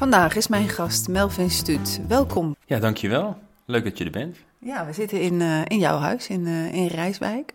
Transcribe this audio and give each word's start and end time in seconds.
Vandaag 0.00 0.36
is 0.36 0.48
mijn 0.48 0.68
gast 0.68 1.08
Melvin 1.08 1.50
Stuut. 1.50 2.00
Welkom. 2.08 2.56
Ja, 2.66 2.78
dankjewel. 2.78 3.38
Leuk 3.64 3.84
dat 3.84 3.98
je 3.98 4.04
er 4.04 4.10
bent. 4.10 4.36
Ja, 4.58 4.86
we 4.86 4.92
zitten 4.92 5.20
in, 5.20 5.40
uh, 5.40 5.64
in 5.64 5.78
jouw 5.78 5.98
huis 5.98 6.28
in, 6.28 6.46
uh, 6.46 6.74
in 6.74 6.86
Rijswijk. 6.86 7.52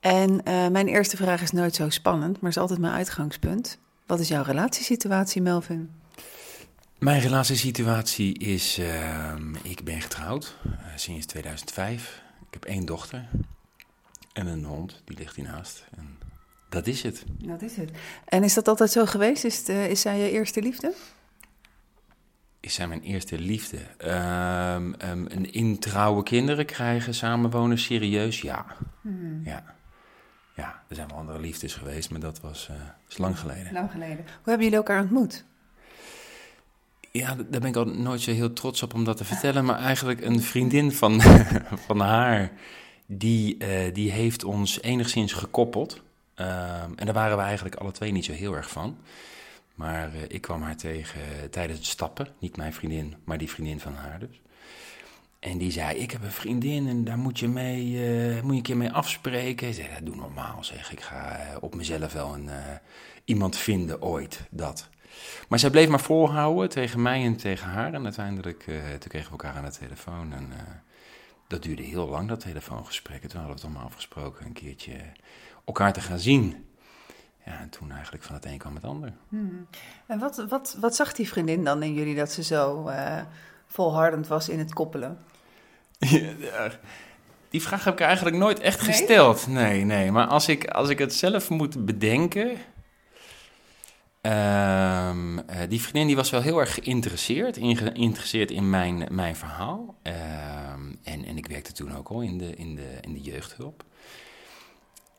En 0.00 0.30
uh, 0.30 0.68
mijn 0.68 0.88
eerste 0.88 1.16
vraag 1.16 1.42
is 1.42 1.50
nooit 1.50 1.74
zo 1.74 1.88
spannend, 1.88 2.40
maar 2.40 2.50
is 2.50 2.56
altijd 2.56 2.78
mijn 2.78 2.92
uitgangspunt. 2.92 3.78
Wat 4.06 4.20
is 4.20 4.28
jouw 4.28 4.42
relatiesituatie, 4.42 5.42
Melvin? 5.42 5.90
Mijn 6.98 7.20
relatiesituatie 7.20 8.38
is, 8.38 8.78
ehm, 8.78 9.54
ik 9.62 9.84
ben 9.84 10.00
getrouwd 10.00 10.56
sinds 10.96 11.26
2005. 11.26 12.22
Ik 12.40 12.54
heb 12.54 12.64
één 12.64 12.86
dochter 12.86 13.28
en 14.32 14.46
een 14.46 14.64
hond, 14.64 15.02
die 15.04 15.18
ligt 15.18 15.36
hiernaast. 15.36 15.84
En 15.96 16.18
dat 16.68 16.86
is 16.86 17.02
het. 17.02 17.24
Dat 17.38 17.62
is 17.62 17.76
het. 17.76 17.90
En 18.24 18.42
is 18.42 18.54
dat 18.54 18.68
altijd 18.68 18.90
zo 18.90 19.06
geweest? 19.06 19.44
Is, 19.44 19.58
het, 19.58 19.68
is 19.68 20.00
zij 20.00 20.18
je 20.18 20.30
eerste 20.30 20.62
liefde? 20.62 20.94
Is 22.60 22.74
zij 22.74 22.88
mijn 22.88 23.02
eerste 23.02 23.38
liefde. 23.38 23.78
Um, 24.04 24.94
um, 25.10 25.26
een 25.28 25.52
introuwe 25.52 26.22
kinderen 26.22 26.66
krijgen, 26.66 27.14
samenwonen, 27.14 27.78
serieus? 27.78 28.40
Ja. 28.40 28.66
Hmm. 29.00 29.40
ja. 29.44 29.78
Ja, 30.54 30.82
er 30.88 30.94
zijn 30.94 31.08
wel 31.08 31.16
andere 31.16 31.40
liefdes 31.40 31.74
geweest, 31.74 32.10
maar 32.10 32.20
dat 32.20 32.40
was 32.40 32.68
uh, 32.70 32.76
is 33.08 33.18
lang 33.18 33.38
geleden. 33.38 33.72
Lang 33.72 33.90
geleden. 33.90 34.16
Hoe 34.16 34.44
hebben 34.44 34.62
jullie 34.62 34.76
elkaar 34.76 35.02
ontmoet? 35.02 35.44
Ja, 37.10 37.34
daar 37.34 37.60
ben 37.60 37.64
ik 37.64 37.76
al 37.76 37.84
nooit 37.84 38.20
zo 38.20 38.32
heel 38.32 38.52
trots 38.52 38.82
op 38.82 38.94
om 38.94 39.04
dat 39.04 39.16
te 39.16 39.24
vertellen. 39.24 39.64
Maar 39.64 39.78
eigenlijk 39.78 40.20
een 40.20 40.40
vriendin 40.40 40.92
van, 40.92 41.20
van 41.86 42.00
haar, 42.00 42.52
die, 43.06 43.56
uh, 43.58 43.94
die 43.94 44.10
heeft 44.10 44.44
ons 44.44 44.82
enigszins 44.82 45.32
gekoppeld. 45.32 46.02
Um, 46.36 46.46
en 46.96 47.04
daar 47.04 47.14
waren 47.14 47.36
we 47.36 47.42
eigenlijk 47.42 47.74
alle 47.74 47.92
twee 47.92 48.12
niet 48.12 48.24
zo 48.24 48.32
heel 48.32 48.56
erg 48.56 48.70
van. 48.70 48.98
Maar 49.80 50.14
uh, 50.14 50.22
ik 50.28 50.40
kwam 50.40 50.62
haar 50.62 50.76
tegen 50.76 51.50
tijdens 51.50 51.78
het 51.78 51.88
stappen. 51.88 52.28
Niet 52.38 52.56
mijn 52.56 52.72
vriendin, 52.72 53.14
maar 53.24 53.38
die 53.38 53.50
vriendin 53.50 53.80
van 53.80 53.94
haar 53.94 54.18
dus. 54.18 54.40
En 55.38 55.58
die 55.58 55.70
zei, 55.70 55.98
ik 55.98 56.10
heb 56.10 56.22
een 56.22 56.30
vriendin 56.30 56.88
en 56.88 57.04
daar 57.04 57.18
moet 57.18 57.38
je, 57.38 57.48
mee, 57.48 57.86
uh, 57.86 58.42
moet 58.42 58.50
je 58.50 58.56
een 58.56 58.62
keer 58.62 58.76
mee 58.76 58.90
afspreken. 58.92 59.68
Ik 59.68 59.74
zei, 59.74 59.88
dat 59.94 60.06
doe 60.06 60.16
normaal 60.16 60.64
zeg. 60.64 60.92
Ik 60.92 61.00
ga 61.00 61.38
op 61.60 61.74
mezelf 61.74 62.12
wel 62.12 62.34
een, 62.34 62.50
iemand 63.24 63.56
vinden 63.56 64.02
ooit, 64.02 64.40
dat. 64.50 64.88
Maar 65.48 65.58
zij 65.58 65.70
bleef 65.70 65.88
maar 65.88 66.00
volhouden 66.00 66.68
tegen 66.68 67.02
mij 67.02 67.24
en 67.24 67.36
tegen 67.36 67.68
haar. 67.68 67.94
En 67.94 68.04
uiteindelijk 68.04 68.62
toen 68.98 69.08
kregen 69.08 69.26
we 69.26 69.42
elkaar 69.42 69.54
aan 69.54 69.64
de 69.64 69.78
telefoon. 69.78 70.32
En 70.32 70.52
dat 71.46 71.62
duurde 71.62 71.82
heel 71.82 72.08
lang, 72.08 72.28
dat 72.28 72.40
telefoongesprek. 72.40 73.22
En 73.22 73.28
toen 73.28 73.40
hadden 73.40 73.56
we 73.56 73.62
het 73.62 73.70
allemaal 73.70 73.90
afgesproken 73.90 74.46
een 74.46 74.52
keertje 74.52 74.96
elkaar 75.64 75.92
te 75.92 76.00
gaan 76.00 76.18
zien. 76.18 76.69
Ja, 77.50 77.60
en 77.60 77.68
toen 77.68 77.92
eigenlijk 77.92 78.22
van 78.22 78.34
het 78.34 78.44
een 78.44 78.58
kwam 78.58 78.74
het 78.74 78.84
ander. 78.84 79.12
Hmm. 79.28 79.66
En 80.06 80.18
wat, 80.18 80.44
wat, 80.48 80.76
wat 80.80 80.96
zag 80.96 81.12
die 81.12 81.28
vriendin 81.28 81.64
dan 81.64 81.82
in 81.82 81.94
jullie 81.94 82.14
dat 82.14 82.32
ze 82.32 82.42
zo 82.42 82.88
uh, 82.88 83.20
volhardend 83.66 84.26
was 84.26 84.48
in 84.48 84.58
het 84.58 84.72
koppelen? 84.72 85.18
Ja, 86.38 86.70
die 87.48 87.62
vraag 87.62 87.84
heb 87.84 87.94
ik 87.94 88.00
eigenlijk 88.00 88.36
nooit 88.36 88.60
echt 88.60 88.80
nee? 88.80 88.90
gesteld. 88.90 89.46
Nee, 89.46 89.84
nee. 89.84 90.12
Maar 90.12 90.26
als 90.26 90.48
ik, 90.48 90.66
als 90.66 90.88
ik 90.88 90.98
het 90.98 91.14
zelf 91.14 91.50
moet 91.50 91.84
bedenken. 91.84 92.48
Um, 94.22 95.38
uh, 95.38 95.42
die 95.68 95.80
vriendin 95.80 96.06
die 96.06 96.16
was 96.16 96.30
wel 96.30 96.40
heel 96.40 96.58
erg 96.58 96.74
geïnteresseerd, 96.74 97.56
in, 97.56 97.76
geïnteresseerd 97.76 98.50
in 98.50 98.70
mijn, 98.70 99.08
mijn 99.10 99.36
verhaal. 99.36 99.94
Um, 100.02 100.98
en, 101.02 101.24
en 101.24 101.36
ik 101.36 101.46
werkte 101.46 101.72
toen 101.72 101.96
ook 101.96 102.08
al 102.08 102.20
in 102.20 102.38
de, 102.38 102.56
in 102.56 102.74
de, 102.74 102.98
in 103.00 103.12
de 103.12 103.20
jeugdhulp. 103.20 103.84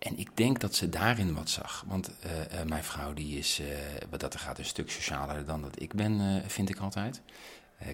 En 0.02 0.18
ik 0.18 0.38
denk 0.38 0.60
dat 0.60 0.76
ze 0.76 0.90
daarin 0.90 1.34
wat 1.34 1.50
zag. 1.50 1.84
Want 1.88 2.12
uh, 2.26 2.32
uh, 2.32 2.68
mijn 2.68 2.84
vrouw 2.84 3.14
die 3.14 3.38
is, 3.38 3.62
wat 4.10 4.20
dat 4.20 4.34
er 4.34 4.40
gaat, 4.40 4.58
een 4.58 4.66
stuk 4.66 4.92
socialer 4.92 5.46
dan 5.46 5.62
dat 5.62 5.82
ik 5.82 5.94
ben, 5.94 6.44
vind 6.48 6.70
ik 6.70 6.78
altijd. 6.78 7.22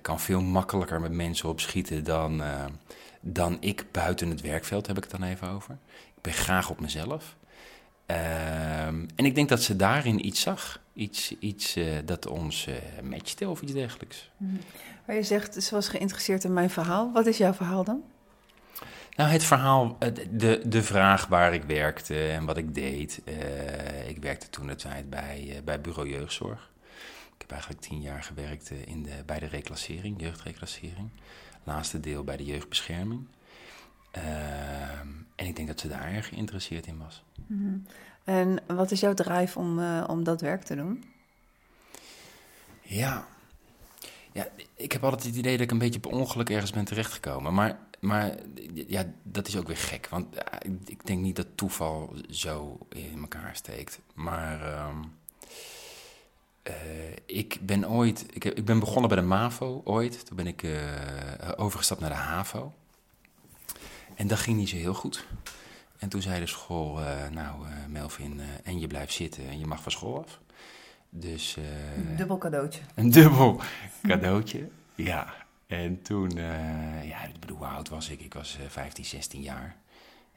Kan 0.01 0.19
veel 0.19 0.41
makkelijker 0.41 1.01
met 1.01 1.11
mensen 1.11 1.49
opschieten 1.49 2.03
dan, 2.03 2.41
dan 3.21 3.57
ik 3.59 3.85
buiten 3.91 4.29
het 4.29 4.41
werkveld, 4.41 4.87
heb 4.87 4.97
ik 4.97 5.03
het 5.03 5.11
dan 5.11 5.23
even 5.23 5.49
over. 5.49 5.77
Ik 6.15 6.21
ben 6.21 6.33
graag 6.33 6.69
op 6.69 6.79
mezelf. 6.79 7.35
Ehm, 8.05 9.05
en 9.15 9.25
ik 9.25 9.35
denk 9.35 9.49
dat 9.49 9.61
ze 9.61 9.75
daarin 9.75 10.25
iets 10.25 10.41
zag. 10.41 10.81
Iets, 10.93 11.35
iets 11.39 11.77
dat 12.05 12.27
ons 12.27 12.67
matchte 13.03 13.49
of 13.49 13.61
iets 13.61 13.73
dergelijks. 13.73 14.29
Mm. 14.37 14.59
Maar 15.05 15.15
je 15.15 15.23
zegt, 15.23 15.63
ze 15.63 15.75
was 15.75 15.87
geïnteresseerd 15.87 16.43
in 16.43 16.53
mijn 16.53 16.69
verhaal. 16.69 17.11
Wat 17.11 17.25
is 17.25 17.37
jouw 17.37 17.53
verhaal 17.53 17.83
dan? 17.83 18.03
Nou, 19.17 19.29
het 19.29 19.43
verhaal, 19.43 19.97
de, 20.31 20.61
de 20.65 20.83
vraag 20.83 21.27
waar 21.27 21.53
ik 21.53 21.63
werkte 21.63 22.29
en 22.29 22.45
wat 22.45 22.57
ik 22.57 22.75
deed. 22.75 23.21
Uh, 23.25 24.09
ik 24.09 24.17
werkte 24.17 24.49
toen 24.49 24.67
de 24.67 24.75
tijd 24.75 25.09
bij, 25.09 25.43
uh, 25.47 25.55
bij 25.63 25.81
Bureau 25.81 26.09
Jeugdzorg. 26.09 26.69
Ik 27.33 27.41
heb 27.41 27.51
eigenlijk 27.51 27.81
tien 27.81 28.01
jaar 28.01 28.23
gewerkt 28.23 28.71
uh, 28.71 28.77
in 28.85 29.03
de, 29.03 29.23
bij 29.25 29.39
de 29.39 29.45
reclassering, 29.45 30.21
jeugdreclassering. 30.21 31.09
Laatste 31.63 31.99
deel 31.99 32.23
bij 32.23 32.37
de 32.37 32.45
jeugdbescherming. 32.45 33.27
Ehm, 34.11 35.07
en 35.35 35.45
ik 35.45 35.55
denk 35.55 35.67
dat 35.67 35.79
ze 35.79 35.87
daar 35.87 36.13
erg 36.13 36.27
geïnteresseerd 36.27 36.87
in 36.87 36.97
was. 36.97 37.23
Mm 37.45 37.57
-hmm. 37.59 37.85
En 38.23 38.75
wat 38.75 38.91
is 38.91 38.99
jouw 38.99 39.13
drive 39.13 39.59
om, 39.59 39.99
om 40.03 40.23
dat 40.23 40.41
werk 40.41 40.63
te 40.63 40.75
doen? 40.75 41.03
Ja. 42.81 43.27
ja, 44.31 44.47
ik 44.75 44.91
heb 44.91 45.03
altijd 45.03 45.23
het 45.23 45.35
idee 45.35 45.53
dat 45.53 45.61
ik 45.61 45.71
een 45.71 45.77
beetje 45.77 45.99
per 45.99 46.11
ongeluk 46.11 46.49
ergens 46.49 46.71
ben 46.71 46.85
terechtgekomen. 46.85 47.53
Maar 47.53 47.77
maar 47.99 48.35
ja, 48.73 49.05
dat 49.23 49.47
is 49.47 49.57
ook 49.57 49.67
weer 49.67 49.77
gek. 49.77 50.07
Want 50.09 50.35
ik 50.85 51.05
denk 51.05 51.21
niet 51.21 51.35
dat 51.35 51.47
toeval 51.55 52.13
zo 52.29 52.77
in 52.89 53.19
elkaar 53.19 53.55
steekt. 53.55 53.99
Maar 54.13 54.61
uh, 54.61 54.89
uh, 56.63 56.73
ik 57.25 57.57
ben 57.61 57.89
ooit. 57.89 58.25
Ik, 58.29 58.43
heb, 58.43 58.57
ik, 58.57 58.65
ben 58.65 58.79
begonnen 58.79 59.09
bij 59.09 59.19
de 59.19 59.25
MAVO 59.25 59.81
ooit. 59.83 60.25
Toen 60.25 60.35
ben 60.35 60.47
ik 60.47 60.63
uh, 60.63 60.81
overgestapt 61.55 62.01
naar 62.01 62.09
de 62.09 62.15
HAVO. 62.15 62.73
En 64.15 64.27
dat 64.27 64.39
ging 64.39 64.57
niet 64.57 64.69
zo 64.69 64.75
heel 64.75 64.93
goed. 64.93 65.25
En 65.97 66.09
toen 66.09 66.21
zei 66.21 66.39
de 66.39 66.47
school: 66.47 66.99
Nou, 67.31 67.65
Melvin, 67.87 68.41
en 68.63 68.79
je 68.79 68.87
blijft 68.87 69.13
zitten 69.13 69.47
en 69.47 69.59
je 69.59 69.65
mag 69.65 69.81
van 69.81 69.91
school 69.91 70.17
af. 70.17 70.39
Dus. 71.09 71.57
een 71.95 72.15
dubbel 72.15 72.37
cadeautje. 72.37 72.81
Een 72.95 73.11
dubbel 73.11 73.61
cadeautje, 74.03 74.69
ja. 74.95 75.46
En 75.67 76.01
toen, 76.01 76.37
uh, 76.37 77.07
ja, 77.07 77.23
ik 77.23 77.39
bedoel, 77.39 77.57
hoe 77.57 77.67
oud 77.67 77.89
was 77.89 78.09
ik? 78.09 78.21
Ik 78.21 78.33
was 78.33 78.57
uh, 78.59 78.67
15, 78.67 79.05
16 79.05 79.41
jaar. 79.41 79.75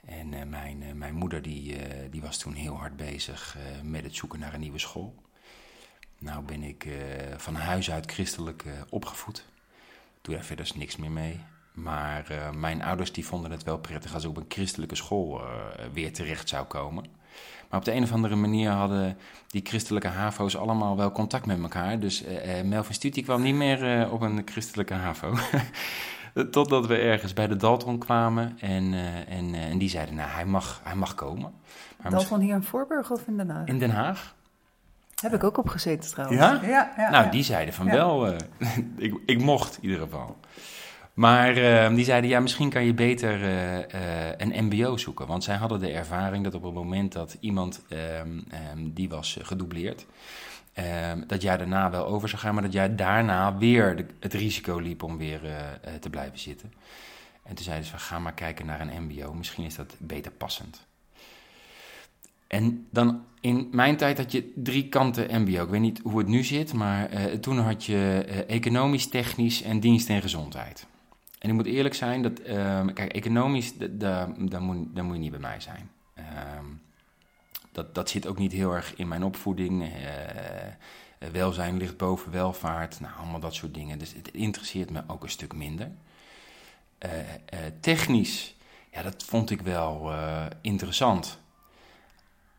En 0.05 0.33
uh, 0.33 0.43
mijn, 0.43 0.99
mijn 0.99 1.15
moeder 1.15 1.43
die, 1.43 1.77
die 2.11 2.21
was 2.21 2.39
toen 2.39 2.55
heel 2.55 2.77
hard 2.77 2.97
bezig 2.97 3.57
met 3.83 4.05
het 4.05 4.15
zoeken 4.15 4.39
naar 4.39 4.55
een 4.55 4.61
nieuwe 4.61 4.79
school. 4.79 5.15
Nou 6.19 6.45
ben 6.45 6.63
ik 6.63 6.89
van 7.37 7.55
huis 7.55 7.91
uit 7.91 8.13
christelijk 8.13 8.65
opgevoed. 8.89 9.45
Doe 10.23 10.35
daar 10.35 10.45
verder 10.45 10.71
niks 10.75 10.97
meer 10.97 11.11
mee. 11.11 11.41
Maar 11.73 12.53
mijn 12.55 12.83
ouders 12.83 13.13
die 13.13 13.27
vonden 13.27 13.51
het 13.51 13.63
wel 13.63 13.79
prettig 13.79 14.15
als 14.15 14.25
ik 14.25 14.31
op 14.31 14.37
een 14.37 14.45
christelijke 14.49 14.95
school 14.95 15.43
weer 15.93 16.13
terecht 16.13 16.49
zou 16.49 16.67
komen. 16.67 17.05
Maar 17.71 17.79
op 17.79 17.85
de 17.85 17.93
een 17.93 18.03
of 18.03 18.13
andere 18.13 18.37
manier 18.37 18.71
hadden 18.71 19.17
die 19.47 19.61
christelijke 19.65 20.09
HAVO's 20.09 20.57
allemaal 20.57 20.97
wel 20.97 21.13
contact 21.13 21.47
met 21.47 21.63
elkaar. 21.63 21.99
Dus 21.99 22.25
uh, 22.25 22.63
Melvin 22.65 22.95
Stuti 22.95 23.23
kwam 23.23 23.43
niet 23.43 23.55
meer 23.55 24.01
uh, 24.01 24.13
op 24.13 24.21
een 24.21 24.43
christelijke 24.45 24.95
HAVO. 24.95 25.35
Totdat 26.51 26.87
we 26.87 26.97
ergens 26.97 27.33
bij 27.33 27.47
de 27.47 27.57
Dalton 27.57 27.99
kwamen 27.99 28.57
en, 28.61 28.95
en, 29.29 29.55
en 29.55 29.79
die 29.79 29.89
zeiden, 29.89 30.15
nou, 30.15 30.31
hij 30.31 30.45
mag, 30.45 30.81
hij 30.85 30.95
mag 30.95 31.15
komen. 31.15 31.53
Maar 32.03 32.11
Dalton 32.11 32.41
hier 32.41 32.55
in 32.55 32.63
Voorburg 32.63 33.11
of 33.11 33.27
in 33.27 33.37
Den 33.37 33.51
Haag? 33.51 33.67
In 33.67 33.79
Den 33.79 33.91
Haag. 33.91 34.35
Heb 35.21 35.35
ik 35.35 35.45
ook 35.45 35.59
op 35.59 35.69
gezeten 35.69 36.11
trouwens. 36.11 36.41
Ja? 36.41 36.61
ja, 36.63 36.93
ja 36.97 37.11
nou, 37.11 37.25
ja. 37.25 37.31
die 37.31 37.43
zeiden 37.43 37.75
van 37.75 37.87
wel, 37.87 38.35
ik, 38.97 39.21
ik 39.27 39.41
mocht 39.41 39.77
in 39.77 39.83
ieder 39.83 39.99
geval. 39.99 40.37
Maar 41.15 41.59
uh, 41.59 41.95
die 41.95 42.05
zeiden, 42.05 42.31
ja, 42.31 42.41
misschien 42.41 42.71
kan 42.71 42.85
je 42.85 42.95
beter 42.95 43.41
uh, 43.41 43.79
uh, 43.79 43.85
een 44.37 44.65
mbo 44.65 44.97
zoeken. 44.97 45.27
Want 45.27 45.45
zij 45.45 45.57
hadden 45.57 45.81
de 45.81 45.91
ervaring 45.91 46.45
dat 46.45 46.55
op 46.55 46.63
het 46.63 46.75
moment 46.75 47.13
dat 47.13 47.37
iemand 47.41 47.83
um, 48.21 48.45
um, 48.73 48.93
die 48.93 49.09
was 49.09 49.39
gedoubleerd... 49.43 50.07
Um, 51.13 51.25
dat 51.27 51.43
jij 51.43 51.57
daarna 51.57 51.91
wel 51.91 52.07
over 52.07 52.29
zou 52.29 52.43
gaan, 52.43 52.55
maar 52.55 52.63
dat 52.63 52.73
jij 52.73 52.95
daarna 52.95 53.57
weer 53.57 54.07
het 54.21 54.35
risico 54.35 54.79
liep 54.79 55.03
om 55.03 55.19
weer 55.19 55.41
te 56.01 56.11
blijven 56.11 56.39
zitten. 56.39 56.73
En 57.43 57.55
toen 57.55 57.65
zeiden 57.65 57.87
ze, 57.87 57.99
ga 57.99 58.19
maar 58.19 58.35
kijken 58.35 58.67
naar 58.67 58.81
een 58.81 59.03
mbo, 59.03 59.35
misschien 59.35 59.65
is 59.65 59.75
dat 59.75 59.95
beter 59.99 60.33
passend. 60.33 60.87
En 62.47 62.87
dan 62.91 63.25
in 63.41 63.69
mijn 63.73 63.97
tijd 63.97 64.19
had 64.19 64.33
je 64.33 64.53
drie 64.55 64.89
kanten 64.89 65.41
MBO. 65.41 65.63
Ik 65.63 65.69
weet 65.69 65.81
niet 65.81 66.01
hoe 66.03 66.19
het 66.19 66.29
nu 66.29 66.43
zit, 66.43 66.73
maar 66.73 67.09
toen 67.41 67.59
had 67.59 67.85
je 67.85 68.25
economisch, 68.47 69.09
technisch 69.09 69.63
en 69.63 69.81
dienst 69.81 70.09
en 70.09 70.23
gezondheid. 70.23 70.87
En 71.41 71.49
ik 71.49 71.55
moet 71.55 71.67
eerlijk 71.67 71.95
zijn, 71.95 72.23
dat, 72.23 72.39
um, 72.39 72.93
kijk, 72.93 73.13
economisch, 73.13 73.73
daar 73.79 74.29
moet, 74.63 75.03
moet 75.03 75.15
je 75.15 75.21
niet 75.21 75.31
bij 75.31 75.41
mij 75.41 75.61
zijn. 75.61 75.91
Um, 76.59 76.83
dat, 77.73 77.95
dat 77.95 78.11
zit 78.11 78.27
ook 78.27 78.39
niet 78.39 78.53
heel 78.53 78.75
erg 78.75 78.95
in 78.97 79.09
mijn 79.09 79.25
opvoeding. 79.25 79.83
Uh, 79.83 81.31
welzijn 81.33 81.77
ligt 81.77 81.97
boven 81.97 82.33
welvaart, 82.33 83.01
nou, 83.01 83.15
allemaal 83.19 83.41
dat 83.41 83.55
soort 83.55 83.75
dingen. 83.75 83.99
Dus 83.99 84.15
het 84.15 84.31
interesseert 84.31 84.91
me 84.91 85.03
ook 85.07 85.23
een 85.23 85.31
stuk 85.31 85.55
minder. 85.55 85.91
Uh, 87.07 87.11
technisch, 87.81 88.57
ja, 88.93 89.03
dat 89.03 89.23
vond 89.23 89.51
ik 89.51 89.61
wel 89.61 90.13
interessant. 90.61 91.39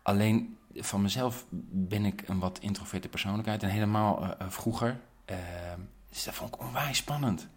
Alleen 0.02 0.58
van 0.76 1.02
mezelf 1.02 1.46
ben 1.70 2.06
ik 2.06 2.24
een 2.28 2.40
wat 2.40 2.60
introverte 2.60 3.08
persoonlijkheid. 3.08 3.64
En 3.64 3.70
helemaal 3.70 4.36
vroeger, 4.50 5.00
Ehm, 5.32 5.80
dus 6.10 6.24
dat 6.24 6.34
vond 6.34 6.56
ik 6.56 6.62
onwijs 6.62 6.98
spannend. 6.98 7.48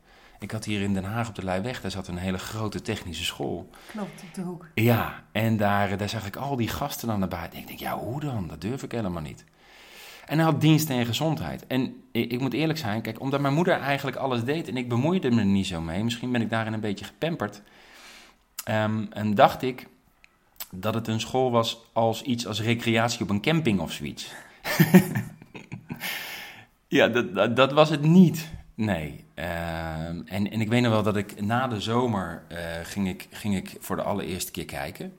Ik 0.45 0.51
had 0.51 0.65
hier 0.65 0.81
in 0.81 0.95
Den 0.95 1.05
Haag 1.05 1.29
op 1.29 1.35
de 1.35 1.45
Leiweg, 1.45 1.81
daar 1.81 1.91
zat 1.91 2.09
een 2.09 2.17
hele 2.17 2.39
grote 2.39 2.83
technische 2.83 3.25
school. 3.25 3.71
Klopt, 3.87 4.23
op 4.23 4.35
de 4.35 4.41
hoek. 4.41 4.69
Ja, 4.75 5.25
en 5.33 5.57
daar, 5.57 5.97
daar 5.97 6.09
zag 6.09 6.27
ik 6.27 6.37
al 6.37 6.57
die 6.57 6.69
gasten 6.69 7.09
dan 7.09 7.19
naar 7.19 7.29
buiten. 7.29 7.59
Ik 7.59 7.67
denk, 7.67 7.79
ja, 7.79 7.99
hoe 7.99 8.21
dan? 8.21 8.49
Dat 8.49 8.61
durf 8.61 8.83
ik 8.83 8.93
helemaal 8.93 9.23
niet. 9.23 9.45
En 10.27 10.37
hij 10.37 10.47
had 10.47 10.61
dienst 10.61 10.91
en 10.91 11.07
gezondheid. 11.07 11.67
En 11.67 12.03
ik, 12.13 12.33
ik, 12.33 12.41
moet 12.41 12.53
eerlijk 12.53 12.79
zijn, 12.79 13.03
kijk, 13.03 13.21
omdat 13.21 13.41
mijn 13.41 13.55
moeder 13.55 13.81
eigenlijk 13.81 14.17
alles 14.17 14.45
deed 14.45 14.69
en 14.69 14.77
ik 14.77 14.89
bemoeide 14.89 15.31
me 15.31 15.41
er 15.41 15.47
niet 15.47 15.67
zo 15.67 15.81
mee, 15.81 16.05
misschien 16.05 16.33
ben 16.33 16.41
ik 16.41 16.51
daarin 16.51 16.73
een 16.73 16.81
beetje 16.81 17.05
gepamperd. 17.05 17.63
Um, 18.69 19.13
en 19.13 19.35
dacht 19.35 19.63
ik 19.63 19.89
dat 20.71 20.95
het 20.95 21.09
een 21.09 21.21
school 21.21 21.51
was 21.51 21.79
als 21.93 22.23
iets 22.23 22.47
als 22.47 22.61
recreatie 22.61 23.21
op 23.21 23.31
een 23.31 23.41
camping 23.41 23.81
of 23.81 23.93
zoiets. 23.93 24.33
ja, 26.89 27.09
dat, 27.09 27.57
dat, 27.57 27.73
was 27.73 27.91
het 27.91 28.03
niet. 28.03 28.53
Nee. 28.75 29.25
Ehm, 29.35 30.21
en, 30.25 30.51
en 30.51 30.61
ik 30.61 30.69
weet 30.69 30.83
nog 30.83 30.93
wel 30.93 31.03
dat 31.03 31.17
ik 31.17 31.41
na 31.41 31.69
de 31.69 31.81
zomer 31.81 32.43
uh, 32.53 32.59
ging, 32.83 33.09
ik, 33.09 33.29
ging 33.31 33.57
ik 33.57 33.77
voor 33.81 33.97
de 33.97 34.03
allereerste 34.03 34.51
keer 34.51 34.65
kijken. 34.65 35.17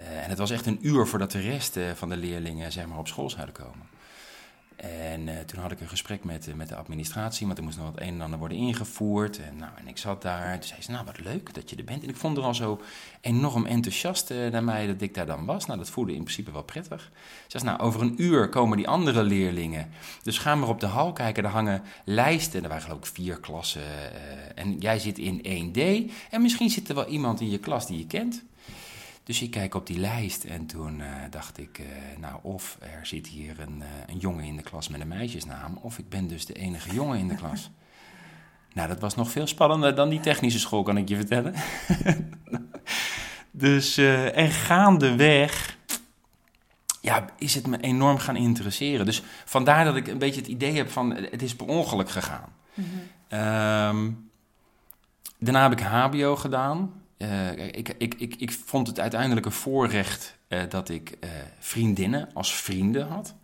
Uh, 0.00 0.22
en 0.22 0.28
het 0.28 0.38
was 0.38 0.50
echt 0.50 0.66
een 0.66 0.78
uur 0.82 1.06
voordat 1.06 1.30
de 1.30 1.40
rest 1.40 1.78
van 1.94 2.08
de 2.08 2.16
leerlingen 2.16 2.72
zeg 2.72 2.86
maar, 2.86 2.98
op 2.98 3.08
school 3.08 3.30
zouden 3.30 3.54
komen. 3.54 3.86
En 4.90 5.26
uh, 5.26 5.38
toen 5.38 5.60
had 5.60 5.70
ik 5.70 5.80
een 5.80 5.88
gesprek 5.88 6.24
met, 6.24 6.46
uh, 6.46 6.54
met 6.54 6.68
de 6.68 6.74
administratie, 6.74 7.46
want 7.46 7.58
er 7.58 7.64
moest 7.64 7.76
nog 7.76 7.86
wat 7.86 8.00
een 8.00 8.08
en 8.08 8.20
ander 8.20 8.38
worden 8.38 8.58
ingevoerd. 8.58 9.40
En, 9.40 9.56
nou, 9.56 9.70
en 9.76 9.88
ik 9.88 9.98
zat 9.98 10.22
daar. 10.22 10.52
Toen 10.52 10.68
zei 10.68 10.82
ze, 10.82 10.90
nou 10.90 11.04
wat 11.04 11.20
leuk 11.20 11.54
dat 11.54 11.70
je 11.70 11.76
er 11.76 11.84
bent. 11.84 12.02
En 12.02 12.08
ik 12.08 12.16
vond 12.16 12.36
er 12.36 12.42
al 12.42 12.54
zo 12.54 12.80
enorm 13.20 13.66
enthousiast 13.66 14.30
uh, 14.30 14.50
naar 14.50 14.64
mij 14.64 14.86
dat 14.86 15.00
ik 15.00 15.14
daar 15.14 15.26
dan 15.26 15.44
was. 15.44 15.66
Nou, 15.66 15.78
dat 15.78 15.90
voelde 15.90 16.14
in 16.14 16.22
principe 16.22 16.52
wel 16.52 16.62
prettig. 16.62 17.10
Ze 17.46 17.58
zei, 17.58 17.64
nou, 17.64 17.78
over 17.78 18.00
een 18.00 18.22
uur 18.22 18.48
komen 18.48 18.76
die 18.76 18.88
andere 18.88 19.22
leerlingen. 19.22 19.90
Dus 20.22 20.38
ga 20.38 20.54
maar 20.54 20.68
op 20.68 20.80
de 20.80 20.86
hal 20.86 21.12
kijken, 21.12 21.42
daar 21.42 21.52
hangen 21.52 21.82
lijsten. 22.04 22.62
Er 22.62 22.68
waren 22.68 22.84
geloof 22.84 22.98
ik 22.98 23.06
vier 23.06 23.40
klassen. 23.40 23.82
en 24.54 24.78
jij 24.78 24.98
zit 24.98 25.18
in 25.18 25.72
1D. 25.72 26.12
En 26.30 26.42
misschien 26.42 26.70
zit 26.70 26.88
er 26.88 26.94
wel 26.94 27.06
iemand 27.06 27.40
in 27.40 27.50
je 27.50 27.58
klas 27.58 27.86
die 27.86 27.98
je 27.98 28.06
kent. 28.06 28.44
Dus 29.24 29.42
ik 29.42 29.50
kijk 29.50 29.74
op 29.74 29.86
die 29.86 29.98
lijst 29.98 30.44
en 30.44 30.66
toen 30.66 30.98
uh, 30.98 31.06
dacht 31.30 31.58
ik, 31.58 31.78
uh, 31.78 31.86
nou 32.18 32.38
of 32.42 32.76
er 32.80 33.06
zit 33.06 33.26
hier 33.26 33.60
een, 33.60 33.78
uh, 33.78 33.86
een, 34.06 34.18
jongen 34.18 34.44
in 34.44 34.56
de 34.56 34.62
klas 34.62 34.88
met 34.88 35.00
een 35.00 35.08
meisjesnaam, 35.08 35.78
of 35.82 35.98
ik 35.98 36.08
ben 36.08 36.26
dus 36.26 36.46
de 36.46 36.52
enige 36.52 36.94
jongen 36.94 37.18
in 37.18 37.28
de 37.28 37.34
klas. 37.34 37.70
nou, 38.74 38.88
dat 38.88 39.00
was 39.00 39.14
nog 39.14 39.30
veel 39.30 39.46
spannender 39.46 39.94
dan 39.94 40.08
die 40.08 40.20
technische 40.20 40.58
school, 40.58 40.82
kan 40.82 40.96
ik 40.96 41.08
je 41.08 41.16
vertellen. 41.16 41.54
dus, 43.50 43.96
en 43.96 44.50
gaandeweg, 44.50 45.76
ja, 47.00 47.24
is 47.38 47.54
het 47.54 47.66
me 47.66 47.80
enorm 47.80 48.18
gaan 48.18 48.36
interesseren. 48.36 49.06
Dus 49.06 49.22
vandaar 49.44 49.84
dat 49.84 49.96
ik 49.96 50.06
een 50.06 50.18
beetje 50.18 50.40
het 50.40 50.50
idee 50.50 50.76
heb 50.76 50.90
van, 50.90 51.14
het 51.14 51.42
is 51.42 51.56
per 51.56 51.66
ongeluk 51.66 52.10
gegaan. 52.10 52.52
Mm 52.74 52.84
-hmm. 52.84 53.38
um, 53.38 54.30
daarna 55.38 55.62
heb 55.62 55.78
ik 55.78 55.86
HBO 55.86 56.36
gedaan. 56.36 57.03
Uh, 57.18 57.50
ik, 57.50 57.94
ik, 57.98 58.14
ik, 58.14 58.34
ik 58.38 58.52
vond 58.64 58.86
het 58.86 59.00
uiteindelijk 59.00 59.46
een 59.46 59.52
voorrecht 59.52 60.36
uh, 60.48 60.60
dat 60.68 60.88
ik 60.88 61.16
uh, 61.20 61.30
vriendinnen 61.58 62.28
als 62.32 62.54
vrienden 62.54 63.06
had. 63.06 63.34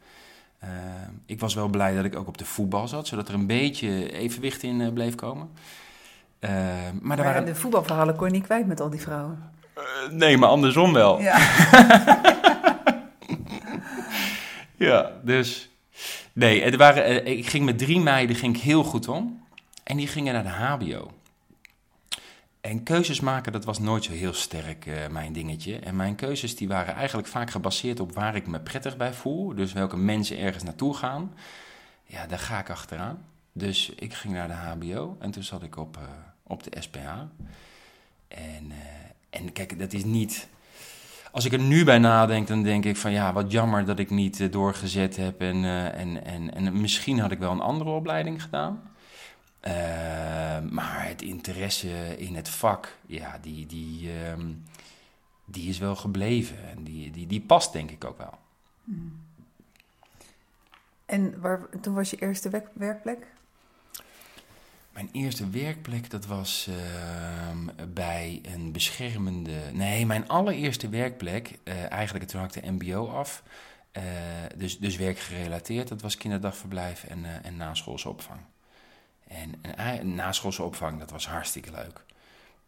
ik 1.27 1.41
was 1.41 1.55
wel 1.55 1.69
blij 1.69 1.95
dat 1.95 2.05
ik 2.05 2.17
ook 2.17 2.29
op 2.29 2.39
de 2.39 2.45
voetbal 2.45 2.89
zat, 2.89 3.07
zodat 3.07 3.29
er 3.29 3.35
een 3.35 3.47
beetje 3.47 4.13
evenwicht 4.13 4.63
in 4.63 4.93
bleef 4.93 5.15
komen. 5.15 5.51
maar, 6.41 6.93
maar 7.01 7.17
waren... 7.17 7.45
de 7.45 7.55
voetbalverhalen 7.55 8.17
kon 8.17 8.27
je 8.27 8.33
niet 8.33 8.45
kwijt 8.45 8.67
met 8.67 8.81
al 8.81 8.91
die 8.91 9.01
vrouwen. 9.01 9.53
nee, 10.11 10.37
maar 10.37 10.49
andersom 10.49 10.93
wel. 10.93 11.21
Ja, 11.21 11.39
ja 14.87 15.11
dus. 15.23 15.71
Nee, 16.33 16.63
er 16.63 16.77
waren, 16.77 17.27
ik 17.27 17.47
ging 17.47 17.65
met 17.65 17.79
drie 17.79 18.01
meiden 18.01 18.37
ging 18.37 18.57
ik 18.57 18.63
heel 18.63 18.85
goed 18.85 19.09
om. 19.09 19.45
En 19.83 19.97
die 19.97 20.07
gingen 20.07 20.35
naar 20.35 20.43
de 20.43 20.85
HBO. 20.85 21.11
En 22.61 22.83
keuzes 22.83 23.21
maken, 23.21 23.53
dat 23.53 23.65
was 23.65 23.79
nooit 23.79 24.05
zo 24.05 24.13
heel 24.13 24.33
sterk 24.33 24.87
uh, 24.87 25.07
mijn 25.09 25.33
dingetje. 25.33 25.79
En 25.79 25.97
mijn 25.97 26.15
keuzes 26.15 26.57
die 26.57 26.69
waren 26.69 26.95
eigenlijk 26.95 27.29
vaak 27.29 27.51
gebaseerd 27.51 28.01
op 28.01 28.15
waar 28.15 28.37
ik 28.37 28.47
me 28.47 28.61
prettig 28.61 28.97
bij 28.97 29.13
voel. 29.13 29.55
Dus 29.55 29.73
welke 29.73 29.97
mensen 29.97 30.39
ergens 30.39 30.65
naartoe 30.65 30.95
gaan. 30.95 31.35
Ja, 32.05 32.27
daar 32.27 32.39
ga 32.39 32.59
ik 32.59 32.71
achteraan. 32.71 33.25
Dus 33.53 33.93
ik 33.97 34.15
ging 34.15 34.35
naar 34.35 34.49
de 34.49 34.55
HBO 34.55 35.17
en 35.21 35.31
toen 35.31 35.43
zat 35.43 35.63
ik 35.63 35.77
op, 35.77 35.97
uh, 35.97 36.03
op 36.43 36.63
de 36.63 36.81
SPH. 36.81 36.99
En, 38.29 38.65
uh, 38.69 38.77
en 39.31 39.53
kijk, 39.53 39.79
dat 39.79 39.93
is 39.93 40.05
niet... 40.05 40.49
Als 41.33 41.45
ik 41.45 41.53
er 41.53 41.61
nu 41.61 41.85
bij 41.85 41.99
nadenk, 41.99 42.47
dan 42.47 42.63
denk 42.63 42.85
ik 42.85 42.97
van 42.97 43.13
ja, 43.13 43.33
wat 43.33 43.53
jammer 43.53 43.85
dat 43.85 43.99
ik 43.99 44.11
niet 44.11 44.53
doorgezet 44.53 45.17
heb. 45.17 45.41
En, 45.41 45.65
en, 45.95 46.25
en, 46.25 46.55
en 46.55 46.81
misschien 46.81 47.19
had 47.19 47.31
ik 47.31 47.39
wel 47.39 47.53
een 47.53 47.61
andere 47.61 47.91
opleiding 47.91 48.43
gedaan. 48.43 48.90
Uh, 49.67 49.73
maar 50.71 51.07
het 51.07 51.23
interesse 51.23 52.17
in 52.19 52.35
het 52.35 52.49
vak, 52.49 52.97
ja, 53.07 53.39
die, 53.43 53.67
die, 53.67 54.11
um, 54.29 54.65
die 55.45 55.69
is 55.69 55.79
wel 55.79 55.97
gebleven. 55.97 56.69
En 56.71 56.85
die, 56.85 57.11
die, 57.11 57.27
die 57.27 57.41
past 57.41 57.73
denk 57.73 57.91
ik 57.91 58.05
ook 58.05 58.19
wel. 58.19 58.39
Hmm. 58.85 59.21
En 61.05 61.41
waar, 61.41 61.61
toen 61.81 61.95
was 61.95 62.11
je 62.11 62.17
eerste 62.17 62.49
werk, 62.49 62.69
werkplek? 62.73 63.27
Mijn 64.93 65.09
eerste 65.13 65.51
werkplek, 65.51 66.11
dat 66.11 66.27
was 66.27 66.69
uh, 66.69 66.77
bij 67.89 68.41
een 68.43 68.73
beschermende... 68.73 69.61
Nee, 69.73 70.07
mijn 70.07 70.29
allereerste 70.29 70.89
werkplek, 70.89 71.59
uh, 71.65 71.93
eigenlijk 71.93 72.29
toen 72.29 72.41
had 72.41 72.57
ik 72.57 72.63
de 72.63 72.71
mbo 72.71 73.09
af... 73.09 73.43
Uh, 73.97 74.03
dus, 74.57 74.79
dus 74.79 74.97
werkgerelateerd, 74.97 75.89
dat 75.89 76.03
was 76.03 76.17
kinderdagverblijf 76.17 77.05
en, 77.05 77.43
en 77.43 77.57
naschoolse 77.57 78.09
opvang. 78.09 78.41
En, 79.31 79.77
en 79.77 80.15
naschoolse 80.15 80.63
opvang, 80.63 80.99
dat 80.99 81.11
was 81.11 81.29
hartstikke 81.29 81.71
leuk. 81.71 82.05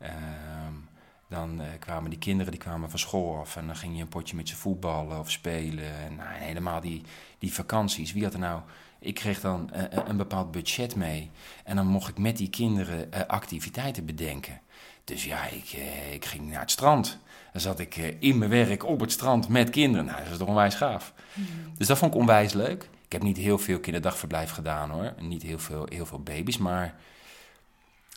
Um, 0.03 0.89
dan 1.29 1.61
uh, 1.61 1.67
kwamen 1.79 2.11
die 2.11 2.19
kinderen 2.19 2.53
die 2.53 2.61
kwamen 2.61 2.91
van 2.91 2.99
school 2.99 3.39
af 3.39 3.57
en 3.57 3.67
dan 3.67 3.77
ging 3.77 3.97
je 3.97 4.03
een 4.03 4.09
potje 4.09 4.37
met 4.37 4.49
ze 4.49 4.57
voetballen 4.57 5.19
of 5.19 5.31
spelen. 5.31 5.97
En, 5.97 6.17
nou, 6.17 6.29
helemaal 6.33 6.81
die, 6.81 7.03
die 7.39 7.55
vakanties. 7.55 8.13
Wie 8.13 8.25
had 8.25 8.33
er 8.33 8.39
nou... 8.39 8.61
Ik 8.99 9.15
kreeg 9.15 9.41
dan 9.41 9.71
uh, 9.75 9.83
een 10.07 10.17
bepaald 10.17 10.51
budget 10.51 10.97
mee. 10.97 11.31
En 11.65 11.77
dan 11.77 11.87
mocht 11.87 12.09
ik 12.09 12.19
met 12.19 12.37
die 12.37 12.51
kinderen 12.51 13.09
uh, 13.15 13.21
activiteiten 13.27 14.07
bedenken. 14.07 14.61
Dus 15.05 15.25
ja, 15.25 15.45
ik, 15.45 15.73
ik 16.13 16.25
ging 16.25 16.51
naar 16.51 16.61
het 16.61 16.71
strand. 16.71 17.19
Dan 17.53 17.61
zat 17.61 17.79
ik 17.79 17.97
in 18.19 18.39
mijn 18.39 18.51
werk 18.51 18.85
op 18.85 19.01
het 19.01 19.13
strand 19.13 19.49
met 19.49 19.71
kinderen. 19.71 20.07
Nou, 20.07 20.23
dat 20.23 20.33
is 20.33 20.39
toch 20.39 20.49
onwijs 20.49 20.75
gaaf. 20.75 21.13
Mm. 21.33 21.47
Dus 21.77 21.87
dat 21.87 21.99
vond 21.99 22.15
ik 22.15 22.21
onwijs 22.21 22.53
leuk. 22.53 22.89
Ik 23.13 23.19
heb 23.19 23.27
niet 23.27 23.45
heel 23.45 23.59
veel 23.59 23.81
kinderdagverblijf 23.81 24.51
gedaan 24.51 24.91
hoor. 24.91 25.15
Niet 25.19 25.43
heel 25.43 25.59
veel, 25.59 25.87
heel 25.89 26.07
veel 26.07 26.23
baby's, 26.23 26.59
maar 26.59 26.95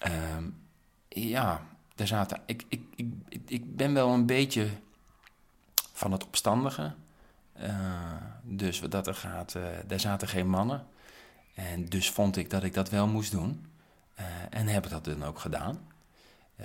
uh, 0.07 0.11
ja, 1.09 1.61
daar 1.95 2.07
zaten. 2.07 2.41
Ik, 2.45 2.65
ik, 2.69 2.81
ik, 2.95 3.41
ik 3.45 3.75
ben 3.75 3.93
wel 3.93 4.09
een 4.09 4.25
beetje 4.25 4.69
van 5.93 6.11
het 6.11 6.25
opstandige. 6.25 6.93
Uh, 7.61 7.69
dus 8.43 8.79
wat 8.79 8.91
dat 8.91 9.07
er 9.07 9.15
gaat, 9.15 9.53
uh, 9.57 9.63
daar 9.87 9.99
zaten 9.99 10.27
geen 10.27 10.49
mannen. 10.49 10.87
En 11.53 11.85
dus 11.85 12.11
vond 12.11 12.37
ik 12.37 12.49
dat 12.49 12.63
ik 12.63 12.73
dat 12.73 12.89
wel 12.89 13.07
moest 13.07 13.31
doen. 13.31 13.65
Uh, 14.19 14.25
en 14.49 14.67
heb 14.67 14.85
ik 14.85 14.91
dat 14.91 15.05
dan 15.05 15.23
ook 15.23 15.39
gedaan. 15.39 15.87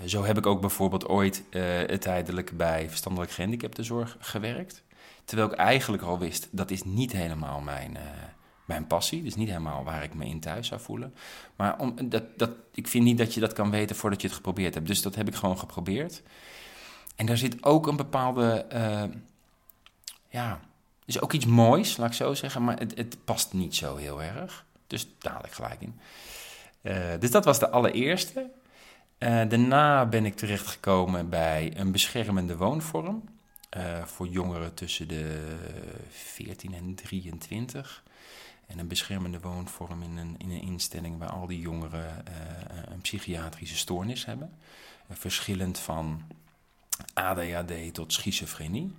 zo 0.07 0.25
heb 0.25 0.39
ik 0.39 0.47
ook 0.47 0.61
bijvoorbeeld 0.61 1.07
ooit 1.07 1.43
tijdelijk 1.99 2.57
bij 2.57 2.89
verstandelijk 2.89 3.31
gehandicaptenzorg 3.31 4.17
gewerkt. 4.21 4.83
Terwijl 5.31 5.51
ik 5.51 5.59
eigenlijk 5.59 6.03
al 6.03 6.19
wist, 6.19 6.49
dat 6.51 6.71
is 6.71 6.83
niet 6.83 7.13
helemaal 7.13 7.61
mijn, 7.61 7.91
uh, 7.95 8.01
mijn 8.65 8.87
passie. 8.87 9.23
Dus 9.23 9.35
niet 9.35 9.49
helemaal 9.49 9.85
waar 9.85 10.03
ik 10.03 10.15
me 10.15 10.27
in 10.27 10.41
thuis 10.41 10.67
zou 10.67 10.81
voelen. 10.81 11.15
Maar 11.57 11.79
om, 11.79 12.09
dat, 12.09 12.39
dat, 12.39 12.51
ik 12.75 12.89
vind 12.89 13.05
niet 13.05 13.19
dat 13.19 13.35
je 13.35 13.41
dat 13.41 13.53
kan 13.53 13.71
weten 13.71 13.97
voordat 13.97 14.21
je 14.21 14.27
het 14.27 14.37
geprobeerd 14.37 14.75
hebt. 14.75 14.87
Dus 14.87 15.03
dat 15.03 15.15
heb 15.15 15.29
ik 15.29 15.35
gewoon 15.35 15.59
geprobeerd. 15.59 16.23
En 17.17 17.27
daar 17.27 17.37
zit 17.37 17.65
ook 17.65 17.87
een 17.87 17.97
bepaalde, 17.97 18.67
uh, 18.73 19.03
ja, 20.29 20.61
is 21.05 21.21
ook 21.21 21.33
iets 21.33 21.47
moois, 21.47 21.97
laat 21.97 22.09
ik 22.09 22.15
zo 22.15 22.35
zeggen. 22.35 22.65
Maar 22.65 22.79
het, 22.79 22.97
het 22.97 23.25
past 23.25 23.53
niet 23.53 23.75
zo 23.75 23.97
heel 23.97 24.23
erg. 24.23 24.65
Dus 24.87 25.09
haal 25.21 25.45
ik 25.45 25.53
gelijk 25.53 25.81
in. 25.81 26.01
Uh, 26.83 26.95
dus 27.19 27.31
dat 27.31 27.45
was 27.45 27.59
de 27.59 27.71
allereerste. 27.71 28.51
daarna 29.19 30.07
ben 30.07 30.25
ik 30.25 30.37
terechtgekomen 30.37 31.29
bij 31.29 31.73
een 31.77 31.93
beschermende 31.93 32.57
woonvorm. 32.57 33.23
Uh, 33.77 34.05
voor 34.05 34.29
jongeren 34.29 34.75
tussen 34.75 35.09
de 35.09 35.57
14 36.11 36.75
en 36.75 36.95
23. 36.95 38.03
En 38.67 38.79
een 38.79 38.89
beschermende 38.89 39.41
woonvorm 39.41 40.03
in 40.03 40.17
een, 40.17 40.35
in 40.39 40.51
een 40.51 40.63
instelling 40.63 41.19
waar 41.19 41.31
al 41.31 41.47
die 41.47 41.61
jongeren 41.61 42.25
uh, 42.29 42.83
een 42.85 43.01
psychiatrische 43.01 43.77
stoornis 43.77 44.25
hebben. 44.25 44.59
Uh, 45.11 45.17
verschillend 45.17 45.79
van 45.79 46.23
ADHD 47.15 47.95
tot 47.95 48.13
schizofrenie. 48.13 48.97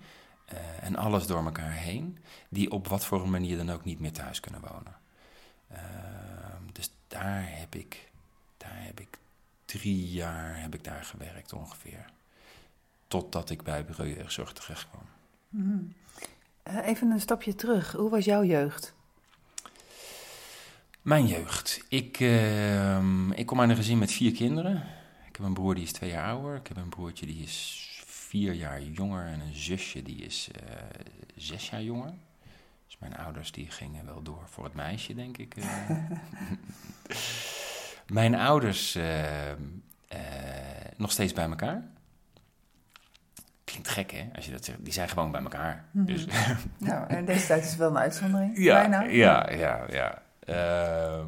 en 0.82 0.96
alles 0.96 1.28
door 1.28 1.46
elkaar 1.46 1.72
heen. 1.74 2.18
Die 2.50 2.72
op 2.72 2.88
wat 2.88 3.06
voor 3.06 3.22
een 3.22 3.30
manier 3.30 3.58
dan 3.58 3.72
ook 3.72 3.86
niet 3.86 4.00
meer 4.00 4.12
thuis 4.12 4.40
kunnen 4.40 4.62
wonen. 4.62 4.96
Ehm, 5.68 6.64
dus 6.72 6.92
daar 7.08 7.58
heb 7.60 7.76
ik, 7.76 8.12
daar 8.58 8.84
heb 8.84 9.00
ik 9.00 9.18
drie 9.66 10.12
jaar 10.12 10.62
heb 10.62 10.74
ik 10.74 10.84
daar 10.84 11.04
gewerkt 11.04 11.54
ongeveer 11.54 12.06
totdat 13.12 13.50
ik 13.50 13.64
bij 13.64 13.86
Bureau 13.86 14.14
Jeugdzorg 14.16 14.54
terecht 14.54 14.88
kwam. 14.90 15.02
Mm. 15.50 15.94
even 16.64 17.12
een 17.12 17.20
stapje 17.20 17.56
terug. 17.56 17.92
Hoe 17.92 18.10
was 18.10 18.26
jouw 18.26 18.44
jeugd? 18.44 18.94
Mijn 21.02 21.28
jeugd. 21.28 21.86
Ik, 21.90 22.20
ehm, 22.20 23.32
ik 23.32 23.46
kom 23.46 23.60
uit 23.60 23.70
een 23.70 23.76
gezin 23.76 23.98
met 23.98 24.12
vier 24.12 24.32
kinderen. 24.32 24.76
Ik 25.28 25.36
heb 25.36 25.46
een 25.46 25.54
broer 25.54 25.76
die 25.76 25.84
is 25.84 25.92
twee 25.92 26.10
jaar 26.10 26.28
ouder. 26.32 26.56
Ik 26.56 26.68
heb 26.68 26.78
een 26.78 26.90
broertje 26.90 27.26
die 27.26 27.44
is 27.44 27.88
vier 28.06 28.54
jaar 28.54 28.82
jonger. 28.82 29.26
En 29.26 29.40
een 29.40 29.56
zusje 29.56 30.04
die 30.04 30.18
is 30.26 30.50
eh, 30.52 30.76
zes 31.36 31.70
jaar 31.70 31.84
jonger. 31.84 32.14
Dus 32.86 32.98
mijn 33.00 33.18
ouders 33.18 33.52
die 33.52 33.72
gingen 33.72 34.06
wel 34.06 34.22
door 34.22 34.44
voor 34.46 34.64
het 34.64 34.74
meisje, 34.74 35.14
denk 35.16 35.38
ik. 35.38 35.56
eh. 35.56 35.90
mijn 38.20 38.36
ouders 38.36 38.96
ehm, 38.96 39.62
eh, 40.08 40.20
nog 40.98 41.12
steeds 41.12 41.34
bij 41.34 41.46
elkaar. 41.46 41.84
Klinkt 43.72 43.90
gek, 43.90 44.12
hè, 44.12 44.30
als 44.36 44.46
je 44.46 44.52
dat 44.52 44.66
zegt. 44.66 44.84
Die 44.84 44.94
zijn 44.94 45.10
gewoon 45.10 45.32
bij 45.32 45.42
elkaar. 45.42 45.86
Dus, 45.92 46.26
Nou, 46.78 47.08
en 47.08 47.26
deze 47.26 47.46
tijd 47.48 47.64
is 47.66 47.76
wel 47.76 47.90
een 47.90 47.98
uitzondering. 47.98 48.58
ja, 48.58 48.76
Bijna. 48.76 49.02
ja, 49.02 49.52
ja, 49.52 49.86
ja. 49.90 50.22
Ehm, 50.46 51.28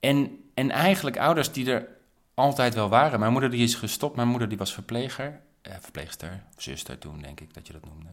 en, 0.00 0.30
en 0.54 0.70
eigenlijk 0.70 1.16
ouders 1.18 1.52
die 1.52 1.70
er 1.72 1.88
altijd 2.34 2.74
wel 2.74 2.88
waren. 2.88 3.20
Mijn 3.20 3.32
moeder 3.32 3.50
die 3.50 3.62
is 3.62 3.74
gestopt. 3.74 4.16
Mijn 4.16 4.28
moeder 4.28 4.48
die 4.48 4.58
was 4.58 4.72
verpleger. 4.74 5.40
eh, 5.62 5.74
verpleegster, 5.80 6.42
zuster 6.56 6.98
toen 6.98 7.20
denk 7.22 7.40
ik 7.40 7.54
dat 7.54 7.66
je 7.66 7.72
dat 7.72 7.84
noemde. 7.84 8.10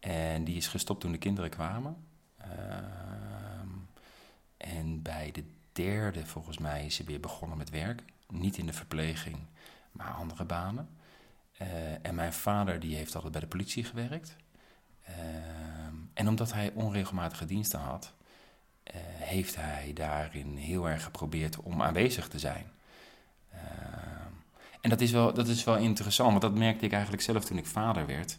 En 0.00 0.44
die 0.44 0.56
is 0.56 0.66
gestopt 0.66 1.00
toen 1.00 1.12
de 1.12 1.18
kinderen 1.18 1.50
kwamen. 1.50 1.96
Ehm, 2.36 3.68
en 4.56 5.02
bij 5.02 5.30
de 5.32 5.44
derde, 5.72 6.26
volgens 6.26 6.58
mij, 6.58 6.84
is 6.86 6.94
ze 6.94 7.04
weer 7.04 7.20
begonnen 7.20 7.58
met 7.58 7.70
werk. 7.70 8.02
Niet 8.28 8.56
in 8.56 8.66
de 8.66 8.72
verpleging, 8.72 9.36
maar 9.92 10.10
andere 10.12 10.44
banen. 10.44 10.88
Eh, 11.58 11.66
en 12.02 12.14
mijn 12.14 12.32
vader 12.32 12.80
die 12.80 12.96
heeft 12.96 13.14
altijd 13.14 13.32
bij 13.32 13.40
de 13.40 13.46
politie 13.46 13.84
gewerkt. 13.84 14.36
Ehm, 15.04 15.94
en 16.14 16.28
omdat 16.28 16.52
hij 16.52 16.72
onregelmatige 16.74 17.44
diensten 17.44 17.80
had, 17.80 18.12
eh, 18.82 18.94
heeft 19.02 19.56
hij 19.56 19.90
daarin 19.94 20.56
heel 20.56 20.88
erg 20.88 21.02
geprobeerd 21.02 21.60
om 21.60 21.82
aanwezig 21.82 22.28
te 22.28 22.38
zijn. 22.38 22.70
Ehm, 23.50 24.32
en 24.80 24.90
dat 24.90 25.00
is, 25.00 25.10
wel, 25.10 25.34
dat 25.34 25.48
is 25.48 25.64
wel 25.64 25.76
interessant, 25.76 26.30
want 26.30 26.42
dat 26.42 26.54
merkte 26.54 26.84
ik 26.84 26.92
eigenlijk 26.92 27.22
zelf 27.22 27.44
toen 27.44 27.58
ik 27.58 27.66
vader 27.66 28.06
werd. 28.06 28.38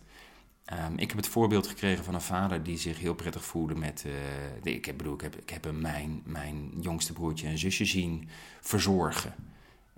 Ehm, 0.65 0.93
ik 0.97 1.07
heb 1.07 1.17
het 1.17 1.27
voorbeeld 1.27 1.67
gekregen 1.67 2.03
van 2.03 2.13
een 2.13 2.21
vader 2.21 2.63
die 2.63 2.77
zich 2.77 2.99
heel 2.99 3.15
prettig 3.15 3.45
voelde 3.45 3.75
met. 3.75 4.05
eh, 4.05 4.73
ik, 4.73 4.85
heb, 4.85 4.97
bedoel, 4.97 5.13
ik, 5.13 5.21
heb, 5.21 5.35
ik 5.35 5.49
heb 5.49 5.71
mijn, 5.71 6.21
mijn 6.25 6.71
jongste 6.81 7.13
broertje 7.13 7.47
en 7.47 7.57
zusje 7.57 7.85
zien 7.85 8.29
verzorgen. 8.61 9.33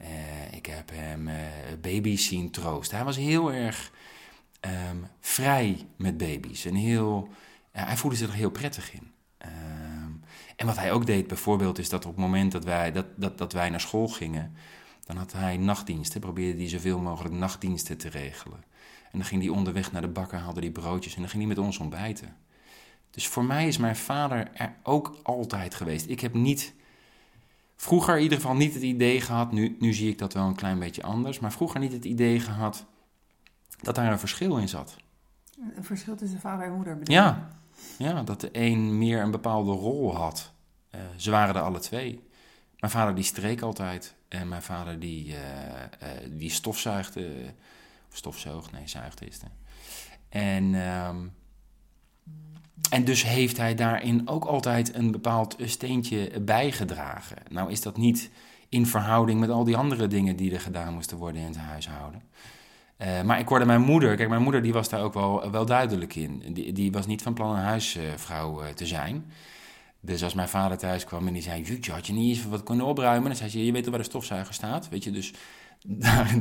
Eh, 0.02 0.54
ik 0.54 0.66
heb 0.66 0.90
hem 0.94 1.28
eh, 1.28 1.36
baby's 1.82 2.26
zien 2.26 2.52
troosten. 2.52 2.96
Hij 2.96 3.06
was 3.06 3.18
heel 3.18 3.52
erg 3.52 3.92
ehm, 4.60 4.98
vrij 5.20 5.88
met 5.96 6.18
baby's. 6.18 6.66
En 6.66 6.76
heel, 6.76 7.30
ja, 7.74 7.86
hij 7.86 7.98
voelde 7.98 8.16
zich 8.16 8.28
er 8.28 8.34
heel 8.34 8.52
prettig 8.52 8.94
in. 8.94 9.12
Ehm, 9.38 10.12
en 10.56 10.66
wat 10.66 10.78
hij 10.78 10.92
ook 10.92 11.06
deed 11.06 11.28
bijvoorbeeld 11.28 11.80
is 11.80 11.90
dat 11.90 12.06
op 12.06 12.12
het 12.12 12.22
moment 12.22 12.52
dat 12.52 12.64
wij, 12.64 12.92
dat, 12.92 13.06
dat, 13.16 13.38
dat 13.38 13.54
wij 13.54 13.70
naar 13.70 13.82
school 13.82 14.08
gingen... 14.08 14.56
dan 15.06 15.18
had 15.18 15.32
hij 15.32 15.58
nachtdiensten, 15.58 16.22
probeerde 16.22 16.60
hij 16.60 16.70
zoveel 16.70 17.00
mogelijk 17.00 17.36
nachtdiensten 17.36 17.98
te 17.98 18.10
regelen. 18.10 18.64
En 19.12 19.18
dan 19.20 19.28
ging 19.28 19.42
hij 19.42 19.52
onderweg 19.52 19.92
naar 19.92 20.02
de 20.02 20.08
bakker, 20.08 20.40
haalde 20.40 20.60
hij 20.60 20.72
broodjes 20.72 21.14
en 21.14 21.20
dan 21.20 21.30
ging 21.30 21.44
hij 21.44 21.54
met 21.56 21.66
ons 21.66 21.78
ontbijten. 21.78 22.36
Dus 23.12 23.28
voor 23.28 23.46
mij 23.46 23.68
is 23.68 23.78
mijn 23.78 23.96
vader 23.96 24.52
er 24.54 24.76
ook 24.84 25.20
altijd 25.24 25.76
geweest. 25.76 26.10
Ik 26.10 26.20
heb 26.20 26.34
niet, 26.34 26.74
vroeger 27.82 28.16
in 28.16 28.24
ieder 28.24 28.38
geval 28.38 28.56
niet 28.56 28.74
het 28.74 28.84
idee 28.84 29.22
gehad, 29.22 29.52
nu, 29.52 29.76
nu 29.80 29.94
zie 29.94 30.10
ik 30.10 30.18
dat 30.18 30.34
wel 30.34 30.48
een 30.48 30.56
klein 30.56 30.80
beetje 30.80 31.04
anders, 31.04 31.40
maar 31.40 31.52
vroeger 31.52 31.80
niet 31.80 31.92
het 31.92 32.06
idee 32.06 32.40
gehad 32.40 32.86
dat 33.82 33.96
daar 33.96 34.12
een 34.12 34.20
verschil 34.20 34.58
in 34.58 34.70
zat. 34.70 34.96
Een 35.76 35.84
verschil 35.84 36.16
tussen 36.16 36.40
vader 36.40 36.66
en 36.66 36.74
moeder 36.74 36.98
bedoel? 36.98 37.16
Ja, 37.16 37.50
ja 37.98 38.24
dat 38.24 38.42
de 38.42 38.50
een 38.52 38.98
meer 38.98 39.22
een 39.22 39.32
bepaalde 39.32 39.72
rol 39.72 40.16
had. 40.16 40.52
Eh, 40.90 41.02
ze 41.16 41.32
waren 41.32 41.56
er 41.56 41.62
alle 41.62 41.80
twee. 41.80 42.24
Mijn 42.80 42.92
vader 42.92 43.16
die 43.16 43.24
streek 43.24 43.62
altijd 43.62 44.16
en 44.28 44.48
mijn 44.48 44.62
vader 44.62 45.00
die, 45.00 45.36
eh, 45.36 45.84
eh, 45.84 45.90
die 46.30 46.52
stofzuigde, 46.52 47.54
of 48.10 48.18
stofzoog, 48.18 48.72
nee, 48.72 48.88
zuigde 48.88 49.26
is 49.26 49.36
het. 49.42 49.52
En, 50.30 50.76
ehm, 50.76 51.28
en 52.90 53.04
dus 53.06 53.24
heeft 53.24 53.58
hij 53.58 53.76
daarin 53.76 54.28
ook 54.28 54.46
altijd 54.46 54.96
een 54.96 55.12
bepaald 55.12 55.56
steentje 55.66 56.42
bijgedragen. 56.42 57.38
Nou 57.50 57.72
is 57.72 57.82
dat 57.82 57.98
niet 57.98 58.30
in 58.70 58.86
verhouding 58.88 59.40
met 59.40 59.50
al 59.50 59.64
die 59.64 59.78
andere 59.78 60.08
dingen 60.08 60.36
die 60.36 60.54
er 60.54 60.60
gedaan 60.60 60.94
moesten 60.94 61.18
worden 61.18 61.42
in 61.42 61.48
het 61.48 61.58
huishouden. 61.58 62.22
Eh, 62.98 63.22
maar 63.22 63.40
ik 63.40 63.48
hoorde 63.48 63.66
mijn 63.66 63.82
moeder, 63.82 64.16
kijk, 64.16 64.30
mijn 64.30 64.42
moeder 64.42 64.62
die 64.62 64.74
was 64.74 64.90
daar 64.90 65.02
ook 65.02 65.14
wel, 65.14 65.52
wel 65.52 65.66
duidelijk 65.66 66.16
in. 66.16 66.44
Die, 66.54 66.74
die 66.74 66.92
was 66.92 67.06
niet 67.06 67.22
van 67.22 67.34
plan 67.34 67.56
een 67.56 67.64
huisvrouw 67.64 68.62
eh, 68.62 68.70
te 68.74 68.86
zijn. 68.86 69.26
Dus 70.00 70.24
als 70.24 70.34
mijn 70.34 70.50
vader 70.50 70.78
thuis 70.78 71.04
kwam 71.06 71.28
en 71.28 71.34
die 71.34 71.42
zei: 71.42 71.62
Jutje, 71.62 71.92
had 71.92 72.08
je 72.08 72.14
niet 72.14 72.38
eens 72.38 72.46
wat 72.48 72.64
kunnen 72.64 72.86
opruimen? 72.86 73.28
Dan 73.28 73.36
zei 73.36 73.50
ze: 73.50 73.66
Je 73.66 73.72
weet 73.72 73.82
toch 73.84 73.92
waar 73.92 74.02
de 74.02 74.10
stofzuiger 74.10 74.54
staat? 74.54 74.90
Weet 74.90 75.04
je, 75.04 75.12
dus 75.12 75.34
daar- 75.86 76.36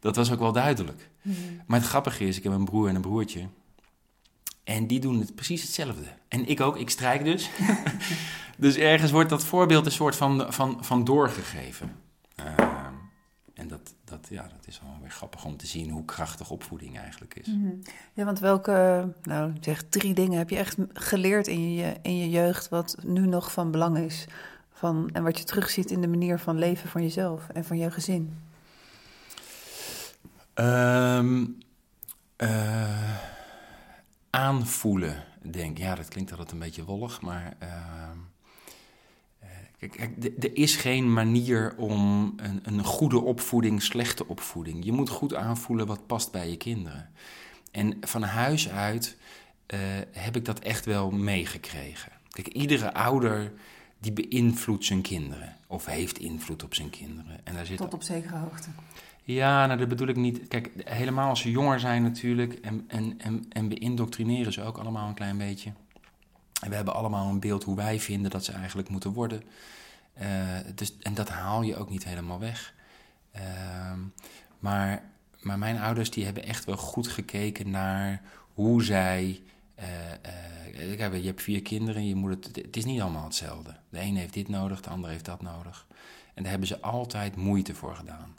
dat 0.00 0.16
was 0.16 0.32
ook 0.32 0.38
wel 0.38 0.52
duidelijk. 0.52 1.10
Maar 1.66 1.78
het 1.78 1.88
grappige 1.88 2.26
is: 2.26 2.36
ik 2.36 2.42
heb 2.42 2.52
een 2.52 2.64
broer 2.64 2.88
en 2.88 2.94
een 2.94 3.00
broertje. 3.00 3.46
En 4.64 4.86
die 4.86 5.00
doen 5.00 5.20
het 5.20 5.34
precies 5.34 5.62
hetzelfde. 5.62 6.06
En 6.28 6.48
ik 6.48 6.60
ook, 6.60 6.76
ik 6.76 6.90
strijk 6.90 7.24
dus. 7.24 7.50
dus 8.56 8.76
ergens 8.76 9.10
wordt 9.10 9.30
dat 9.30 9.44
voorbeeld 9.44 9.86
een 9.86 9.92
soort 9.92 10.16
van, 10.16 10.52
van, 10.52 10.84
van 10.84 11.04
doorgegeven. 11.04 11.96
Ehm, 12.34 12.92
en 13.54 13.68
dat, 13.68 13.94
dat, 14.04 14.26
ja, 14.30 14.42
dat 14.42 14.66
is 14.66 14.80
wel 14.80 14.96
weer 15.00 15.10
grappig 15.10 15.44
om 15.44 15.56
te 15.56 15.66
zien 15.66 15.90
hoe 15.90 16.04
krachtig 16.04 16.50
opvoeding 16.50 16.98
eigenlijk 16.98 17.34
is. 17.34 17.46
Mhm. 17.46 17.74
Ja, 18.12 18.24
want 18.24 18.38
welke, 18.38 19.08
nou 19.22 19.52
zeg 19.60 19.82
drie 19.88 20.14
dingen 20.14 20.38
heb 20.38 20.50
je 20.50 20.56
echt 20.56 20.76
geleerd 20.92 21.46
in 21.46 21.74
je, 21.74 21.94
in 22.02 22.16
je 22.16 22.30
jeugd 22.30 22.68
wat 22.68 22.96
nu 23.04 23.26
nog 23.26 23.52
van 23.52 23.70
belang 23.70 23.98
is? 23.98 24.26
Van, 24.72 25.10
en 25.12 25.22
wat 25.22 25.38
je 25.38 25.44
terugziet 25.44 25.90
in 25.90 26.00
de 26.00 26.08
manier 26.08 26.38
van 26.38 26.58
leven 26.58 26.88
van 26.88 27.02
jezelf 27.02 27.48
en 27.48 27.64
van 27.64 27.78
je 27.78 27.90
gezin? 27.90 28.38
Ehm, 30.54 31.44
eh, 32.36 33.31
aanvoelen, 34.36 35.24
denk. 35.42 35.78
Ja, 35.78 35.94
dat 35.94 36.08
klinkt 36.08 36.30
altijd 36.30 36.52
een 36.52 36.58
beetje 36.58 36.84
wollig, 36.84 37.20
maar... 37.20 37.56
ehm, 37.58 38.18
eh, 39.38 39.48
Kijk, 39.78 39.92
kijk, 39.92 40.44
er 40.44 40.56
is 40.56 40.76
geen 40.76 41.12
manier 41.12 41.74
om 41.76 42.32
een, 42.36 42.60
een 42.62 42.84
goede 42.84 43.20
opvoeding, 43.20 43.82
slechte 43.82 44.28
opvoeding. 44.28 44.84
Je 44.84 44.92
moet 44.92 45.08
goed 45.08 45.34
aanvoelen 45.34 45.86
wat 45.86 46.06
past 46.06 46.32
bij 46.32 46.50
je 46.50 46.56
kinderen. 46.56 47.10
En 47.70 47.96
van 48.00 48.22
huis 48.22 48.68
uit 48.68 49.16
eh, 49.66 49.78
heb 50.12 50.36
ik 50.36 50.44
dat 50.44 50.58
echt 50.58 50.84
wel 50.84 51.10
meegekregen. 51.10 52.12
Kijk, 52.30 52.48
iedere 52.48 52.94
ouder 52.94 53.52
die 53.98 54.12
beïnvloedt 54.12 54.84
zijn 54.84 55.02
kinderen. 55.02 55.56
Of 55.66 55.86
heeft 55.86 56.18
invloed 56.18 56.62
op 56.62 56.74
zijn 56.74 56.90
kinderen. 56.90 57.40
En 57.44 57.54
daar 57.54 57.66
zit 57.66 57.76
Tot 57.76 57.94
op 57.94 58.02
zekere 58.02 58.36
hoogte. 58.36 58.68
Ja, 59.22 59.66
nou 59.66 59.78
dat 59.78 59.88
bedoel 59.88 60.08
ik 60.08 60.16
niet. 60.16 60.48
Kijk, 60.48 60.70
helemaal 60.84 61.28
als 61.28 61.40
ze 61.40 61.50
jonger 61.50 61.80
zijn 61.80 62.02
natuurlijk. 62.02 62.54
En, 62.54 62.84
en, 62.88 63.18
en, 63.18 63.44
en 63.48 63.68
we 63.68 63.74
indoctrineren 63.74 64.52
ze 64.52 64.62
ook 64.62 64.78
allemaal 64.78 65.08
een 65.08 65.14
klein 65.14 65.38
beetje. 65.38 65.72
En 66.62 66.68
we 66.68 66.74
hebben 66.74 66.94
allemaal 66.94 67.28
een 67.28 67.40
beeld 67.40 67.64
hoe 67.64 67.76
wij 67.76 68.00
vinden 68.00 68.30
dat 68.30 68.44
ze 68.44 68.52
eigenlijk 68.52 68.88
moeten 68.88 69.12
worden. 69.12 69.42
Eh, 70.14 70.28
dus, 70.74 70.98
en 70.98 71.14
dat 71.14 71.28
haal 71.28 71.62
je 71.62 71.76
ook 71.76 71.90
niet 71.90 72.04
helemaal 72.04 72.38
weg. 72.38 72.74
Ehm, 73.32 73.98
maar, 74.58 75.02
maar 75.40 75.58
mijn 75.58 75.78
ouders 75.78 76.10
die 76.10 76.24
hebben 76.24 76.44
echt 76.44 76.64
wel 76.64 76.76
goed 76.76 77.08
gekeken 77.08 77.70
naar 77.70 78.22
hoe 78.54 78.82
zij... 78.82 79.42
eh, 79.74 80.12
eh, 80.12 80.96
kijk, 80.96 81.14
je 81.14 81.26
hebt 81.26 81.42
vier 81.42 81.62
kinderen, 81.62 82.06
je 82.06 82.14
moet 82.14 82.44
het, 82.44 82.56
het 82.56 82.76
is 82.76 82.84
niet 82.84 83.00
allemaal 83.00 83.24
hetzelfde. 83.24 83.76
De 83.88 84.00
een 84.00 84.16
heeft 84.16 84.34
dit 84.34 84.48
nodig, 84.48 84.80
de 84.80 84.90
ander 84.90 85.10
heeft 85.10 85.24
dat 85.24 85.42
nodig. 85.42 85.86
En 86.34 86.42
daar 86.42 86.50
hebben 86.50 86.68
ze 86.68 86.80
altijd 86.80 87.36
moeite 87.36 87.74
voor 87.74 87.96
gedaan. 87.96 88.34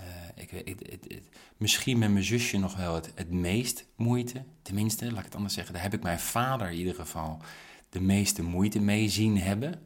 Eh, 0.00 0.42
ik, 0.42 0.50
het- 0.50 1.28
misschien 1.56 1.98
met 1.98 2.10
mijn 2.10 2.24
zusje 2.24 2.58
nog 2.58 2.76
wel 2.76 2.94
het, 2.94 3.30
meest 3.30 3.86
moeite. 3.96 4.44
Tenminste, 4.62 5.10
laat 5.10 5.18
ik 5.18 5.24
het 5.24 5.34
anders 5.34 5.54
zeggen. 5.54 5.74
Daar 5.74 5.82
heb 5.82 5.94
ik 5.94 6.02
mijn 6.02 6.20
vader 6.20 6.70
in 6.70 6.76
ieder 6.78 6.94
geval 6.94 7.42
de 7.88 8.00
meeste 8.00 8.42
moeite 8.42 8.80
mee 8.80 9.08
zien 9.08 9.38
hebben. 9.38 9.82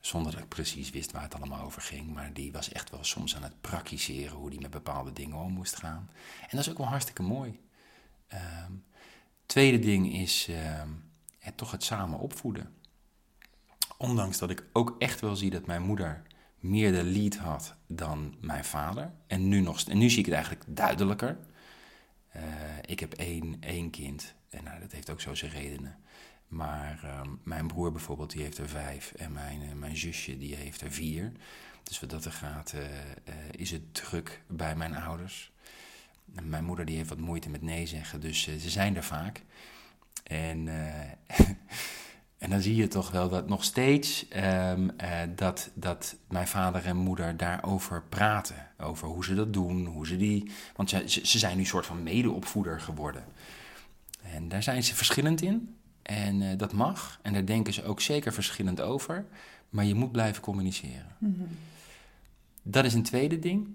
Zonder 0.00 0.32
dat 0.32 0.40
ik 0.40 0.48
precies 0.48 0.90
wist 0.90 1.12
waar 1.12 1.22
het 1.22 1.34
allemaal 1.34 1.64
over 1.64 1.82
ging. 1.82 2.14
Maar 2.14 2.32
die 2.32 2.52
was 2.52 2.72
echt 2.72 2.90
wel 2.90 3.04
soms 3.04 3.36
aan 3.36 3.42
het 3.42 3.60
praktiseren 3.60 4.36
hoe 4.36 4.50
die 4.50 4.60
met 4.60 4.70
bepaalde 4.70 5.12
dingen 5.12 5.36
om 5.36 5.52
moest 5.52 5.76
gaan. 5.76 6.10
En 6.40 6.48
dat 6.50 6.60
is 6.60 6.70
ook 6.70 6.78
wel 6.78 6.86
hartstikke 6.86 7.22
mooi. 7.22 7.60
Ehm, 8.28 8.72
tweede 9.46 9.78
ding 9.78 10.12
is 10.12 10.48
ehm, 10.50 10.88
toch 11.54 11.70
het 11.70 11.84
samen 11.84 12.18
opvoeden. 12.18 12.74
Ondanks 13.98 14.38
dat 14.38 14.50
ik 14.50 14.64
ook 14.72 14.94
echt 14.98 15.20
wel 15.20 15.36
zie 15.36 15.50
dat 15.50 15.66
mijn 15.66 15.82
moeder 15.82 16.22
meer 16.60 16.92
de 16.92 17.04
lead 17.04 17.36
had 17.36 17.74
dan 17.86 18.34
mijn 18.40 18.64
vader. 18.64 19.12
En 19.26 19.48
nu, 19.48 19.60
nog, 19.60 19.80
en 19.80 19.98
nu 19.98 20.10
zie 20.10 20.18
ik 20.18 20.24
het 20.24 20.34
eigenlijk 20.34 20.64
duidelijker. 20.66 21.38
Eh, 22.28 22.42
ik 22.84 23.00
heb 23.00 23.12
één, 23.12 23.56
één 23.60 23.90
kind 23.90 24.34
en 24.50 24.64
nou, 24.64 24.80
dat 24.80 24.92
heeft 24.92 25.10
ook 25.10 25.20
zo 25.20 25.34
zijn 25.34 25.50
redenen. 25.50 25.98
Maar 26.48 27.00
ehm, 27.02 27.28
mijn 27.42 27.66
broer 27.66 27.92
bijvoorbeeld, 27.92 28.30
die 28.30 28.42
heeft 28.42 28.58
er 28.58 28.68
vijf. 28.68 29.12
En 29.12 29.32
mijn, 29.32 29.62
eh, 29.62 29.72
mijn 29.72 29.96
zusje, 29.96 30.38
die 30.38 30.54
heeft 30.54 30.80
er 30.80 30.92
vier. 30.92 31.32
Dus 31.82 32.00
wat 32.00 32.10
dat 32.10 32.24
er 32.24 32.32
gaat, 32.32 32.72
eh, 32.72 33.34
is 33.50 33.70
het 33.70 33.94
druk 33.94 34.42
bij 34.46 34.76
mijn 34.76 34.94
ouders. 34.94 35.52
Mijn 36.24 36.64
moeder 36.64 36.84
die 36.84 36.96
heeft 36.96 37.08
wat 37.08 37.18
moeite 37.18 37.50
met 37.50 37.62
nee 37.62 37.86
zeggen, 37.86 38.20
dus 38.20 38.42
ze 38.42 38.70
zijn 38.70 38.96
er 38.96 39.04
vaak. 39.04 39.42
En, 40.22 40.68
En 42.40 42.50
dan 42.50 42.60
zie 42.60 42.74
je 42.74 42.88
toch 42.88 43.10
wel 43.10 43.28
dat 43.28 43.48
nog 43.48 43.64
steeds 43.64 44.28
ehm, 44.28 44.88
eh, 44.96 45.18
dat, 45.36 45.70
dat 45.74 46.16
mijn 46.28 46.48
vader 46.48 46.86
en 46.86 46.96
moeder 46.96 47.36
daarover 47.36 48.02
praten. 48.08 48.66
Over 48.78 49.08
hoe 49.08 49.24
ze 49.24 49.34
dat 49.34 49.52
doen, 49.52 49.86
hoe 49.86 50.06
ze 50.06 50.16
die... 50.16 50.50
Want 50.76 50.90
ze, 50.90 51.02
ze 51.06 51.38
zijn 51.38 51.54
nu 51.54 51.60
een 51.60 51.66
soort 51.66 51.86
van 51.86 52.02
medeopvoeder 52.02 52.80
geworden. 52.80 53.24
En 54.22 54.48
daar 54.48 54.62
zijn 54.62 54.82
ze 54.82 54.94
verschillend 54.94 55.42
in. 55.42 55.76
En 56.02 56.42
eh, 56.42 56.58
dat 56.58 56.72
mag. 56.72 57.18
En 57.22 57.32
daar 57.32 57.46
denken 57.46 57.72
ze 57.72 57.84
ook 57.84 58.00
zeker 58.00 58.32
verschillend 58.32 58.80
over. 58.80 59.26
Maar 59.68 59.84
je 59.84 59.94
moet 59.94 60.12
blijven 60.12 60.42
communiceren. 60.42 61.16
Mhm. 61.18 61.42
Dat 62.62 62.84
is 62.84 62.94
een 62.94 63.02
tweede 63.02 63.38
ding. 63.38 63.68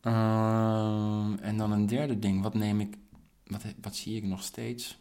Ehm, 0.00 1.34
en 1.40 1.56
dan 1.56 1.72
een 1.72 1.86
derde 1.86 2.18
ding. 2.18 2.42
Wat 2.42 2.54
neem 2.54 2.80
ik... 2.80 2.96
Wat, 3.46 3.62
wat 3.80 3.96
zie 3.96 4.16
ik 4.16 4.24
nog 4.24 4.42
steeds? 4.42 4.98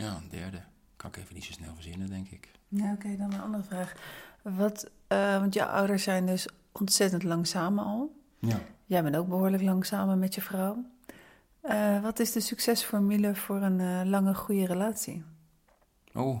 Ja, 0.00 0.16
een 0.16 0.28
derde. 0.28 0.60
Kan 0.96 1.10
ik 1.10 1.16
even 1.16 1.34
niet 1.34 1.44
zo 1.44 1.52
snel 1.52 1.74
verzinnen, 1.74 2.08
denk 2.08 2.28
ik. 2.28 2.50
Ja, 2.68 2.92
oké, 2.92 3.16
dan 3.16 3.32
een 3.32 3.40
andere 3.40 3.62
vraag. 3.62 3.92
Wat, 4.42 4.90
eh, 5.06 5.38
want 5.38 5.54
jouw 5.54 5.68
ouders 5.68 6.02
zijn 6.02 6.26
dus 6.26 6.48
ontzettend 6.72 7.22
lang 7.22 7.46
samen 7.46 7.84
al. 7.84 8.14
Ja. 8.38 8.60
Jij 8.86 9.02
bent 9.02 9.16
ook 9.16 9.28
behoorlijk 9.28 9.62
lang 9.62 9.86
samen 9.86 10.18
met 10.18 10.34
je 10.34 10.40
vrouw. 10.40 10.84
Eh, 11.60 12.02
wat 12.02 12.18
is 12.18 12.32
de 12.32 12.40
succesformule 12.40 13.34
voor 13.34 13.62
een 13.62 13.80
eh, 13.80 14.00
lange, 14.04 14.34
goede 14.34 14.66
relatie? 14.66 15.24
Oh, 16.14 16.40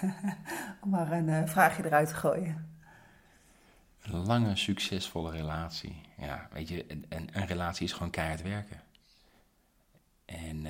Om 0.82 0.90
maar 0.90 1.12
een 1.12 1.48
vraagje 1.48 1.84
eruit 1.84 2.08
te 2.08 2.14
gooien. 2.14 2.68
een 4.02 4.26
lange, 4.26 4.56
succesvolle 4.56 5.30
relatie. 5.30 6.00
Ja, 6.18 6.48
weet 6.52 6.68
je, 6.68 6.92
een, 6.92 7.06
een, 7.08 7.28
een 7.32 7.46
relatie 7.46 7.86
is 7.86 7.92
gewoon 7.92 8.10
keihard 8.10 8.42
werken. 8.42 8.80
En 10.24 10.66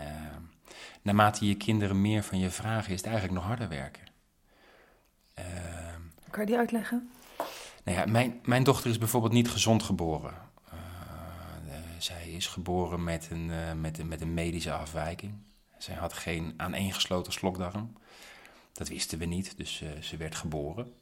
naarmate 1.03 1.47
je 1.47 1.57
kinderen 1.57 2.01
meer 2.01 2.23
van 2.23 2.39
je 2.39 2.51
vragen, 2.51 2.93
is 2.93 2.97
het 2.97 3.07
eigenlijk 3.07 3.35
nog 3.35 3.45
harder 3.45 3.69
werken. 3.69 4.03
Ehm, 5.35 6.01
Kan 6.31 6.41
je 6.41 6.47
die 6.47 6.57
uitleggen? 6.57 7.11
Nou 7.85 7.99
ja, 7.99 8.07
mijn, 8.07 8.41
mijn 8.45 8.65
dochter 8.65 8.91
is 8.91 8.99
bijvoorbeeld 8.99 9.33
niet 9.33 9.51
gezond 9.51 9.83
geboren. 9.83 10.35
Eh, 10.71 10.79
eh, 11.69 11.83
zij 11.99 12.31
is 12.31 12.47
geboren 12.47 13.05
met 13.05 13.29
een, 13.31 13.51
eh, 13.51 13.73
met, 13.73 13.99
een, 13.99 14.09
met 14.09 14.21
een 14.21 14.35
medische 14.35 14.73
afwijking. 14.73 15.35
Zij 15.79 15.95
had 15.95 16.13
geen 16.13 16.55
aaneengesloten 16.57 17.33
slokdarm. 17.33 17.93
Dat 18.73 18.89
wisten 18.89 19.19
we 19.19 19.25
niet, 19.25 19.57
dus 19.57 19.83
ze 20.01 20.17
werd 20.17 20.35
geboren. 20.35 20.95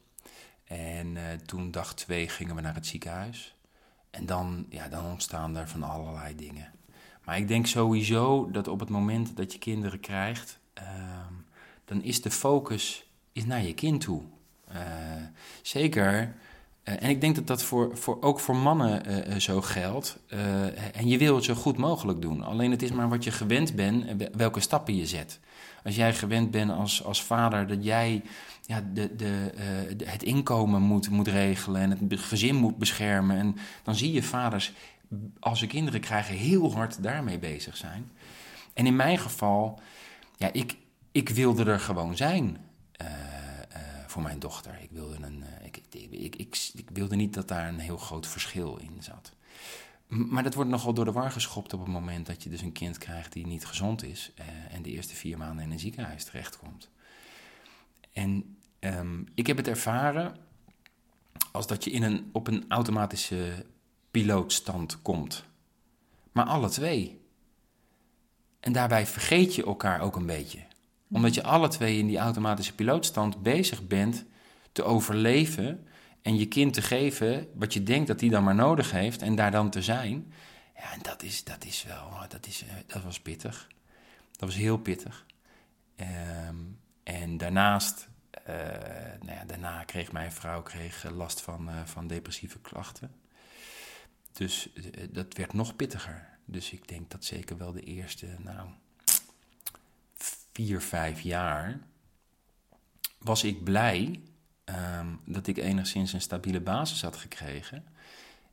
En 0.65 1.17
toen 1.47 1.71
dag 1.71 1.95
twee 1.95 2.29
gingen 2.29 2.55
we 2.55 2.61
naar 2.61 2.75
het 2.75 2.87
ziekenhuis. 2.87 3.57
En 4.11 4.27
dan, 4.27 4.67
ja, 4.69 4.89
dan 4.89 5.05
ontstaan 5.05 5.57
er 5.57 5.69
van 5.69 5.83
allerlei 5.83 6.35
dingen. 6.35 6.73
Maar 7.29 7.39
ik 7.39 7.49
denk 7.49 7.67
sowieso 7.67 8.49
dat 8.51 8.69
op 8.69 8.81
het 8.81 8.89
moment 8.89 9.37
dat 9.37 9.53
je 9.53 9.59
kinderen 9.59 10.01
krijgt, 10.01 10.59
ehm, 10.73 11.33
dan 11.85 12.03
is 12.03 12.23
de 12.23 12.31
focus 12.31 13.11
is 13.33 13.45
naar 13.47 13.63
je 13.63 13.75
kind 13.75 14.01
toe. 14.01 14.23
Eh, 14.69 14.81
zeker. 15.63 16.35
eh, 16.83 17.03
en 17.03 17.09
ik 17.09 17.21
denk 17.21 17.35
dat 17.35 17.47
dat 17.47 17.63
voor, 17.63 17.97
voor, 17.97 18.19
ook 18.21 18.41
voor 18.41 18.57
mannen 18.57 19.05
eh, 19.27 19.37
zo 19.37 19.61
geldt. 19.61 20.19
En 20.93 21.09
je 21.09 21.19
wil 21.19 21.35
het 21.35 21.45
zo 21.45 21.55
goed 21.55 21.77
mogelijk 21.77 22.23
doen. 22.23 22.43
Alleen 22.43 22.71
het 22.71 22.83
is 22.83 22.93
maar 22.93 23.09
wat 23.09 23.25
je 23.25 23.31
gewend 23.31 23.75
bent 23.75 24.07
en 24.07 24.17
we- 24.19 24.31
welke 24.37 24.61
stappen 24.61 24.97
je 24.97 25.07
zet. 25.07 25.41
Als 25.85 25.97
jij 25.97 26.15
gewend 26.15 26.51
bent 26.51 26.71
als, 26.71 27.05
als 27.05 27.23
vader 27.23 27.67
dat 27.67 27.85
jij 27.85 28.23
ja, 28.67 28.83
de, 28.93 29.17
de, 29.17 29.53
het 30.05 30.23
inkomen 30.23 30.83
moet, 30.83 31.11
moet 31.11 31.29
regelen 31.29 31.81
en 31.81 31.91
het 31.91 32.21
gezin 32.21 32.57
moet 32.57 32.79
beschermen. 32.79 33.37
En 33.37 33.57
dan 33.83 33.95
zie 33.95 34.13
je 34.13 34.23
vaders, 34.23 34.73
als 35.41 35.59
ze 35.59 35.67
kinderen 35.67 36.01
krijgen, 36.01 36.35
heel 36.35 36.73
hard 36.73 37.03
daarmee 37.03 37.39
bezig 37.39 37.77
zijn. 37.77 38.11
En 38.73 38.87
in 38.87 38.97
mijn 38.97 39.19
geval, 39.19 39.81
ja, 40.37 40.53
ik, 40.53 40.77
ik 41.13 41.29
wilde 41.29 41.65
er 41.65 41.81
gewoon 41.81 42.17
zijn 42.17 42.57
eh, 42.93 43.07
eh, 43.59 43.81
voor 44.07 44.23
mijn 44.23 44.39
dochter. 44.39 44.79
Ik 44.83 44.91
wilde, 44.91 45.17
een, 45.21 45.43
eh, 45.43 45.67
ik, 45.67 45.83
ik, 46.11 46.37
ik, 46.75 46.91
wilde 46.93 47.17
niet 47.17 47.35
dat 47.35 47.49
daar 47.49 47.69
een 47.69 47.79
heel 47.79 47.97
groot 47.97 48.27
verschil 48.27 48.77
in 48.77 49.03
zat. 49.03 49.33
Maar 50.07 50.43
dat 50.43 50.55
wordt 50.55 50.71
nogal 50.71 50.95
door 50.95 51.05
de 51.05 51.13
war 51.13 51.31
geschopt 51.31 51.73
op 51.73 51.81
het 51.81 51.89
moment 51.89 52.27
dat 52.27 52.43
je 52.43 52.51
dus 52.51 52.61
een 52.61 52.73
kind 52.73 52.99
krijgt 52.99 53.33
die 53.33 53.47
niet 53.47 53.67
gezond 53.67 54.03
is 54.03 54.33
en 54.71 54.83
de 54.83 54.91
eerste 54.91 55.15
vier 55.15 55.39
maanden 55.39 55.65
in 55.65 55.71
een 55.71 55.79
ziekenhuis 55.79 56.25
terechtkomt. 56.25 56.91
En 58.13 58.57
ehm, 58.79 59.23
ik 59.35 59.47
heb 59.47 59.57
het 59.57 59.69
ervaren 59.69 60.37
als 61.53 61.67
dat 61.67 61.85
je 61.85 61.91
in 61.91 62.03
een, 62.03 62.29
op 62.33 62.47
een 62.47 62.65
automatische 62.69 63.67
pilootstand 64.11 65.03
komt. 65.03 65.45
Maar 66.33 66.47
alle 66.47 66.69
twee. 66.69 67.21
En 68.61 68.73
daarbij 68.73 69.07
vergeet 69.07 69.55
je 69.55 69.65
elkaar 69.65 70.01
ook 70.01 70.17
een 70.17 70.27
beetje. 70.27 70.67
Omdat 71.11 71.35
je 71.35 71.43
alle 71.43 71.69
twee 71.69 71.99
in 71.99 72.07
die 72.07 72.19
automatische 72.19 72.75
pilootstand 72.75 73.43
bezig 73.43 73.87
bent 73.87 74.25
te 74.73 74.83
overleven 74.83 75.87
en 76.23 76.39
je 76.39 76.47
kind 76.47 76.75
te 76.75 76.83
geven 76.83 77.49
wat 77.55 77.73
je 77.73 77.83
denkt 77.83 78.07
dat 78.07 78.21
hij 78.21 78.29
dan 78.29 78.45
maar 78.45 78.55
nodig 78.55 78.91
heeft 78.91 79.23
en 79.23 79.35
daar 79.35 79.51
dan 79.51 79.71
te 79.71 79.83
zijn. 79.83 80.33
Ja, 80.77 80.93
en 80.93 81.03
dat 81.03 81.23
is, 81.23 81.45
dat 81.45 81.65
is 81.65 81.85
wel, 81.85 82.11
dat, 82.29 82.47
is, 82.47 82.63
eh, 82.63 82.75
dat 82.87 83.03
was 83.03 83.21
pittig. 83.21 83.67
Dat 84.31 84.49
was 84.49 84.55
heel 84.55 84.79
pittig. 84.79 85.27
Ehm, 85.97 86.57
en 87.03 87.37
daarnaast, 87.37 88.09
eh, 88.31 88.55
nou 89.21 89.33
ja, 89.33 89.45
daarna 89.47 89.85
kreeg 89.85 90.13
mijn 90.13 90.33
vrouw 90.33 90.63
kreeg 90.63 91.05
eh, 91.05 91.17
last 91.17 91.41
van, 91.41 91.71
van 91.85 92.07
depressieve 92.07 92.59
klachten. 92.61 93.11
Dus 94.33 94.73
eh, 94.73 95.07
dat 95.11 95.37
werd 95.37 95.53
nog 95.53 95.77
pittiger. 95.77 96.39
Dus 96.45 96.73
ik 96.73 96.89
denk 96.89 97.11
dat 97.11 97.25
zeker 97.25 97.59
wel 97.59 97.73
de 97.73 97.81
eerste, 97.81 98.27
nou, 98.39 98.69
vier, 100.53 100.81
vijf 100.81 101.21
jaar 101.21 101.81
was 103.19 103.45
ik 103.45 103.65
blij 103.65 104.21
ehm, 104.65 105.07
dat 105.25 105.47
ik 105.47 105.57
enigszins 105.57 106.13
een 106.13 106.21
stabiele 106.21 106.61
basis 106.61 107.03
had 107.03 107.17
gekregen. 107.17 107.85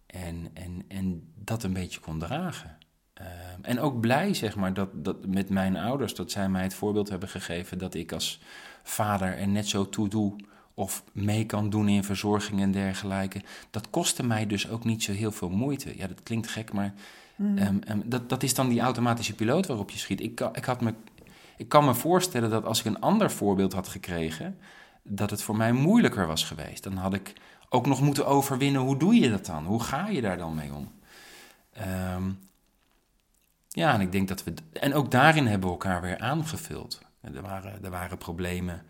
En, 0.05 0.49
en, 0.53 0.85
en 0.87 1.33
dat 1.35 1.63
een 1.63 1.73
beetje 1.73 1.99
kon 1.99 2.19
dragen. 2.19 2.77
Ehm, 3.13 3.61
en 3.61 3.79
ook 3.79 3.99
blij, 3.99 4.33
zeg 4.33 4.55
maar, 4.55 4.73
dat, 4.73 5.05
dat 5.05 5.25
met 5.25 5.49
mijn 5.49 5.75
ouders, 5.75 6.15
dat 6.15 6.31
zij 6.31 6.49
mij 6.49 6.63
het 6.63 6.73
voorbeeld 6.73 7.09
hebben 7.09 7.29
gegeven 7.29 7.77
dat 7.77 7.93
ik 7.93 8.11
als 8.11 8.41
vader 8.83 9.37
er 9.37 9.47
net 9.47 9.67
zo 9.67 9.89
toe 9.89 10.09
doe 10.09 10.35
of 10.75 11.03
mee 11.11 11.45
kan 11.45 11.69
doen 11.69 11.89
in 11.89 12.03
verzorging 12.03 12.61
en 12.61 12.71
dergelijke. 12.71 13.41
Dat 13.71 13.89
kostte 13.89 14.23
mij 14.25 14.47
dus 14.47 14.69
ook 14.69 14.83
niet 14.83 15.03
zo 15.03 15.11
heel 15.11 15.31
veel 15.31 15.49
moeite. 15.49 15.97
Ja, 15.97 16.07
dat 16.07 16.23
klinkt 16.23 16.47
gek, 16.47 16.73
maar 16.73 16.93
ehm, 17.37 17.77
ehm, 17.79 17.99
dat, 18.05 18.29
dat 18.29 18.43
is 18.43 18.53
dan 18.53 18.69
die 18.69 18.79
automatische 18.81 19.35
piloot 19.35 19.67
waarop 19.67 19.89
je 19.89 19.97
schiet. 19.97 20.21
Ik, 20.21 20.35
kan- 20.35 20.55
ik, 20.55 20.65
had 20.65 20.81
me, 20.81 20.93
ik 21.57 21.69
kan 21.69 21.85
me 21.85 21.93
voorstellen 21.93 22.49
dat 22.49 22.65
als 22.65 22.79
ik 22.79 22.85
een 22.85 22.99
ander 23.01 23.31
voorbeeld 23.31 23.73
had 23.73 23.87
gekregen, 23.87 24.57
dat 25.03 25.29
het 25.29 25.41
voor 25.41 25.55
mij 25.55 25.71
moeilijker 25.71 26.27
was 26.27 26.43
geweest. 26.43 26.83
Dan 26.83 26.95
had 26.95 27.13
ik 27.13 27.33
ook 27.69 27.85
nog 27.85 28.01
moeten 28.01 28.27
overwinnen, 28.27 28.81
hoe 28.81 28.97
doe 28.97 29.15
je 29.15 29.29
dat 29.29 29.45
dan? 29.45 29.65
Hoe 29.65 29.83
ga 29.83 30.07
je 30.07 30.21
daar 30.21 30.37
dan 30.37 30.55
mee 30.55 30.73
om? 30.73 30.91
Ehm, 31.73 32.23
ja, 33.69 33.93
en 33.93 34.01
ik 34.01 34.11
denk 34.11 34.27
dat 34.27 34.43
we. 34.43 34.53
En 34.73 34.93
ook 34.93 35.11
daarin 35.11 35.45
hebben 35.47 35.67
we 35.67 35.73
elkaar 35.75 36.01
weer 36.01 36.19
aangevuld. 36.19 37.01
Er 37.21 37.41
waren, 37.41 37.83
er 37.83 37.89
waren 37.89 38.17
problemen 38.17 38.81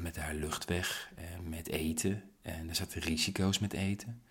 met 0.00 0.16
haar 0.16 0.34
luchtweg, 0.34 1.10
eh, 1.16 1.24
met 1.42 1.68
eten. 1.68 2.22
En 2.42 2.68
er 2.68 2.74
zaten 2.74 3.00
risico's 3.00 3.58
met 3.58 3.72
eten. 3.72 4.22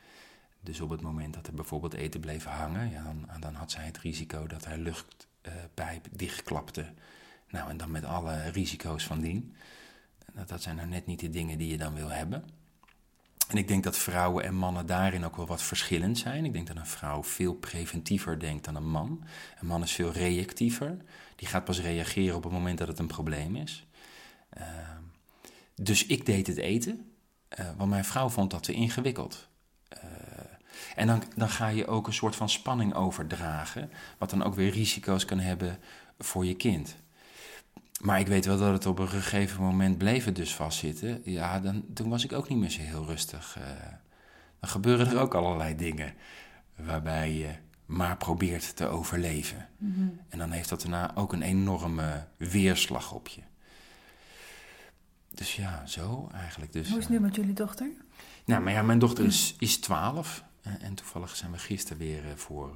Dus 0.60 0.82
op 0.82 0.90
het 0.90 1.02
moment 1.02 1.34
dat 1.34 1.48
er 1.48 1.54
bijvoorbeeld 1.54 1.94
eten 1.94 2.20
bleef 2.20 2.44
hangen, 2.44 2.90
ja, 2.90 3.04
dan, 3.04 3.30
dan 3.40 3.54
had 3.54 3.72
zij 3.72 3.86
het 3.86 3.98
risico 3.98 4.48
dat 4.48 4.66
haar 4.66 4.78
luchtpijp 4.78 6.08
dichtklapte. 6.12 6.94
Nou, 7.50 7.70
en 7.70 7.78
dan 7.78 7.92
met 7.92 8.06
alle 8.06 8.50
risico's 8.50 9.04
van 9.04 9.20
dien. 9.20 9.56
Dat, 10.34 10.48
dat 10.48 10.62
zijn 10.62 10.76
nou 10.76 10.88
net 10.88 11.06
niet 11.06 11.20
de 11.20 11.30
dingen 11.30 11.58
die 11.58 11.68
je 11.68 11.78
dan 11.78 11.94
wil 11.94 12.10
hebben. 12.10 12.44
En 13.48 13.58
ik 13.58 13.68
denk 13.68 13.84
dat 13.84 13.98
vrouwen 13.98 14.44
en 14.44 14.56
mannen 14.56 14.86
daarin 14.86 15.26
ook 15.26 15.36
wel 15.36 15.48
wat 15.48 15.62
verschillend 15.64 16.18
zijn. 16.18 16.46
Ik 16.46 16.54
denk 16.54 16.68
dat 16.68 16.76
een 16.76 16.86
vrouw 16.86 17.24
veel 17.24 17.54
preventiever 17.54 18.40
denkt 18.40 18.66
dan 18.66 18.76
een 18.76 18.90
man. 18.90 19.24
Een 19.60 19.68
man 19.68 19.84
is 19.84 19.92
veel 19.92 20.12
reactiever. 20.12 20.98
Die 21.36 21.48
gaat 21.48 21.64
pas 21.64 21.82
reageren 21.82 22.36
op 22.36 22.44
het 22.44 22.52
moment 22.52 22.78
dat 22.78 22.88
het 22.88 23.00
een 23.00 23.08
probleem 23.08 23.56
is. 23.56 23.87
Ehm, 24.60 25.02
dus 25.76 26.06
ik 26.06 26.26
deed 26.26 26.48
het 26.48 26.58
eten, 26.58 27.12
eh, 27.48 27.66
want 27.78 27.90
mijn 27.90 28.06
vrouw 28.06 28.30
vond 28.30 28.52
dat 28.52 28.64
te 28.64 28.74
ingewikkeld. 28.74 29.48
Eh, 29.88 30.00
en 30.96 31.08
dan, 31.08 31.24
dan 31.36 31.50
ga 31.50 31.68
je 31.68 31.88
ook 31.88 32.08
een 32.08 32.14
soort 32.14 32.36
van 32.36 32.50
spanning 32.50 32.94
overdragen, 32.94 33.92
wat 34.18 34.30
dan 34.30 34.44
ook 34.44 34.56
weer 34.56 34.72
risico's 34.72 35.26
kan 35.26 35.40
hebben 35.40 35.80
voor 36.20 36.46
je 36.46 36.56
kind. 36.56 36.96
Maar 38.02 38.20
ik 38.20 38.28
weet 38.28 38.46
wel 38.46 38.58
dat 38.58 38.74
het 38.74 38.86
op 38.86 39.00
een 39.00 39.08
gegeven 39.10 39.62
moment 39.64 39.98
bleef 39.98 40.26
het 40.26 40.36
dus 40.36 40.56
vastzitten. 40.56 41.22
Ja, 41.24 41.60
dan, 41.60 41.86
toen 41.94 42.10
was 42.10 42.24
ik 42.24 42.34
ook 42.34 42.50
niet 42.50 42.58
meer 42.58 42.70
zo 42.70 42.82
heel 42.82 43.06
rustig. 43.06 43.58
eh. 43.58 43.64
dan 44.60 44.70
gebeuren 44.70 45.08
er 45.08 45.20
ook 45.20 45.34
allerlei 45.34 45.76
dingen 45.76 46.14
waarbij 46.76 47.34
je 47.34 47.50
maar 47.86 48.18
probeert 48.18 48.76
te 48.76 48.88
overleven. 48.88 49.70
En 50.30 50.38
dan 50.38 50.52
heeft 50.52 50.70
dat 50.70 50.82
daarna 50.82 51.16
ook 51.16 51.34
een 51.34 51.42
enorme 51.42 52.28
weerslag 52.38 53.12
op 53.14 53.28
je. 53.28 53.42
Dus 55.38 55.56
ja, 55.56 55.86
zo 55.86 56.30
eigenlijk. 56.34 56.74
Dus, 56.74 56.88
Hoe 56.90 56.98
is 56.98 57.04
het 57.04 57.14
eh, 57.14 57.20
nu 57.20 57.26
met 57.26 57.36
jullie 57.36 57.54
dochter? 57.54 57.90
nou, 58.46 58.64
maar 58.64 58.74
ja, 58.74 58.82
mijn 58.82 59.00
dochter 59.00 59.26
is, 59.26 59.56
is 59.60 59.78
12. 59.78 60.44
eh, 60.62 60.72
en 60.82 60.94
toevallig 60.94 61.36
zijn 61.36 61.52
we 61.52 61.58
gisteren 61.58 61.98
weer 61.98 62.26
eh, 62.26 62.36
voor, 62.36 62.72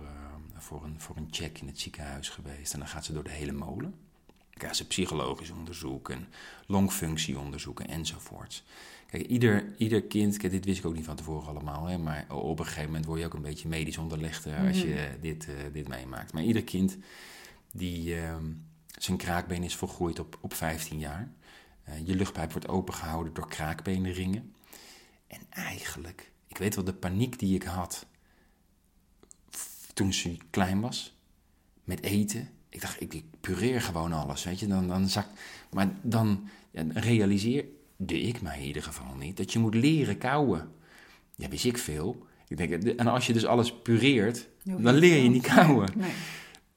voor, 0.58 0.84
een, 0.84 0.96
voor 1.02 1.18
een 1.18 1.28
check 1.32 1.60
in 1.62 1.68
het 1.68 1.80
ziekenhuis 1.80 2.30
geweest. 2.30 2.74
En 2.74 2.80
dan 2.80 2.88
gaat 2.88 3.06
ze 3.06 3.14
door 3.14 3.24
de 3.24 3.30
hele 3.32 3.52
molen. 3.52 3.94
krijgen 4.54 4.78
ze 4.78 4.88
psychologisch 4.88 5.50
onderzoek 5.52 6.10
en 6.10 6.28
longfunctieonderzoeken 6.68 7.88
enzovoorts. 7.88 8.64
Kijk, 9.08 9.26
ieder, 9.28 9.66
ieder 9.78 10.04
kind, 10.04 10.38
kijk, 10.38 10.52
dit 10.52 10.66
wist 10.66 10.80
ik 10.80 10.86
ook 10.86 10.96
niet 10.96 11.06
van 11.06 11.16
tevoren 11.16 11.48
allemaal, 11.50 11.86
hè, 11.86 11.98
maar 11.98 12.26
op 12.30 12.60
een 12.60 12.66
gegeven 12.66 12.86
moment 12.86 13.06
word 13.06 13.20
je 13.20 13.26
ook 13.26 13.34
een 13.34 13.42
beetje 13.42 13.68
medisch 13.68 13.98
onderlegd 13.98 14.46
als 14.68 14.82
je 14.82 15.08
Mhm. 15.12 15.22
dit, 15.22 15.48
eh, 15.48 15.54
dit 15.74 15.88
meemaakt. 15.88 16.34
Maar 16.34 16.44
ieder 16.44 16.64
kind 16.64 16.98
die 17.72 18.16
ehm, 18.16 18.46
zijn 18.88 19.18
kraakbeen 19.18 19.64
is 19.64 19.76
volgroeid 19.76 20.20
op, 20.20 20.38
op 20.42 20.54
15 20.54 21.00
jaar. 21.00 21.32
Eh, 21.84 22.08
je 22.08 22.16
luchtpijp 22.16 22.52
wordt 22.52 22.68
opengehouden 22.68 23.34
door 23.34 23.48
kraakbeenringen. 23.48 24.54
En 25.28 25.40
eigenlijk, 25.50 26.32
ik 26.48 26.58
weet 26.58 26.76
wel 26.76 26.84
de 26.84 26.94
paniek 26.94 27.40
die 27.40 27.56
ik 27.56 27.64
had 27.64 28.06
toen 29.94 30.14
ze 30.14 30.38
klein 30.50 30.82
was, 30.82 31.18
met 31.84 32.04
eten. 32.04 32.50
Ik 32.70 32.82
dacht, 32.82 33.02
ik, 33.02 33.14
ik 33.14 33.26
pureer 33.42 33.82
gewoon 33.82 34.14
alles, 34.14 34.44
weet 34.44 34.60
je. 34.60 34.68
Dan, 34.68 34.88
dan 34.88 35.10
zak, 35.10 35.28
maar 35.72 35.90
dan 36.02 36.50
ja, 36.72 36.84
realiseerde 36.94 38.22
ik 38.22 38.42
mij 38.42 38.60
in 38.60 38.66
ieder 38.66 38.84
geval 38.84 39.16
niet 39.16 39.38
dat 39.38 39.54
je 39.54 39.60
moet 39.60 39.76
leren 39.76 40.18
kauwen. 40.18 40.72
Ja, 41.36 41.50
wist 41.50 41.66
ik 41.66 41.78
veel. 41.78 42.28
Ik 42.48 42.58
denk, 42.58 42.84
en 42.84 43.08
als 43.08 43.28
je 43.28 43.34
dus 43.34 43.46
alles 43.46 43.74
pureert, 43.82 44.48
dan 44.64 44.94
leer 44.94 45.24
je 45.24 45.30
niet 45.30 45.48
kauwen. 45.48 45.90
Nee. 45.96 46.12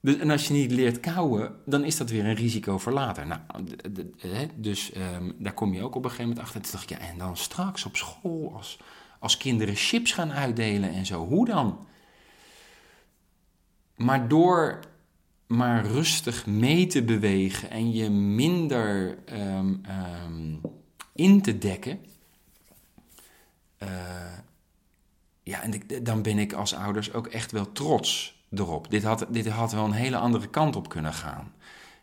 Dus, 0.05 0.17
en 0.17 0.29
als 0.29 0.47
je 0.47 0.53
niet 0.53 0.71
leert 0.71 0.99
kauwen, 0.99 1.55
dan 1.65 1.83
is 1.83 1.97
dat 1.97 2.09
weer 2.09 2.25
een 2.25 2.35
risico 2.35 2.77
voor 2.77 2.91
later. 2.91 3.27
Nou, 3.27 3.41
dus 4.55 4.91
ehm, 4.91 5.31
daar 5.37 5.53
kom 5.53 5.73
je 5.73 5.83
ook 5.83 5.95
op 5.95 6.03
een 6.03 6.09
gegeven 6.09 6.29
moment 6.29 6.45
achter. 6.45 6.71
Dacht 6.71 6.83
ik, 6.83 6.89
ja, 6.89 6.97
en 6.97 7.17
dan 7.17 7.37
straks 7.37 7.85
op 7.85 7.95
school, 7.95 8.53
als, 8.55 8.79
als 9.19 9.37
kinderen 9.37 9.75
chips 9.75 10.11
gaan 10.11 10.31
uitdelen 10.31 10.89
en 10.89 11.05
zo, 11.05 11.25
hoe 11.25 11.45
dan? 11.45 11.87
Maar 13.95 14.27
door 14.27 14.79
maar 15.47 15.85
rustig 15.85 16.45
mee 16.45 16.87
te 16.87 17.03
bewegen 17.03 17.69
en 17.69 17.91
je 17.91 18.09
minder 18.09 19.17
ehm, 19.25 19.73
ehm, 19.81 20.55
in 21.13 21.41
te 21.41 21.57
dekken, 21.57 21.99
eh, 23.77 23.89
ja, 25.43 25.61
en 25.61 25.81
dan 26.03 26.21
ben 26.21 26.37
ik 26.37 26.53
als 26.53 26.73
ouders 26.73 27.13
ook 27.13 27.27
echt 27.27 27.51
wel 27.51 27.71
trots 27.71 28.35
erop. 28.59 28.91
Dit 28.91 29.03
had, 29.03 29.25
dit 29.29 29.47
had 29.47 29.71
wel 29.71 29.85
een 29.85 29.91
hele 29.91 30.17
andere 30.17 30.47
kant 30.47 30.75
op 30.75 30.89
kunnen 30.89 31.13
gaan. 31.13 31.53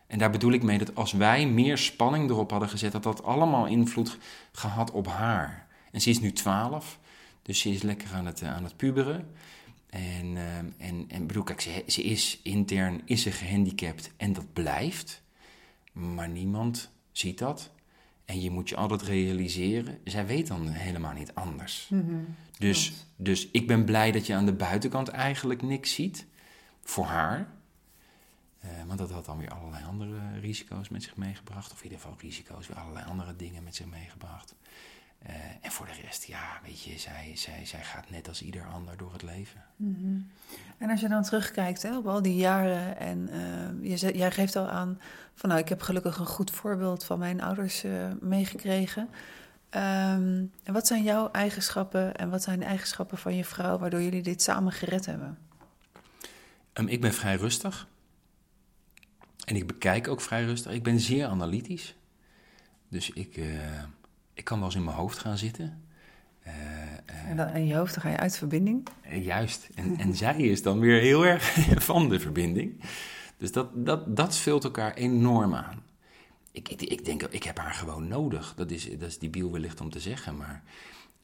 En 0.07 0.19
daar 0.19 0.31
bedoel 0.31 0.51
ik 0.51 0.63
mee 0.63 0.77
dat 0.77 0.95
als 0.95 1.11
wij 1.11 1.47
meer 1.47 1.77
spanning 1.77 2.29
erop 2.29 2.51
hadden 2.51 2.69
gezet, 2.69 2.91
dat 2.91 3.03
dat 3.03 3.23
allemaal 3.23 3.65
invloed 3.65 4.17
gehad 4.51 4.91
op 4.91 5.07
haar. 5.07 5.67
En 5.91 6.01
ze 6.01 6.09
is 6.09 6.19
nu 6.19 6.31
12, 6.31 6.99
dus 7.41 7.59
ze 7.59 7.69
is 7.69 7.81
lekker 7.81 8.13
aan 8.13 8.25
het, 8.25 8.41
eh, 8.41 8.55
aan 8.55 8.63
het 8.63 8.77
puberen. 8.77 9.27
En, 9.89 10.37
ehm, 10.37 10.65
en, 10.77 11.05
en 11.07 11.27
bedoel, 11.27 11.43
kijk, 11.43 11.61
ze, 11.61 11.83
ze 11.87 12.03
is 12.03 12.39
intern 12.43 13.01
is 13.05 13.21
ze 13.21 13.31
gehandicapt 13.31 14.11
en 14.17 14.33
dat 14.33 14.53
blijft. 14.53 15.21
Maar 15.91 16.29
niemand 16.29 16.89
ziet 17.11 17.37
dat. 17.37 17.71
En 18.25 18.41
je 18.41 18.49
moet 18.49 18.69
je 18.69 18.75
altijd 18.75 19.01
realiseren, 19.01 19.97
zij 20.03 20.25
weet 20.25 20.47
dan 20.47 20.67
helemaal 20.67 21.13
niet 21.13 21.31
anders. 21.33 21.87
Mhm. 21.89 22.15
Dus, 22.59 22.93
dus 23.15 23.47
ik 23.51 23.67
ben 23.67 23.85
blij 23.85 24.11
dat 24.11 24.25
je 24.25 24.35
aan 24.35 24.45
de 24.45 24.53
buitenkant 24.53 25.07
eigenlijk 25.07 25.61
niks 25.61 25.93
ziet. 25.93 26.25
Voor 26.83 27.05
haar. 27.05 27.47
Want 28.87 28.99
dat 28.99 29.11
had 29.11 29.25
dan 29.25 29.37
weer 29.37 29.49
allerlei 29.49 29.83
andere 29.83 30.39
risico's 30.39 30.89
met 30.89 31.03
zich 31.03 31.15
meegebracht. 31.15 31.71
Of 31.71 31.77
in 31.77 31.83
ieder 31.83 31.99
geval 31.99 32.17
risico's, 32.19 32.67
weer 32.67 32.77
allerlei 32.77 33.05
andere 33.05 33.35
dingen 33.35 33.63
met 33.63 33.75
zich 33.75 33.85
meegebracht. 33.85 34.55
Eh, 35.23 35.35
en 35.61 35.71
voor 35.71 35.85
de 35.85 36.01
rest, 36.05 36.23
ja, 36.23 36.59
weet 36.63 36.81
je, 36.81 36.97
zij, 36.97 37.31
zij, 37.35 37.65
zij 37.65 37.83
gaat 37.83 38.09
net 38.09 38.27
als 38.27 38.41
ieder 38.41 38.65
ander 38.65 38.97
door 38.97 39.13
het 39.13 39.21
leven. 39.21 39.63
Mhm. 39.75 40.19
En 40.77 40.89
als 40.89 40.99
je 40.99 41.07
dan 41.07 41.23
terugkijkt 41.23 41.81
hè, 41.81 41.97
op 41.97 42.07
al 42.07 42.21
die 42.21 42.35
jaren 42.35 42.97
en 42.97 43.29
eh, 43.29 43.89
je, 43.89 44.17
jij 44.17 44.31
geeft 44.31 44.55
al 44.55 44.69
aan 44.69 44.99
van 45.35 45.49
nou, 45.49 45.61
ik 45.61 45.69
heb 45.69 45.81
gelukkig 45.81 46.17
een 46.17 46.25
goed 46.25 46.51
voorbeeld 46.51 47.03
van 47.03 47.19
mijn 47.19 47.41
ouders 47.41 47.85
meegekregen. 48.19 49.09
En 49.69 50.51
wat 50.65 50.87
zijn 50.87 51.03
jouw 51.03 51.31
eigenschappen 51.31 52.15
en 52.15 52.29
wat 52.29 52.43
zijn 52.43 52.59
de 52.59 52.65
eigenschappen 52.65 53.17
van 53.17 53.35
je 53.35 53.45
vrouw 53.45 53.77
waardoor 53.77 54.01
jullie 54.01 54.23
dit 54.23 54.41
samen 54.41 54.71
gered 54.71 55.05
hebben? 55.05 55.37
Ehm, 56.73 56.87
ik 56.87 57.01
ben 57.01 57.13
vrij 57.13 57.35
rustig. 57.35 57.87
En 59.45 59.55
ik 59.55 59.67
bekijk 59.67 60.07
ook 60.07 60.21
vrij 60.21 60.43
rustig. 60.45 60.71
Ik 60.71 60.83
ben 60.83 60.99
zeer 60.99 61.25
analytisch. 61.25 61.95
Dus 62.89 63.09
ik, 63.09 63.37
eh, 63.37 63.83
ik 64.33 64.43
kan 64.43 64.57
wel 64.57 64.65
eens 64.67 64.75
in 64.75 64.83
mijn 64.83 64.97
hoofd 64.97 65.17
gaan 65.17 65.37
zitten. 65.37 65.83
Eh, 66.41 66.53
eh, 67.05 67.29
En 67.29 67.37
dan 67.37 67.47
in 67.49 67.65
je 67.67 67.75
hoofd 67.75 67.93
dan 67.93 68.03
ga 68.03 68.09
je 68.09 68.17
uit 68.17 68.37
verbinding. 68.37 68.87
Juist. 69.09 69.69
En, 69.75 69.97
en 69.97 70.15
zij 70.23 70.37
is 70.37 70.61
dan 70.61 70.79
weer 70.79 71.01
heel 71.01 71.25
erg 71.25 71.53
van 71.89 72.09
de 72.09 72.19
verbinding. 72.19 72.83
Dus 73.37 73.51
dat, 73.51 73.85
dat, 73.85 74.17
dat 74.17 74.35
vult 74.37 74.63
elkaar 74.63 74.93
enorm 74.93 75.55
aan. 75.55 75.83
Ik, 76.51 76.69
ik, 76.69 76.81
ik 76.81 77.05
denk, 77.05 77.23
ik 77.23 77.43
heb 77.43 77.57
haar 77.57 77.73
gewoon 77.73 78.07
nodig. 78.07 78.53
Dat 78.55 78.71
is, 78.71 78.89
dat 78.89 79.09
is 79.09 79.19
debiel 79.19 79.51
wellicht 79.51 79.81
om 79.81 79.89
te 79.89 79.99
zeggen, 79.99 80.37
maar... 80.37 80.63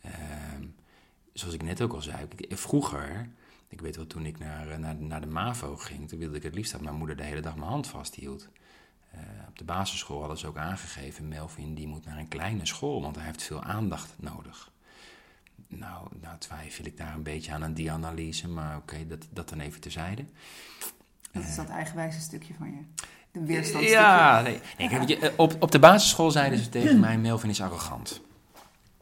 ehm, 0.02 0.64
zoals 1.34 1.54
ik 1.54 1.64
net 1.64 1.82
ook 1.82 1.94
al 1.94 2.02
zei, 2.02 2.26
ik- 2.36 2.58
vroeger... 2.58 3.30
Ik 3.70 3.82
weet 3.82 3.96
wel, 3.96 4.08
toen 4.08 4.26
ik 4.26 4.40
naar, 4.40 4.70
eh, 4.70 4.78
naar, 4.78 4.96
naar 4.96 5.22
de 5.22 5.28
MAVO 5.28 5.76
ging... 5.76 6.10
toen 6.10 6.20
wilde 6.20 6.38
ik 6.38 6.44
het 6.44 6.56
liefst 6.56 6.72
dat 6.72 6.82
mijn 6.82 6.96
moeder 6.96 7.16
de 7.16 7.24
hele 7.24 7.42
dag 7.42 7.56
mijn 7.56 7.70
hand 7.70 7.88
vasthield. 7.88 8.48
Eh, 9.12 9.20
op 9.48 9.58
de 9.58 9.64
basisschool 9.64 10.20
hadden 10.20 10.38
ze 10.38 10.48
ook 10.48 10.58
aangegeven... 10.58 11.28
Melvin, 11.28 11.76
die 11.76 11.88
moet 11.88 12.06
naar 12.06 12.18
een 12.18 12.28
kleine 12.28 12.66
school, 12.66 13.02
want 13.02 13.16
hij 13.16 13.26
heeft 13.26 13.44
veel 13.44 13.64
aandacht 13.64 14.16
nodig. 14.18 14.72
Nou, 15.68 16.08
nou 16.22 16.38
twijfel 16.38 16.86
ik 16.86 16.98
daar 16.98 17.14
een 17.14 17.24
beetje 17.24 17.52
aan, 17.52 17.64
aan 17.64 17.74
die 17.74 17.92
analyse, 17.92 18.48
maar 18.48 18.78
oké, 18.78 19.08
dat, 19.08 19.28
dat 19.30 19.50
dan 19.50 19.60
even 19.60 19.82
terzijde. 19.82 20.26
Dat 21.32 21.44
is 21.44 21.56
dat 21.56 21.70
eigenwijze 21.70 22.20
stukje 22.20 22.54
van 22.54 22.72
je. 22.72 23.06
De 23.32 23.82
Ja, 23.82 24.42
nee. 24.42 24.60
kijk, 24.78 25.10
eh, 25.10 25.30
op, 25.36 25.56
op 25.60 25.72
de 25.72 25.80
basisschool 25.80 26.32
zeiden 26.32 26.60
ze 26.60 26.70
tegen 26.70 27.00
mij, 27.06 27.18
Melvin 27.18 27.50
is 27.50 27.62
arrogant. 27.62 28.22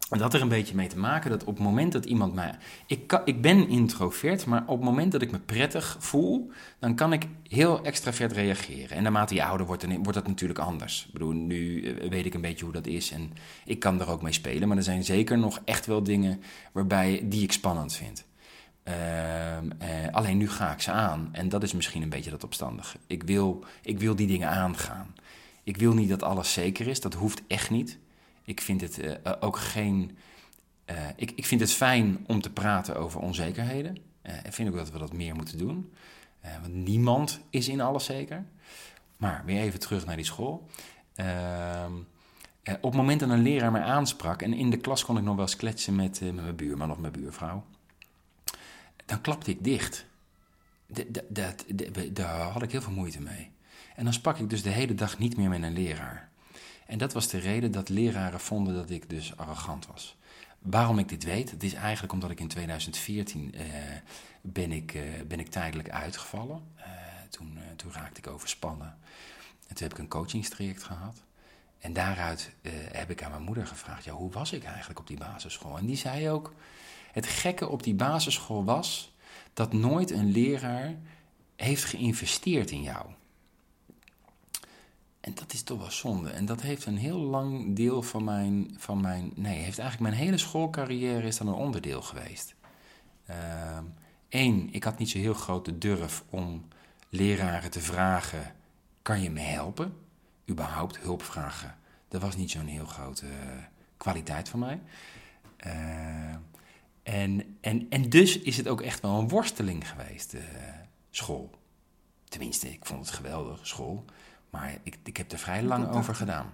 Dat 0.10 0.34
er 0.34 0.42
een 0.42 0.50
beetje 0.50 0.76
mee 0.76 0.88
te 0.88 0.98
maken 0.98 1.30
dat 1.30 1.44
op 1.44 1.56
het 1.56 1.64
moment 1.64 1.92
dat 1.92 2.06
iemand 2.06 2.34
mij... 2.34 2.56
Ik, 2.86 3.22
ik 3.26 3.42
ben 3.42 3.68
introvert, 3.68 4.46
maar 4.46 4.64
op 4.66 4.78
het 4.78 4.86
moment 4.86 5.12
dat 5.12 5.22
ik 5.22 5.32
me 5.32 5.40
prettig 5.40 5.98
voel... 6.00 6.52
dan 6.80 6.96
kan 6.96 7.14
ik 7.14 7.28
heel 7.48 7.84
extravert 7.84 8.32
reageren. 8.32 8.98
En 8.98 9.04
naarmate 9.04 9.36
je 9.36 9.44
ouder 9.44 9.66
wordt, 9.66 9.86
wordt 9.86 10.14
dat 10.14 10.28
natuurlijk 10.28 10.60
anders. 10.60 11.06
Ik 11.06 11.14
bedoel, 11.14 11.32
nu 11.32 11.84
eh, 11.84 12.10
weet 12.10 12.26
ik 12.26 12.34
een 12.34 12.42
beetje 12.42 12.64
hoe 12.64 12.74
dat 12.74 12.88
is 12.88 13.12
en 13.12 13.32
ik 13.66 13.80
kan 13.80 14.02
er 14.02 14.10
ook 14.10 14.22
mee 14.22 14.34
spelen. 14.34 14.68
Maar 14.68 14.78
er 14.78 14.84
zijn 14.84 15.04
zeker 15.04 15.38
nog 15.38 15.62
echt 15.66 15.86
wel 15.86 16.04
dingen 16.04 16.42
waarbij, 16.72 17.22
die 17.24 17.44
ik 17.44 17.52
spannend 17.52 17.94
vind. 17.94 18.26
Ehm, 18.84 19.70
eh, 19.78 19.90
alleen 20.12 20.38
nu 20.38 20.50
ga 20.50 20.72
ik 20.72 20.82
ze 20.82 20.92
aan. 20.92 21.30
En 21.32 21.50
dat 21.50 21.64
is 21.64 21.74
misschien 21.74 22.02
een 22.02 22.10
beetje 22.10 22.32
dat 22.32 22.44
opstandige. 22.44 22.98
Ik 23.08 23.24
wil, 23.24 23.66
ik 23.82 24.00
wil 24.00 24.16
die 24.16 24.28
dingen 24.28 24.50
aangaan. 24.50 25.16
Ik 25.64 25.78
wil 25.78 25.94
niet 25.94 26.10
dat 26.10 26.24
alles 26.24 26.54
zeker 26.54 26.88
is. 26.88 27.02
Dat 27.02 27.14
hoeft 27.14 27.42
echt 27.48 27.70
niet. 27.70 27.98
Ik 28.48 28.62
vind 28.62 28.82
het 28.82 29.00
eh, 29.00 29.12
eh, 29.24 29.34
ook 29.40 29.58
geen. 29.58 30.18
eh, 30.86 31.08
ik, 31.16 31.32
ik 31.32 31.46
vind 31.46 31.62
het 31.62 31.72
fijn 31.74 32.24
om 32.28 32.42
te 32.42 32.52
praten 32.52 32.96
over 32.96 33.20
onzekerheden. 33.20 33.98
Ik 34.44 34.54
vind 34.54 34.70
ook 34.70 34.76
dat 34.76 34.92
we 34.92 34.98
dat 34.98 35.14
meer 35.14 35.36
moeten 35.36 35.58
doen. 35.58 35.94
Want 36.62 36.74
niemand 36.74 37.40
is 37.50 37.68
in 37.68 37.82
alles 37.82 38.06
zeker. 38.06 38.46
Maar 39.18 39.44
weer 39.46 39.62
even 39.62 39.80
terug 39.80 40.06
naar 40.06 40.16
die 40.16 40.26
school. 40.26 40.68
Ehm, 41.16 41.92
eh, 42.64 42.74
op 42.74 42.84
het 42.92 42.94
moment 42.94 43.20
dat 43.20 43.30
een 43.30 43.42
leraar 43.42 43.72
mij 43.72 43.82
aansprak. 43.82 44.42
en 44.42 44.54
in 44.54 44.70
de 44.70 44.78
klas 44.78 45.06
kon 45.06 45.18
ik 45.18 45.24
nog 45.24 45.36
wel 45.36 45.46
eens 45.46 45.56
kletsen 45.56 45.96
met, 45.96 46.22
met 46.22 46.36
mijn 46.36 46.56
buurman 46.56 46.92
of 46.92 46.98
mijn 46.98 47.14
buurvrouw 47.14 47.64
dan 49.08 49.22
klapte 49.22 49.52
ik 49.52 49.64
dicht. 49.64 50.06
Daar 52.12 52.40
had 52.40 52.62
ik 52.62 52.72
heel 52.72 52.82
veel 52.82 52.94
moeite 52.94 53.22
mee. 53.22 53.52
En 53.96 54.04
dan 54.04 54.14
sprak 54.14 54.38
ik 54.38 54.50
dus 54.50 54.64
de 54.64 54.70
hele 54.70 54.94
dag 54.96 55.18
niet 55.18 55.38
meer 55.38 55.50
met 55.50 55.64
een 55.64 55.74
leraar. 55.74 56.30
En 56.88 56.98
dat 56.98 57.14
was 57.14 57.28
de 57.28 57.38
reden 57.38 57.72
dat 57.72 57.90
leraren 57.90 58.40
vonden 58.40 58.74
dat 58.74 58.90
ik 58.90 59.10
dus 59.10 59.38
arrogant 59.38 59.88
was. 59.88 60.18
Waarom 60.60 61.00
ik 61.00 61.10
dit 61.10 61.24
weet, 61.24 61.52
het 61.52 61.64
is 61.64 61.74
eigenlijk 61.74 62.14
omdat 62.14 62.30
ik 62.30 62.40
in 62.40 62.48
2014 62.48 63.54
eh, 63.54 63.64
ben, 64.42 64.72
ik, 64.72 64.94
eh, 64.94 65.04
ben 65.28 65.40
ik 65.40 65.50
tijdelijk 65.50 65.90
uitgevallen. 65.90 66.62
Eh, 66.76 66.86
toen, 67.30 67.60
toen 67.76 67.92
raakte 67.92 68.20
ik 68.20 68.28
overspannen. 68.28 68.98
En 69.68 69.76
toen 69.76 69.88
heb 69.88 69.92
ik 69.92 69.98
een 69.98 70.08
coachingstraject 70.08 70.84
gehad. 70.84 71.24
En 71.80 71.94
daaruit 71.94 72.52
heb 72.92 73.10
ik 73.10 73.24
aan 73.24 73.32
mijn 73.32 73.44
moeder 73.44 73.68
gevraagd, 73.68 74.04
ja, 74.04 74.12
hoe 74.14 74.32
was 74.32 74.52
ik 74.52 74.64
eigenlijk 74.64 75.00
op 75.00 75.08
die 75.08 75.18
basisschool? 75.18 75.78
En 75.78 75.86
die 75.86 75.96
zei 75.96 76.30
ook, 76.30 76.54
het 77.12 77.28
gekke 77.28 77.68
op 77.68 77.84
die 77.84 77.96
basisschool 77.96 78.64
was 78.64 79.16
dat 79.54 79.74
nooit 79.74 80.12
een 80.12 80.32
leraar 80.32 80.96
heeft 81.56 81.84
geïnvesteerd 81.84 82.72
in 82.72 82.82
jou. 82.82 83.06
En 85.28 85.34
dat 85.34 85.54
is 85.54 85.62
toch 85.62 85.80
wel 85.80 85.92
zonde. 85.92 86.30
En 86.30 86.46
dat 86.46 86.62
heeft 86.62 86.86
een 86.86 86.98
heel 86.98 87.20
lang 87.20 87.76
deel 87.76 88.02
van 88.02 88.24
mijn, 88.24 88.76
van 88.78 89.02
mijn 89.02 89.32
nee, 89.36 89.58
heeft 89.58 89.80
eigenlijk 89.80 90.10
mijn 90.12 90.24
hele 90.24 90.38
schoolcarrière 90.38 91.28
is 91.28 91.38
dan 91.38 91.48
een 91.48 91.54
onderdeel 91.54 92.02
geweest. 92.02 92.56
Eén, 94.30 94.70
ik 94.72 94.84
had 94.84 94.98
niet 94.98 95.10
zo 95.10 95.18
heel 95.18 95.34
grote 95.34 95.78
durf 95.78 96.24
om 96.30 96.68
leraren 97.10 97.72
te 97.72 97.80
vragen, 97.80 98.56
kan 99.02 99.22
je 99.22 99.30
me 99.30 99.40
helpen? 99.40 99.94
Überhaupt 100.50 100.98
hulp 100.98 101.24
vragen. 101.24 101.76
Dat 102.08 102.22
was 102.22 102.36
niet 102.36 102.52
zo'n 102.52 102.66
heel 102.66 102.86
grote 102.86 103.26
eh, 103.26 103.64
kwaliteit 103.98 104.50
van 104.50 104.60
mij. 104.60 104.82
Eh, 105.58 106.36
en, 107.04 107.58
en, 107.62 107.88
en 107.90 108.10
dus 108.10 108.40
is 108.40 108.58
het 108.58 108.68
ook 108.68 108.82
echt 108.82 109.02
wel 109.02 109.20
een 109.20 109.30
worsteling 109.30 109.90
geweest, 109.90 110.34
eh, 110.34 110.44
school. 111.10 111.50
Tenminste, 112.24 112.70
ik 112.70 112.86
vond 112.86 113.06
het 113.06 113.16
geweldig, 113.16 113.68
school. 113.68 114.06
Maar 114.50 114.78
ik, 114.84 114.98
ik 115.04 115.18
heb 115.18 115.32
er 115.32 115.38
vrij 115.38 115.64
lang 115.64 115.88
over 115.88 116.16
gedaan. 116.16 116.54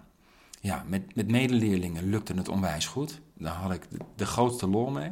Ja, 0.62 0.84
met, 0.88 1.15
met 1.15 1.32
medeleerlingen 1.32 2.10
lukte 2.10 2.34
het 2.34 2.47
onwijs 2.47 2.86
goed. 2.86 3.21
Daar 3.34 3.53
had 3.53 3.71
ik 3.73 3.89
de, 3.89 3.97
de 4.15 4.25
grootste 4.25 4.67
lol 4.67 4.91
mee. 4.91 5.12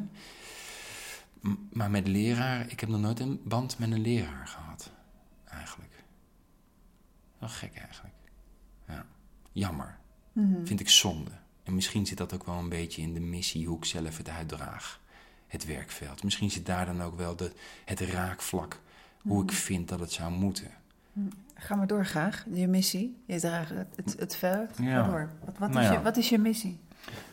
Maar 1.72 1.92
met 1.92 2.08
leraar, 2.08 2.70
ik 2.70 2.80
heb 2.80 2.90
nog 2.90 3.00
nooit 3.00 3.20
een 3.20 3.42
band 3.44 3.80
met 3.80 3.92
een 3.92 4.02
leraar 4.02 4.48
gehad. 4.48 4.92
Eigenlijk. 5.46 6.04
Wel 7.38 7.50
gek 7.50 7.76
eigenlijk. 7.76 8.16
Ja. 8.88 9.06
Jammer. 9.52 9.98
Mhm. 10.34 10.66
Vind 10.66 10.80
ik 10.80 10.90
zonde. 10.90 11.32
En 11.64 11.76
misschien 11.76 12.06
zit 12.06 12.18
dat 12.18 12.34
ook 12.34 12.46
wel 12.46 12.58
een 12.58 12.70
beetje 12.70 13.02
in 13.02 13.14
de 13.14 13.20
missie 13.20 13.68
hoe 13.68 13.78
ik 13.78 13.86
zelf 13.86 14.18
het 14.18 14.30
uitdraag. 14.30 15.00
Het 15.48 15.66
werkveld. 15.66 16.24
Misschien 16.24 16.52
zit 16.52 16.66
daar 16.66 16.86
dan 16.86 17.02
ook 17.02 17.16
wel 17.16 17.36
de, 17.36 17.52
het 17.86 18.00
raakvlak. 18.00 18.82
Hoe 19.22 19.44
ik 19.44 19.52
vind 19.52 19.88
dat 19.88 20.00
het 20.00 20.12
zou 20.12 20.32
moeten. 20.32 20.72
Ga 21.56 21.76
maar 21.76 21.88
door 21.88 22.06
graag, 22.06 22.46
je 22.54 22.68
missie. 22.68 23.18
Je 23.26 23.40
draagt 23.40 23.70
het, 23.70 23.88
het, 23.96 24.16
het 24.20 24.36
veld. 24.36 24.70
Ga 24.76 24.84
Ja. 24.84 25.04
door. 25.08 25.30
Wat, 25.46 25.58
wat, 25.58 25.70
Nou 25.70 25.82
is 25.82 25.88
ja. 25.88 25.94
je, 25.98 26.02
wat 26.02 26.18
is 26.18 26.30
je 26.30 26.38
missie? 26.38 26.80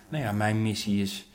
Nou 0.08 0.24
ja, 0.24 0.32
mijn 0.32 0.62
missie 0.62 1.02
is. 1.02 1.30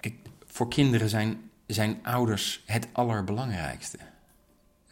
Kijk, 0.00 0.14
voor 0.46 0.68
kinderen 0.68 1.08
zijn, 1.08 1.50
zijn 1.66 1.98
ouders 2.02 2.62
het 2.66 2.88
allerbelangrijkste. 2.92 3.98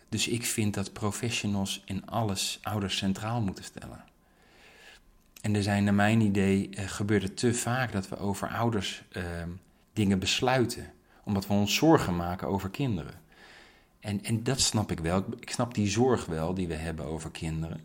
Dus 0.08 0.28
ik 0.28 0.44
vind 0.46 0.74
dat 0.74 0.92
professionals 0.92 1.82
in 1.84 2.06
alles 2.06 2.58
ouders 2.62 2.96
centraal 2.96 3.40
moeten 3.40 3.64
stellen. 3.64 4.04
En 5.40 5.54
er 5.54 5.62
zijn, 5.62 5.84
naar 5.84 5.94
mijn 5.94 6.20
idee, 6.20 6.68
eh, 6.70 6.84
gebeurt 6.88 7.22
het 7.22 7.36
te 7.36 7.54
vaak 7.54 7.92
dat 7.92 8.08
we 8.08 8.18
over 8.18 8.48
ouders 8.48 9.04
eh, 9.12 9.22
dingen 9.92 10.18
besluiten. 10.18 10.92
Omdat 11.24 11.46
we 11.46 11.52
ons 11.52 11.74
zorgen 11.74 12.16
maken 12.16 12.48
over 12.48 12.70
kinderen. 12.70 13.14
En, 14.06 14.24
en 14.24 14.42
dat 14.42 14.60
snap 14.60 14.90
ik 14.90 15.00
wel. 15.00 15.24
Ik- 15.40 15.50
snap 15.50 15.74
die 15.74 15.88
zorg 15.88 16.26
wel 16.26 16.54
die 16.54 16.68
we 16.68 16.74
hebben 16.74 17.04
over 17.04 17.30
kinderen. 17.30 17.80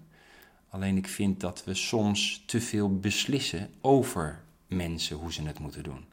Alleen 0.70 0.98
ik 0.98 1.08
vind 1.08 1.40
dat 1.40 1.64
we 1.64 1.74
soms 1.74 2.44
te 2.46 2.62
veel 2.62 3.00
beslissen 3.00 3.70
over 3.82 4.42
mensen 4.68 5.18
hoe 5.18 5.34
ze 5.34 5.44
het 5.44 5.60
moeten 5.60 5.84
doen. 5.84 6.06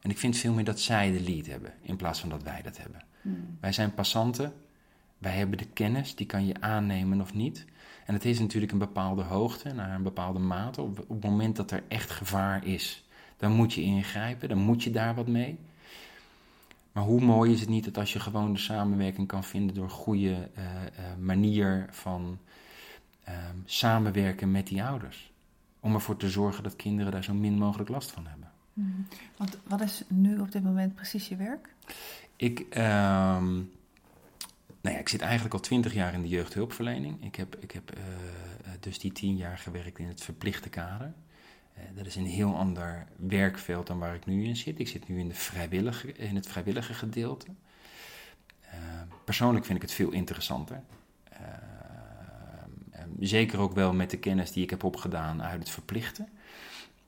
En 0.00 0.10
ik 0.10 0.18
vind 0.18 0.36
veel 0.36 0.52
meer 0.52 0.64
dat 0.64 0.80
zij 0.80 1.12
de 1.12 1.20
lead 1.20 1.46
hebben 1.46 1.72
in 1.82 1.96
plaats 1.96 2.20
van 2.20 2.28
dat 2.28 2.42
wij 2.42 2.62
dat 2.62 2.76
hebben. 2.78 3.02
Wij 3.60 3.72
zijn 3.72 3.94
passanten, 3.94 4.52
wij 5.18 5.32
hebben 5.32 5.58
de 5.58 5.66
kennis, 5.72 6.14
die 6.14 6.26
kan 6.26 6.46
je 6.46 6.60
aannemen 6.60 7.20
of 7.20 7.34
niet. 7.34 7.64
En 8.06 8.14
het 8.14 8.24
is 8.24 8.38
natuurlijk 8.38 8.72
een 8.72 8.78
bepaalde 8.78 9.22
hoogte, 9.22 9.72
naar 9.72 9.94
een 9.94 10.02
bepaalde 10.02 10.38
mate. 10.38 10.82
Op, 10.82 10.98
op 10.98 11.22
het 11.22 11.30
moment 11.30 11.56
dat 11.56 11.70
er 11.70 11.82
echt 11.88 12.10
gevaar 12.10 12.66
is, 12.66 13.04
dan 13.36 13.52
moet 13.52 13.72
je 13.72 13.82
ingrijpen, 13.82 14.48
dan 14.48 14.58
moet 14.58 14.82
je 14.82 14.90
daar 14.90 15.14
wat 15.14 15.26
mee. 15.26 15.58
Maar 16.98 17.06
hoe 17.06 17.20
mooi 17.20 17.52
is 17.52 17.60
het 17.60 17.68
niet 17.68 17.84
dat 17.84 17.98
als 17.98 18.12
je 18.12 18.20
gewoon 18.20 18.52
de 18.52 18.58
samenwerking 18.58 19.26
kan 19.26 19.44
vinden 19.44 19.74
door 19.74 19.84
een 19.84 19.90
goede 19.90 20.50
eh, 20.54 20.64
eh, 20.64 21.16
manier 21.18 21.86
van 21.90 22.38
ehm, 23.24 23.56
samenwerken 23.64 24.50
met 24.50 24.66
die 24.66 24.82
ouders. 24.82 25.32
Om 25.80 25.94
ervoor 25.94 26.16
te 26.16 26.30
zorgen 26.30 26.62
dat 26.62 26.76
kinderen 26.76 27.12
daar 27.12 27.24
zo 27.24 27.34
min 27.34 27.58
mogelijk 27.58 27.88
last 27.88 28.10
van 28.10 28.26
hebben. 28.26 28.50
Want 29.36 29.58
wat 29.64 29.80
is 29.80 30.02
nu 30.08 30.38
op 30.38 30.52
dit 30.52 30.62
moment 30.62 30.94
precies 30.94 31.28
je 31.28 31.36
werk? 31.36 31.74
Ik, 32.36 32.60
ehm, 32.60 33.54
nou 34.80 34.94
ja, 34.94 34.98
ik 34.98 35.08
zit 35.08 35.20
eigenlijk 35.20 35.54
al 35.54 35.60
twintig 35.60 35.94
jaar 35.94 36.14
in 36.14 36.22
de 36.22 36.28
jeugdhulpverlening. 36.28 37.24
Ik 37.24 37.34
heb, 37.34 37.56
ik 37.56 37.70
heb 37.70 37.90
eh, 37.90 38.02
dus 38.80 38.98
die 38.98 39.12
tien 39.12 39.36
jaar 39.36 39.58
gewerkt 39.58 39.98
in 39.98 40.08
het 40.08 40.22
verplichte 40.22 40.68
kader. 40.68 41.12
Eh, 41.78 41.96
dat 41.96 42.06
is 42.06 42.16
een 42.16 42.26
heel 42.26 42.56
ander 42.56 43.06
werkveld 43.16 43.86
dan 43.86 43.98
waar 43.98 44.14
ik 44.14 44.26
nu 44.26 44.44
in 44.44 44.56
zit. 44.56 44.78
Ik 44.78 44.88
zit 44.88 45.08
nu 45.08 45.18
in, 45.18 45.28
de 45.28 46.12
in 46.16 46.34
het 46.34 46.46
vrijwillige 46.48 46.94
gedeelte. 46.94 47.46
Eh, 48.70 48.78
persoonlijk 49.24 49.64
vind 49.64 49.76
ik 49.76 49.82
het 49.82 49.92
veel 49.94 50.10
interessanter. 50.10 50.82
Eh, 51.28 51.40
eh, 52.90 53.00
zeker 53.20 53.58
ook 53.58 53.74
wel 53.74 53.92
met 53.92 54.10
de 54.10 54.18
kennis 54.18 54.52
die 54.52 54.62
ik 54.62 54.70
heb 54.70 54.84
opgedaan 54.84 55.42
uit 55.42 55.58
het 55.58 55.70
verplichte. 55.70 56.26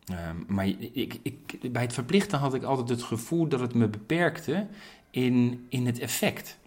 Ehm, 0.05 0.37
maar 0.47 0.67
ik, 0.67 1.19
ik, 1.23 1.73
bij 1.73 1.83
het 1.83 1.93
verplichten 1.93 2.39
had 2.39 2.55
ik 2.55 2.63
altijd 2.63 2.89
het 2.89 3.03
gevoel 3.03 3.49
dat 3.49 3.61
het 3.61 3.75
me 3.75 3.89
beperkte 3.89 4.67
in, 5.11 5.67
in 5.69 5.87
het 5.87 5.99
effect. 5.99 6.59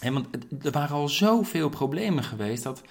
Want 0.00 0.26
er 0.64 0.70
waren 0.70 0.96
al 0.96 1.08
zoveel 1.08 1.68
problemen 1.68 2.24
geweest 2.24 2.62
dat 2.62 2.82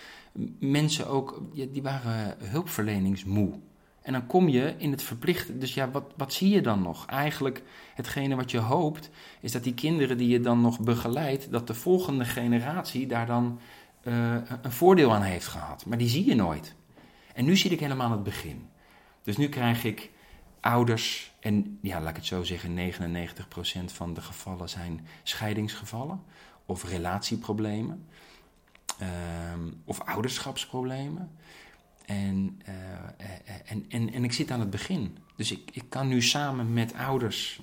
mensen 0.60 1.08
ook, 1.08 1.41
die 1.54 1.82
waren 1.82 2.36
hulpverleningsmoe. 2.44 3.60
En 4.01 4.13
dan 4.13 4.25
kom 4.25 4.49
je 4.49 4.75
in 4.77 4.91
het 4.91 5.03
verplichten. 5.03 5.59
Dus 5.59 5.73
ja, 5.73 5.91
wat, 5.91 6.13
wat 6.17 6.33
zie 6.33 6.49
je 6.49 6.61
dan 6.61 6.81
nog? 6.81 7.05
Eigenlijk, 7.05 7.63
hetgene 7.95 8.35
wat 8.35 8.51
je 8.51 8.57
hoopt, 8.57 9.09
is 9.41 9.51
dat 9.51 9.63
die 9.63 9.73
kinderen 9.73 10.17
die 10.17 10.27
je 10.27 10.39
dan 10.39 10.61
nog 10.61 10.79
begeleidt, 10.79 11.51
dat 11.51 11.67
de 11.67 11.73
volgende 11.73 12.25
generatie 12.25 13.07
daar 13.07 13.25
dan 13.25 13.59
eh, 14.03 14.35
een 14.61 14.71
voordeel 14.71 15.13
aan 15.13 15.21
heeft 15.21 15.47
gehad. 15.47 15.85
Maar 15.85 15.97
die 15.97 16.09
zie 16.09 16.25
je 16.25 16.35
nooit. 16.35 16.75
En 17.33 17.45
nu 17.45 17.57
zit 17.57 17.71
ik 17.71 17.79
helemaal 17.79 18.11
het 18.11 18.23
begin. 18.23 18.69
Dus 19.23 19.37
nu 19.37 19.49
krijg 19.49 19.83
ik 19.83 20.11
ouders, 20.59 21.31
en 21.39 21.79
ja, 21.81 21.99
laat 21.99 22.09
ik 22.09 22.15
het 22.15 22.25
zo 22.25 22.43
zeggen, 22.43 22.93
99% 23.89 23.93
van 23.93 24.13
de 24.13 24.21
gevallen 24.21 24.69
zijn 24.69 25.07
scheidingsgevallen 25.23 26.23
of 26.65 26.83
relatieproblemen 26.83 28.05
ehm, 28.99 29.71
of 29.85 29.99
ouderschapsproblemen. 29.99 31.31
En, 32.05 32.59
eh, 32.65 32.73
eh, 32.73 33.55
en, 33.65 33.85
en, 33.89 34.13
en 34.13 34.23
ik 34.23 34.31
zit 34.31 34.51
aan 34.51 34.59
het 34.59 34.69
begin. 34.69 35.17
Dus 35.35 35.51
ik, 35.51 35.69
ik 35.73 35.83
kan 35.89 36.07
nu 36.07 36.21
samen 36.21 36.73
met 36.73 36.93
ouders 36.93 37.61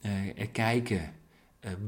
eh, 0.00 0.10
kijken 0.52 1.12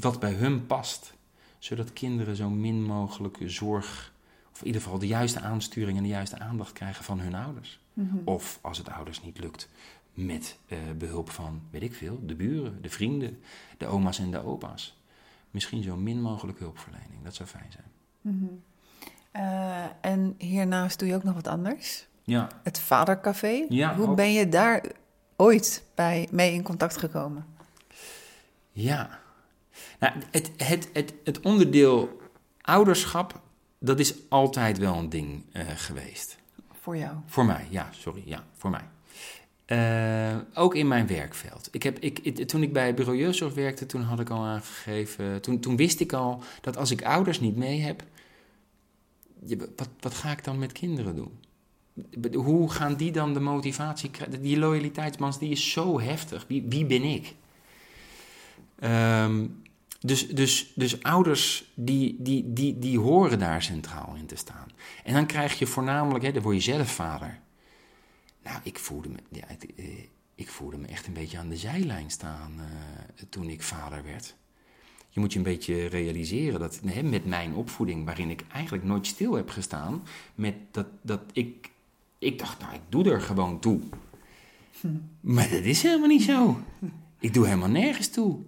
wat 0.01 0.21
bij 0.21 0.33
hun 0.33 0.67
past, 0.67 1.15
zodat 1.59 1.93
kinderen 1.93 2.37
zo 2.37 2.51
min 2.51 2.83
mogelijk 2.83 3.39
zorg, 3.47 4.13
of 4.53 4.61
in 4.61 4.67
ieder 4.67 4.83
geval 4.83 4.99
de 4.99 5.07
juiste 5.07 5.41
aansturing 5.41 5.97
en 5.97 6.03
de 6.03 6.09
juiste 6.09 6.39
aandacht 6.39 6.73
krijgen 6.73 7.05
van 7.05 7.21
hun 7.21 7.35
ouders. 7.35 7.81
Of 8.25 8.59
als 8.63 8.79
het 8.79 8.89
ouders 8.89 9.23
niet 9.23 9.39
lukt, 9.39 9.69
met 10.15 10.59
eh, 10.67 10.79
behulp 10.99 11.31
van, 11.31 11.63
weet 11.71 11.83
ik 11.83 11.95
veel, 11.95 12.21
de 12.27 12.35
buren, 12.35 12.83
de 12.83 12.91
vrienden, 12.91 13.39
de 13.79 13.87
oma's 13.87 14.19
en 14.19 14.31
de 14.31 14.45
opa's. 14.45 14.97
Misschien 15.51 15.83
zo 15.83 15.97
min 15.97 16.21
mogelijk 16.21 16.59
hulpverlening, 16.59 17.23
dat 17.23 17.35
zou 17.35 17.49
fijn 17.49 17.73
zijn. 17.73 17.91
Eh, 19.35 19.85
en 20.01 20.35
hiernaast 20.39 20.99
doe 20.99 21.09
je 21.09 21.15
ook 21.15 21.23
nog 21.25 21.35
wat 21.35 21.47
anders. 21.47 22.07
Ja, 22.23 22.49
Het 22.63 22.79
Vadercafé. 22.81 23.67
Ja, 23.69 23.95
Hoe 23.97 24.09
ook. 24.09 24.17
ben 24.17 24.33
je 24.33 24.49
daar 24.49 24.83
ooit 25.37 25.85
bij, 25.95 26.29
mee 26.31 26.53
in 26.53 26.63
contact 26.63 26.97
gekomen? 26.97 27.47
ja. 28.73 29.19
Nou, 29.99 30.13
het, 30.31 30.51
het, 30.57 30.89
het, 30.93 31.15
het 31.25 31.41
onderdeel 31.41 32.21
ouderschap, 32.61 33.41
dat 33.79 33.99
is 34.01 34.15
altijd 34.29 34.79
wel 34.79 34.95
een 34.95 35.09
ding 35.09 35.43
eh, 35.53 35.63
geweest. 35.77 36.37
Voor 36.81 36.97
jou. 36.97 37.17
Voor 37.27 37.45
mij, 37.45 37.67
ja, 37.71 37.89
sorry, 37.93 38.23
ja, 38.27 38.45
voor 38.57 38.71
mij. 38.71 38.85
Eh, 39.65 40.37
ook 40.55 40.75
in 40.75 40.89
mijn 40.89 41.07
werkveld. 41.07 41.69
Ik 41.71 41.83
heb, 41.83 41.99
ik, 41.99 42.19
ik- 42.19 42.49
toen 42.49 42.63
ik 42.63 42.73
bij 42.73 42.95
Bureau 42.95 43.19
Jeugdzorg 43.19 43.55
werkte, 43.55 43.87
toen 43.87 44.03
had 44.03 44.21
ik 44.21 44.31
al 44.31 44.45
aangegeven, 44.45 45.41
toen, 45.41 45.61
toen 45.61 45.77
wist 45.77 46.01
ik 46.01 46.13
al 46.13 46.43
dat 46.61 46.77
als 46.77 46.91
ik 46.91 47.05
ouders 47.05 47.41
niet 47.41 47.57
mee 47.57 47.81
heb, 47.81 48.03
wat, 50.01 50.15
ga 50.15 50.31
ik 50.31 50.45
dan 50.45 50.59
met 50.59 50.73
kinderen 50.73 51.17
doen? 51.17 51.39
Hoe 52.35 52.71
gaan 52.71 52.95
die 52.95 53.13
dan 53.13 53.35
de 53.35 53.41
motivatie 53.41 54.11
krijgen? 54.11 54.43
Die 54.43 54.59
loyaliteitsband 54.59 55.39
die 55.39 55.51
is 55.51 55.71
zo 55.71 56.01
heftig. 56.01 56.45
Wie, 56.49 56.65
wie 56.69 56.87
ben 56.87 57.03
ik? 57.03 57.35
Ehm, 58.79 59.47
dus, 60.01 60.29
dus, 60.29 60.73
dus 60.75 61.03
ouders 61.03 61.73
die, 61.75 62.17
die, 62.19 62.53
die, 62.53 62.79
die 62.79 62.99
horen 62.99 63.39
daar 63.39 63.63
centraal 63.63 64.15
in 64.15 64.27
te 64.27 64.37
staan. 64.37 64.69
En 65.05 65.15
dan 65.15 65.27
krijg 65.27 65.59
je 65.59 65.67
voornamelijk, 65.67 66.25
hè, 66.25 66.33
dan 66.33 66.43
word 66.43 66.65
je 66.65 66.73
zelf 66.73 66.91
vader. 66.91 67.41
Nou, 68.43 68.61
ik 68.63 68.79
voelde 68.79 69.09
me, 69.09 69.19
ja, 69.31 69.45
het, 69.47 69.67
eh, 69.77 69.85
ik 70.35 70.49
voelde 70.49 70.77
me 70.77 70.87
echt 70.87 71.07
een 71.07 71.13
beetje 71.13 71.39
aan 71.39 71.49
de 71.49 71.57
zijlijn 71.57 72.11
staan 72.11 72.53
eh, 72.59 73.25
toen 73.29 73.49
ik 73.49 73.63
vader 73.63 74.05
werd. 74.05 74.37
Je 75.15 75.21
moet 75.21 75.33
je 75.33 75.39
een 75.39 75.45
beetje 75.45 75.87
realiseren 75.87 76.61
dat 76.61 76.81
hè, 76.87 77.03
met 77.03 77.27
mijn 77.27 77.55
opvoeding, 77.55 78.05
waarin 78.05 78.31
ik 78.31 78.45
eigenlijk 78.53 78.85
nooit 78.85 79.07
stil 79.07 79.35
heb 79.35 79.51
gestaan, 79.51 80.03
met 80.35 80.55
dat, 80.71 80.87
dat 81.03 81.21
ik, 81.33 81.71
ik 82.19 82.39
dacht, 82.39 82.61
nou, 82.61 82.75
ik 82.75 82.81
doe 82.89 83.11
er 83.11 83.21
gewoon 83.21 83.61
toe. 83.61 83.81
Maar 85.21 85.51
dat 85.51 85.63
is 85.63 85.83
helemaal 85.83 86.09
niet 86.09 86.23
zo. 86.23 86.61
Ik 87.19 87.35
doe 87.35 87.47
helemaal 87.47 87.69
nergens 87.69 88.09
toe. 88.09 88.39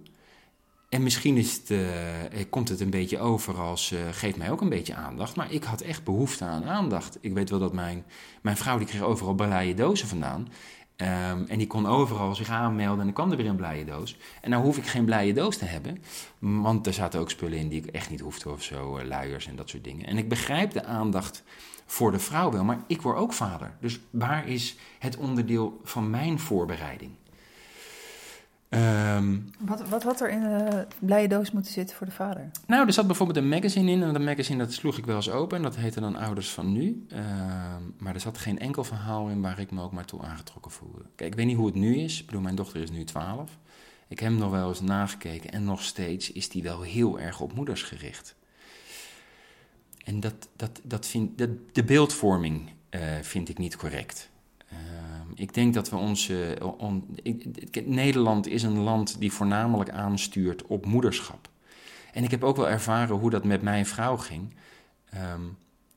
En 0.89 1.03
misschien 1.03 1.37
is 1.37 1.53
het, 1.53 1.71
eh, 1.71 2.43
komt 2.49 2.69
het 2.69 2.79
een 2.79 2.89
beetje 2.89 3.19
over 3.19 3.59
als 3.59 3.91
eh, 3.91 3.99
geef 4.11 4.37
mij 4.37 4.51
ook 4.51 4.61
een 4.61 4.69
beetje 4.69 4.95
aandacht. 4.95 5.35
Maar 5.35 5.51
ik 5.51 5.63
had 5.63 5.81
echt 5.81 6.03
behoefte 6.03 6.43
aan 6.43 6.63
aandacht. 6.63 7.17
Ik 7.21 7.33
weet 7.33 7.49
wel 7.49 7.59
dat 7.59 7.73
mijn, 7.73 8.05
mijn 8.41 8.57
vrouw 8.57 8.77
die 8.77 8.87
kreeg 8.87 9.01
overal 9.01 9.33
blije 9.33 9.73
dozen 9.73 10.07
vandaan. 10.07 10.47
Ehm, 10.97 11.43
en 11.47 11.57
die 11.57 11.67
kon 11.67 11.85
overal 11.85 12.35
zich 12.35 12.49
aanmelden 12.49 12.99
en 12.99 13.05
dan 13.05 13.13
kwam 13.13 13.31
er 13.31 13.37
weer 13.37 13.45
een 13.45 13.55
blije 13.55 13.85
doos. 13.85 14.17
En 14.41 14.49
nou 14.49 14.63
hoef 14.63 14.77
ik 14.77 14.85
geen 14.85 15.05
blije 15.05 15.33
doos 15.33 15.57
te 15.57 15.65
hebben. 15.65 16.03
Want 16.39 16.87
er 16.87 16.93
zaten 16.93 17.19
ook 17.19 17.29
spullen 17.29 17.57
in 17.57 17.67
die 17.67 17.83
ik 17.83 17.85
echt 17.91 18.09
niet 18.09 18.19
hoefde 18.19 18.49
of 18.49 18.63
zo. 18.63 18.97
eh, 18.97 19.05
luiers 19.05 19.47
en 19.47 19.55
dat 19.55 19.69
soort 19.69 19.83
dingen. 19.83 20.05
En 20.07 20.17
ik 20.17 20.29
begrijp 20.29 20.71
de 20.71 20.83
aandacht 20.83 21.43
voor 21.85 22.11
de 22.11 22.19
vrouw 22.19 22.51
wel. 22.51 22.63
Maar 22.63 22.79
ik 22.87 23.01
word 23.01 23.17
ook 23.17 23.33
vader. 23.33 23.71
Dus 23.79 23.99
waar 24.09 24.47
is 24.47 24.75
het 24.99 25.17
onderdeel 25.17 25.79
van 25.83 26.09
mijn 26.09 26.39
voorbereiding? 26.39 27.11
Ehm, 28.69 29.35
Wat, 29.59 29.89
wat 29.89 30.03
had 30.03 30.21
er 30.21 30.29
in 30.29 30.41
de 30.41 30.87
blije 30.99 31.27
doos 31.27 31.51
moeten 31.51 31.71
zitten 31.71 31.95
voor 31.95 32.05
de 32.05 32.11
vader? 32.11 32.51
nou, 32.67 32.87
er 32.87 32.93
zat 32.93 33.07
bijvoorbeeld 33.07 33.37
een 33.37 33.49
magazine 33.49 33.91
in. 33.91 34.03
En 34.03 34.13
dat 34.13 34.21
magazine 34.21 34.57
dat 34.57 34.73
sloeg 34.73 34.97
ik 34.97 35.05
wel 35.05 35.15
eens 35.15 35.29
open. 35.29 35.57
En 35.57 35.63
dat 35.63 35.75
heette 35.75 35.99
dan 35.99 36.15
Ouders 36.15 36.49
van 36.49 36.71
Nu. 36.71 37.05
Ehm, 37.09 37.81
maar 37.97 38.13
er 38.13 38.19
zat 38.19 38.37
geen 38.37 38.59
enkel 38.59 38.83
verhaal 38.83 39.27
in 39.27 39.41
waar 39.41 39.59
ik 39.59 39.71
me 39.71 39.81
ook 39.81 39.91
maar 39.91 40.05
toe 40.05 40.21
aangetrokken 40.21 40.71
voelde. 40.71 41.01
Kijk, 41.15 41.29
ik 41.31 41.35
weet 41.37 41.45
niet 41.45 41.57
hoe 41.57 41.65
het 41.65 41.75
nu 41.75 41.97
is. 41.97 42.19
Ik 42.19 42.25
bedoel, 42.25 42.41
mijn 42.41 42.55
dochter 42.55 42.81
is 42.81 42.91
nu 42.91 43.03
12. 43.03 43.57
Ik 44.07 44.19
heb 44.19 44.29
hem 44.29 44.37
nog 44.39 44.51
wel 44.51 44.67
eens 44.69 44.81
nagekeken. 44.81 45.51
En 45.51 45.63
nog 45.63 45.81
steeds 45.81 46.31
is 46.31 46.49
die 46.49 46.63
wel 46.63 46.81
heel 46.81 47.19
erg 47.19 47.39
op 47.39 47.53
moeders 47.53 47.83
gericht. 47.83 48.35
En 50.03 50.19
dat, 50.19 50.47
dat, 50.55 50.79
dat 50.83 51.05
vind, 51.05 51.37
dat, 51.37 51.49
de 51.71 51.83
beeldvorming 51.83 52.69
eh, 52.89 53.01
vind 53.21 53.49
ik 53.49 53.57
niet 53.57 53.75
correct. 53.75 54.29
Ehm, 54.69 55.27
ik 55.35 55.53
denk 55.53 55.73
dat 55.73 55.89
we 55.89 55.95
onze. 55.95 56.57
ik- 57.23 57.85
Nederland 57.85 58.47
is 58.47 58.63
een 58.63 58.79
land 58.79 59.19
die 59.19 59.31
voornamelijk 59.31 59.89
aanstuurt 59.89 60.65
op 60.65 60.85
moederschap. 60.85 61.49
En 62.13 62.23
ik 62.23 62.31
heb 62.31 62.43
ook 62.43 62.55
wel 62.55 62.69
ervaren 62.69 63.15
hoe 63.15 63.29
dat 63.29 63.43
met 63.43 63.61
mijn 63.61 63.85
vrouw 63.85 64.17
ging. 64.17 64.55
Ehm, 65.09 65.41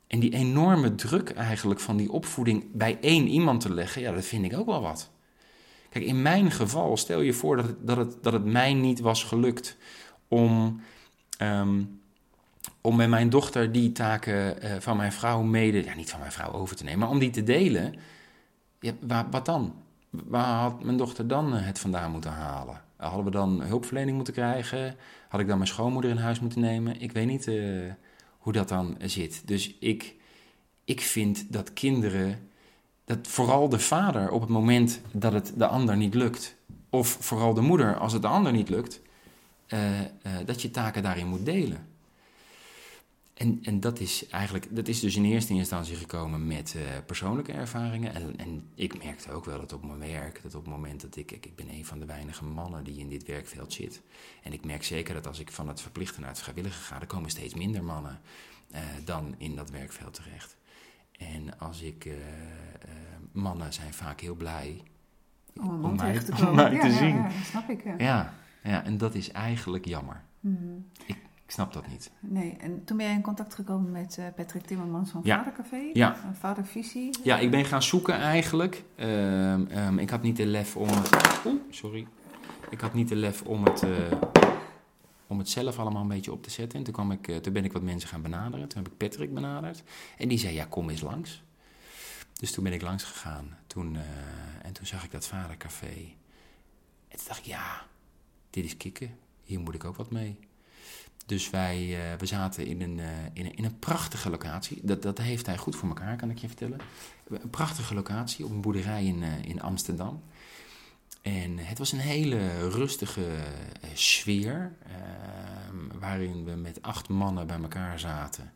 en 0.07 0.21
die 0.21 0.33
enorme 0.33 0.95
druk 0.95 1.31
eigenlijk 1.31 1.81
van 1.81 1.97
die 1.97 2.13
opvoeding 2.13 2.65
bij 2.73 2.99
één 3.01 3.27
iemand 3.29 3.61
te 3.61 3.75
leggen, 3.75 4.03
ja, 4.03 4.13
dat 4.13 4.25
vind 4.25 4.45
ik 4.45 4.59
ook 4.59 4.67
wel 4.67 4.81
wat. 4.81 5.11
Kijk, 5.89 6.05
in 6.05 6.23
mijn 6.23 6.51
geval, 6.51 6.97
stel 6.97 7.21
je 7.21 7.33
voor 7.33 7.57
dat 7.57 7.67
het, 7.67 7.87
dat 7.87 7.97
het, 7.97 8.23
dat 8.23 8.33
het 8.33 8.45
mij 8.45 8.75
niet 8.75 9.01
was 9.01 9.25
gelukt 9.25 9.77
om, 10.29 10.81
ehm, 11.39 11.83
om 12.81 12.97
met 12.97 13.09
mijn 13.09 13.31
dochter 13.31 13.73
die 13.73 13.93
taken 13.93 14.63
eh, 14.63 14.73
van 14.81 14.97
mijn 14.97 15.13
vrouw 15.13 15.43
mede, 15.43 15.85
ja, 15.85 15.95
niet 15.95 16.11
van 16.11 16.21
mijn 16.21 16.33
vrouw 16.33 16.53
over 16.53 16.77
te 16.77 16.85
nemen, 16.85 16.99
maar 16.99 17.09
om 17.09 17.19
die 17.19 17.31
te 17.31 17.43
delen. 17.43 17.95
Ja, 18.81 19.27
wat 19.31 19.47
dan? 19.47 19.75
Waar 20.11 20.61
had 20.61 20.85
mijn 20.85 20.97
dochter 20.97 21.29
dan 21.29 21.55
eh, 21.55 21.67
het 21.67 21.79
vandaan 21.79 22.11
moeten 22.11 22.31
halen? 22.31 22.83
Hadden 22.97 23.25
we 23.25 23.31
dan 23.31 23.63
hulpverlening 23.63 24.17
moeten 24.17 24.35
krijgen? 24.35 24.97
Had 25.29 25.41
ik 25.41 25.47
dan 25.47 25.57
mijn 25.57 25.69
schoonmoeder 25.69 26.11
in 26.11 26.17
huis 26.17 26.41
moeten 26.41 26.61
nemen? 26.61 27.01
Ik 27.01 27.13
weet 27.13 27.27
niet 27.27 27.47
eh, 27.47 27.57
hoe 28.39 28.53
dat 28.53 28.69
dan 28.69 28.97
zit. 29.01 29.43
Dus 29.45 29.75
ik, 29.79 30.15
ik 30.85 31.01
vind 31.01 31.53
dat 31.53 31.73
kinderen, 31.73 32.49
dat 33.05 33.19
vooral 33.27 33.69
de 33.69 33.79
vader 33.79 34.31
op 34.31 34.41
het 34.41 34.51
moment 34.51 35.01
dat 35.13 35.33
het 35.33 35.53
de 35.57 35.67
ander 35.67 35.97
niet 35.97 36.15
lukt, 36.15 36.57
of 36.91 37.17
vooral 37.21 37.55
de 37.55 37.61
moeder 37.61 37.97
als 37.97 38.13
het 38.13 38.23
de 38.23 38.29
ander 38.29 38.53
niet 38.53 38.69
lukt, 38.69 39.01
eh, 39.67 40.01
eh, 40.01 40.07
dat 40.45 40.63
je 40.63 40.71
taken 40.71 41.03
daarin 41.03 41.27
moet 41.27 41.45
delen. 41.45 41.87
En, 43.41 43.59
en 43.63 43.81
dat 43.81 44.01
is 44.01 44.27
eigenlijk, 44.29 44.77
dat 44.77 44.89
is 44.89 45.01
dus 45.01 45.17
in 45.17 45.25
eerste 45.25 45.55
instantie 45.55 45.97
gekomen 45.97 46.47
met 46.47 46.75
eh, 46.77 46.83
persoonlijke 47.07 47.53
ervaringen. 47.53 48.15
En, 48.15 48.39
en 48.39 48.69
ik 48.75 49.05
merkte 49.05 49.33
ook 49.33 49.45
wel 49.45 49.59
dat 49.61 49.73
op 49.73 49.85
mijn 49.85 49.99
werk, 49.99 50.43
dat 50.43 50.55
op 50.55 50.65
het 50.65 50.71
moment 50.75 51.01
dat 51.01 51.17
ik, 51.17 51.31
ik, 51.31 51.47
ik 51.47 51.57
ben 51.57 51.69
een 51.71 51.85
van 51.85 51.99
de 51.99 52.07
weinige 52.07 52.45
mannen 52.45 52.85
die 52.85 52.99
in 52.99 53.09
dit 53.09 53.27
werkveld 53.27 53.73
zit. 53.73 54.03
En 54.43 54.53
ik 54.53 54.65
merk 54.65 54.85
zeker 54.85 55.15
dat 55.15 55.27
als 55.27 55.39
ik 55.39 55.51
van 55.51 55.69
het 55.69 55.81
verplichte 55.81 56.21
naar 56.21 56.29
het 56.29 56.39
vrijwillige 56.41 56.83
ga, 56.83 57.01
er 57.01 57.07
komen 57.07 57.31
steeds 57.31 57.55
minder 57.55 57.85
mannen 57.85 58.21
eh, 58.71 58.81
dan 59.05 59.35
in 59.39 59.57
dat 59.57 59.71
werkveld 59.71 60.15
terecht. 60.15 60.57
En 61.19 61.59
als 61.59 61.81
ik, 61.83 62.05
eh, 62.05 62.13
mannen 63.33 63.73
zijn 63.73 63.93
vaak 63.95 64.21
heel 64.21 64.35
blij 64.35 64.83
Om 65.61 65.85
Om 65.85 65.97
mij- 65.97 66.19
te 66.19 66.47
om 66.49 66.55
mij 66.55 66.73
ja, 66.73 66.81
te 66.81 66.87
ja, 66.89 66.99
zien. 66.99 67.15
Ja, 67.17 67.23
dat 67.23 67.47
snap 67.47 67.69
ik. 67.69 67.85
Ja. 67.99 68.35
Ja, 68.63 68.85
en 68.85 68.99
dat 68.99 69.15
is 69.15 69.31
eigenlijk 69.31 69.85
jammer. 69.85 70.23
Mhm. 70.41 70.57
Ik 71.07 71.17
snap 71.51 71.73
dat 71.73 71.89
niet. 71.89 72.11
Nee, 72.21 72.57
en 72.61 72.85
toen 72.85 72.97
ben 72.97 73.07
jij 73.07 73.15
in 73.15 73.23
contact 73.23 73.55
gekomen 73.55 73.91
met 73.91 74.19
eh, 74.19 74.25
Patrick 74.37 74.67
Timmermans 74.67 75.11
van 75.11 75.21
Ja. 75.25 75.37
Vadercafé. 75.39 75.91
Ja. 75.93 76.17
Vadervisie. 76.39 77.11
Ja, 77.23 77.39
ik 77.39 77.51
ben 77.51 77.65
gaan 77.65 77.83
zoeken 77.83 78.15
eigenlijk. 78.15 78.85
Ehm, 78.95 79.67
ehm, 79.67 79.99
ik 79.99 80.11
had 80.11 80.23
niet 80.23 80.37
de 80.37 80.47
lef 80.47 80.77
om 80.77 80.89
het. 80.89 81.11
Oeh, 81.47 81.61
sorry. 81.71 82.07
Ik 82.71 82.81
had 82.81 82.95
niet 82.95 83.09
de 83.09 83.17
lef 83.17 83.43
om 83.43 83.65
het, 83.65 83.83
eh, 83.83 83.91
om 85.27 85.39
het 85.39 85.49
zelf 85.49 85.79
allemaal 85.79 86.03
een 86.03 86.09
beetje 86.09 86.33
op 86.33 86.43
te 86.43 86.51
zetten. 86.51 86.79
En 86.79 86.85
toen, 86.85 86.95
kwam 86.95 87.13
ik, 87.13 87.29
eh, 87.29 87.37
toen 87.37 87.53
ben 87.53 87.65
ik 87.65 87.73
wat 87.73 87.83
mensen 87.83 88.09
gaan 88.09 88.23
benaderen. 88.23 88.69
Toen 88.69 88.83
heb 88.83 88.93
ik 88.93 88.99
Patrick 88.99 89.35
benaderd. 89.35 89.83
En 90.19 90.29
die 90.29 90.39
zei: 90.39 90.55
Ja, 90.55 90.65
kom 90.65 90.91
eens 90.91 91.01
langs. 91.01 91.43
Dus 92.33 92.53
toen 92.53 92.65
ben 92.65 92.73
ik 92.73 92.83
langs 92.83 93.05
gegaan. 93.05 93.57
Toen, 93.67 93.97
en 94.63 94.73
toen 94.73 94.87
zag 94.87 95.05
ik 95.05 95.11
dat 95.11 95.27
vadercafé. 95.27 96.15
En 97.09 97.17
toen 97.17 97.27
dacht 97.27 97.39
ik: 97.39 97.45
Ja, 97.45 97.83
dit 98.51 98.65
is 98.65 98.77
kicken. 98.77 99.17
Hier 99.45 99.61
moet 99.61 99.75
ik 99.75 99.85
ook 99.85 99.97
wat 99.97 100.11
mee. 100.11 100.39
Dus 101.31 101.51
wij 101.51 102.11
eh, 102.13 102.19
we 102.19 102.27
zaten 102.27 102.67
in 102.67 102.83
een, 102.83 103.01
eh, 103.01 103.09
in, 103.33 103.47
een, 103.47 103.55
in 103.55 103.65
een 103.65 103.79
prachtige 103.79 104.31
locatie. 104.31 104.81
Dat, 104.83 105.03
dat 105.03 105.19
heeft 105.19 105.47
hij 105.47 105.57
goed 105.57 105.77
voor 105.77 105.89
elkaar, 105.89 106.17
kan 106.17 106.31
ik 106.31 106.39
je 106.39 106.47
vertellen. 106.47 106.79
Een 107.29 107.51
prachtige 107.51 107.95
locatie 107.95 108.45
op 108.45 108.51
een 108.51 108.61
boerderij 108.61 109.05
in, 109.05 109.23
eh, 109.23 109.43
in 109.43 109.63
Amsterdam. 109.63 110.23
En 111.23 111.59
het 111.59 111.79
was 111.79 111.93
een 111.93 111.99
hele 111.99 112.69
rustige 112.69 113.45
sfeer. 113.95 114.77
ehm, 114.87 115.99
waarin 115.99 116.45
we 116.45 116.51
met 116.51 116.83
acht 116.83 117.09
mannen 117.09 117.47
bij 117.47 117.61
elkaar 117.61 117.99
zaten. 117.99 118.53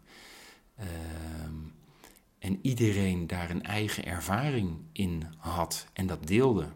Ehm, 0.76 1.54
en 2.38 2.58
iedereen 2.62 3.26
daar 3.26 3.50
een 3.50 3.62
eigen 3.62 4.04
ervaring 4.04 4.78
in 4.92 5.24
had 5.37 5.87
en 5.92 6.06
dat 6.06 6.26
deelde. 6.26 6.68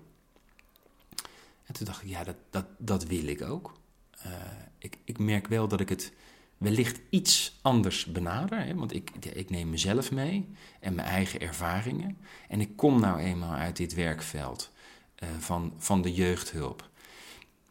En 1.65 1.75
toen 1.75 1.87
dacht 1.87 2.03
ik, 2.03 2.09
ja, 2.09 2.25
dat, 2.25 2.37
dat, 2.51 2.67
dat 2.79 3.05
wil 3.05 3.27
ik 3.27 3.43
ook. 3.43 3.79
Eh, 4.23 4.31
ik, 4.79 4.99
ik 5.05 5.19
merk 5.19 5.47
wel 5.47 5.69
dat 5.69 5.81
ik 5.81 5.89
het 5.89 6.13
wellicht 6.59 7.01
iets 7.11 7.59
anders 7.63 8.05
benader. 8.05 8.65
Hè? 8.65 8.75
Want 8.75 8.95
ik, 8.95 9.11
ik 9.33 9.51
neem 9.51 9.71
mezelf 9.71 10.11
mee 10.11 10.49
en 10.81 10.95
mijn 10.95 11.09
eigen 11.09 11.41
ervaringen. 11.41 12.19
En 12.49 12.61
ik 12.61 12.77
kom 12.77 13.01
nou 13.01 13.19
eenmaal 13.21 13.55
uit 13.55 13.77
dit 13.77 13.95
werkveld 13.95 14.73
eh, 15.15 15.29
van, 15.39 15.73
van 15.77 16.03
de 16.03 16.13
jeugdhulp. 16.13 16.91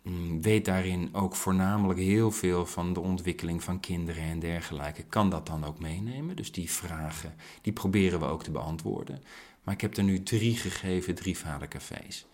Mm, 0.03 0.41
Weet 0.41 0.65
daarin 0.65 1.09
ook 1.13 1.35
voornamelijk 1.35 1.99
heel 1.99 2.31
veel 2.31 2.65
van 2.65 2.93
de 2.93 2.99
ontwikkeling 2.99 3.63
van 3.63 3.79
kinderen 3.79 4.23
en 4.23 4.39
dergelijke. 4.39 5.03
Kan 5.03 5.29
dat 5.29 5.45
dan 5.45 5.65
ook 5.65 5.79
meenemen? 5.79 6.35
Dus 6.35 6.51
die 6.51 6.71
vragen, 6.71 7.35
die 7.61 7.73
proberen 7.73 8.19
we 8.19 8.25
ook 8.25 8.43
te 8.43 8.51
beantwoorden. 8.51 9.23
Maar 9.63 9.73
ik 9.73 9.81
heb 9.81 9.97
er 9.97 10.03
nu 10.03 10.23
drie 10.23 10.55
gegeven, 10.55 11.15
drie 11.15 11.37
vadercafés. 11.37 12.25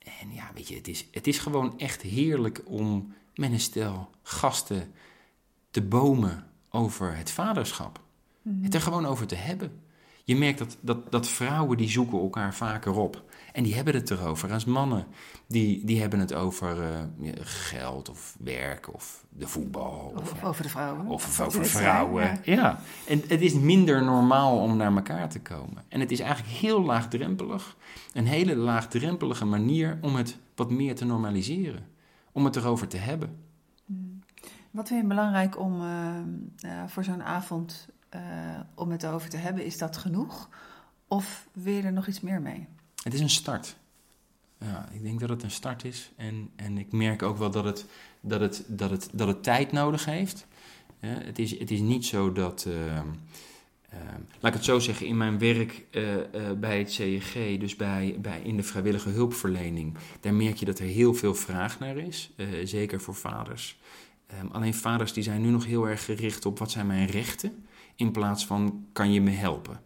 En 0.00 0.32
ja, 0.32 0.50
weet 0.54 0.68
je, 0.68 0.74
het 0.74 0.88
is, 0.88 1.06
het 1.10 1.26
is 1.26 1.38
gewoon 1.38 1.78
echt 1.78 2.02
heerlijk 2.02 2.62
om 2.64 3.14
met 3.34 3.52
een 3.52 3.60
stel 3.60 4.10
gasten 4.22 4.92
te 5.70 5.82
bomen 5.82 6.46
over 6.70 7.16
het 7.16 7.30
vaderschap. 7.30 8.00
Mhm. 8.42 8.62
Het 8.64 8.74
er 8.74 8.80
gewoon 8.80 9.06
over 9.06 9.26
te 9.26 9.34
hebben. 9.34 9.82
Je 10.24 10.36
merkt 10.36 10.58
dat, 10.58 10.76
dat, 10.80 11.10
dat 11.12 11.28
vrouwen 11.28 11.76
die 11.76 11.88
zoeken 11.88 12.20
elkaar 12.20 12.54
vaker 12.54 12.92
op. 12.92 13.24
En 13.52 13.62
die 13.62 13.74
hebben 13.74 13.94
het 13.94 14.10
erover. 14.10 14.52
Als 14.52 14.64
mannen, 14.64 15.06
die, 15.46 15.84
die 15.84 16.00
hebben 16.00 16.18
het 16.18 16.34
over 16.34 16.82
eh, 16.82 17.32
geld 17.40 18.08
of 18.08 18.36
werk 18.38 18.94
of 18.94 19.24
de 19.28 19.48
voetbal. 19.48 20.14
Of, 20.16 20.44
over 20.44 20.62
de 20.62 20.68
vrouwen. 20.68 21.06
of 21.06 21.40
over 21.40 21.64
zijn, 21.64 21.82
vrouwen. 21.82 22.22
ja. 22.22 22.54
Ja. 22.54 22.80
en 23.06 23.22
het 23.28 23.40
is 23.40 23.54
minder 23.54 24.04
normaal 24.04 24.58
om 24.58 24.76
naar 24.76 24.96
elkaar 24.96 25.28
te 25.28 25.40
komen. 25.40 25.84
En 25.88 26.00
het 26.00 26.10
is 26.10 26.20
eigenlijk 26.20 26.52
heel 26.54 26.82
laagdrempelig. 26.82 27.76
Een 28.12 28.26
hele 28.26 28.56
laagdrempelige 28.56 29.44
manier 29.44 29.98
om 30.00 30.14
het 30.14 30.38
wat 30.54 30.70
meer 30.70 30.94
te 30.94 31.04
normaliseren. 31.04 31.86
Om 32.32 32.44
het 32.44 32.56
erover 32.56 32.88
te 32.88 32.96
hebben. 32.96 33.36
Wat 34.70 34.88
vind 34.88 35.02
je 35.02 35.06
belangrijk 35.06 35.58
om 35.58 35.80
eh, 35.82 36.16
eh, 36.60 36.88
voor 36.88 37.04
zo'n 37.04 37.22
avond 37.22 37.88
om 38.74 38.90
het 38.90 39.02
erover 39.02 39.30
te 39.30 39.36
hebben? 39.36 39.64
Is 39.64 39.78
dat 39.78 39.96
genoeg? 39.96 40.48
Of 41.08 41.48
wil 41.52 41.74
je 41.74 41.82
er 41.82 41.92
nog 41.92 42.06
iets 42.06 42.20
meer 42.20 42.40
mee? 42.40 42.68
Het 43.02 43.14
is 43.14 43.20
een 43.20 43.30
start. 43.30 43.76
Ja, 44.58 44.88
ik 44.92 45.02
denk 45.02 45.20
dat 45.20 45.28
het 45.28 45.42
een 45.42 45.50
start 45.50 45.84
is. 45.84 46.10
En, 46.16 46.50
en 46.56 46.78
ik 46.78 46.92
merk 46.92 47.22
ook 47.22 47.38
wel 47.38 47.50
dat 47.50 47.64
het, 47.64 47.86
dat 48.20 48.40
het, 48.40 48.64
dat 48.66 48.90
het, 48.90 49.08
dat 49.12 49.28
het 49.28 49.42
tijd 49.42 49.72
nodig 49.72 50.04
heeft. 50.04 50.46
Het, 51.00 51.38
is, 51.38 51.58
het 51.58 51.70
is 51.70 51.80
niet 51.80 52.06
zo 52.06 52.32
dat. 52.32 52.64
ehm, 52.68 53.06
ehm, 53.88 54.20
laat 54.40 54.52
ik 54.52 54.54
het 54.54 54.64
zo 54.64 54.78
zeggen, 54.78 55.06
in 55.06 55.16
mijn 55.16 55.38
werk 55.38 55.84
eh, 55.90 56.18
eh, 56.18 56.58
bij 56.58 56.78
het 56.78 56.92
CEG, 56.92 57.58
dus 57.58 57.76
bij, 57.76 58.16
bij, 58.20 58.40
in 58.42 58.56
de 58.56 58.62
vrijwillige 58.62 59.08
hulpverlening, 59.08 59.96
daar 60.20 60.34
merk 60.34 60.56
je 60.56 60.64
dat 60.64 60.78
er 60.78 60.86
heel 60.86 61.14
veel 61.14 61.34
vraag 61.34 61.78
naar 61.78 61.96
is. 61.96 62.30
eh, 62.36 62.46
zeker 62.64 63.00
voor 63.00 63.14
vaders. 63.14 63.78
Ehm, 64.26 64.46
alleen 64.46 64.74
vaders 64.74 65.12
die 65.12 65.22
zijn 65.22 65.42
nu 65.42 65.48
nog 65.50 65.64
heel 65.64 65.88
erg 65.88 66.04
gericht 66.04 66.46
op 66.46 66.58
wat 66.58 66.70
zijn 66.70 66.86
mijn 66.86 67.06
rechten, 67.06 67.64
in 67.96 68.10
plaats 68.10 68.46
van 68.46 68.86
kan 68.92 69.12
je 69.12 69.20
me 69.20 69.30
helpen. 69.30 69.80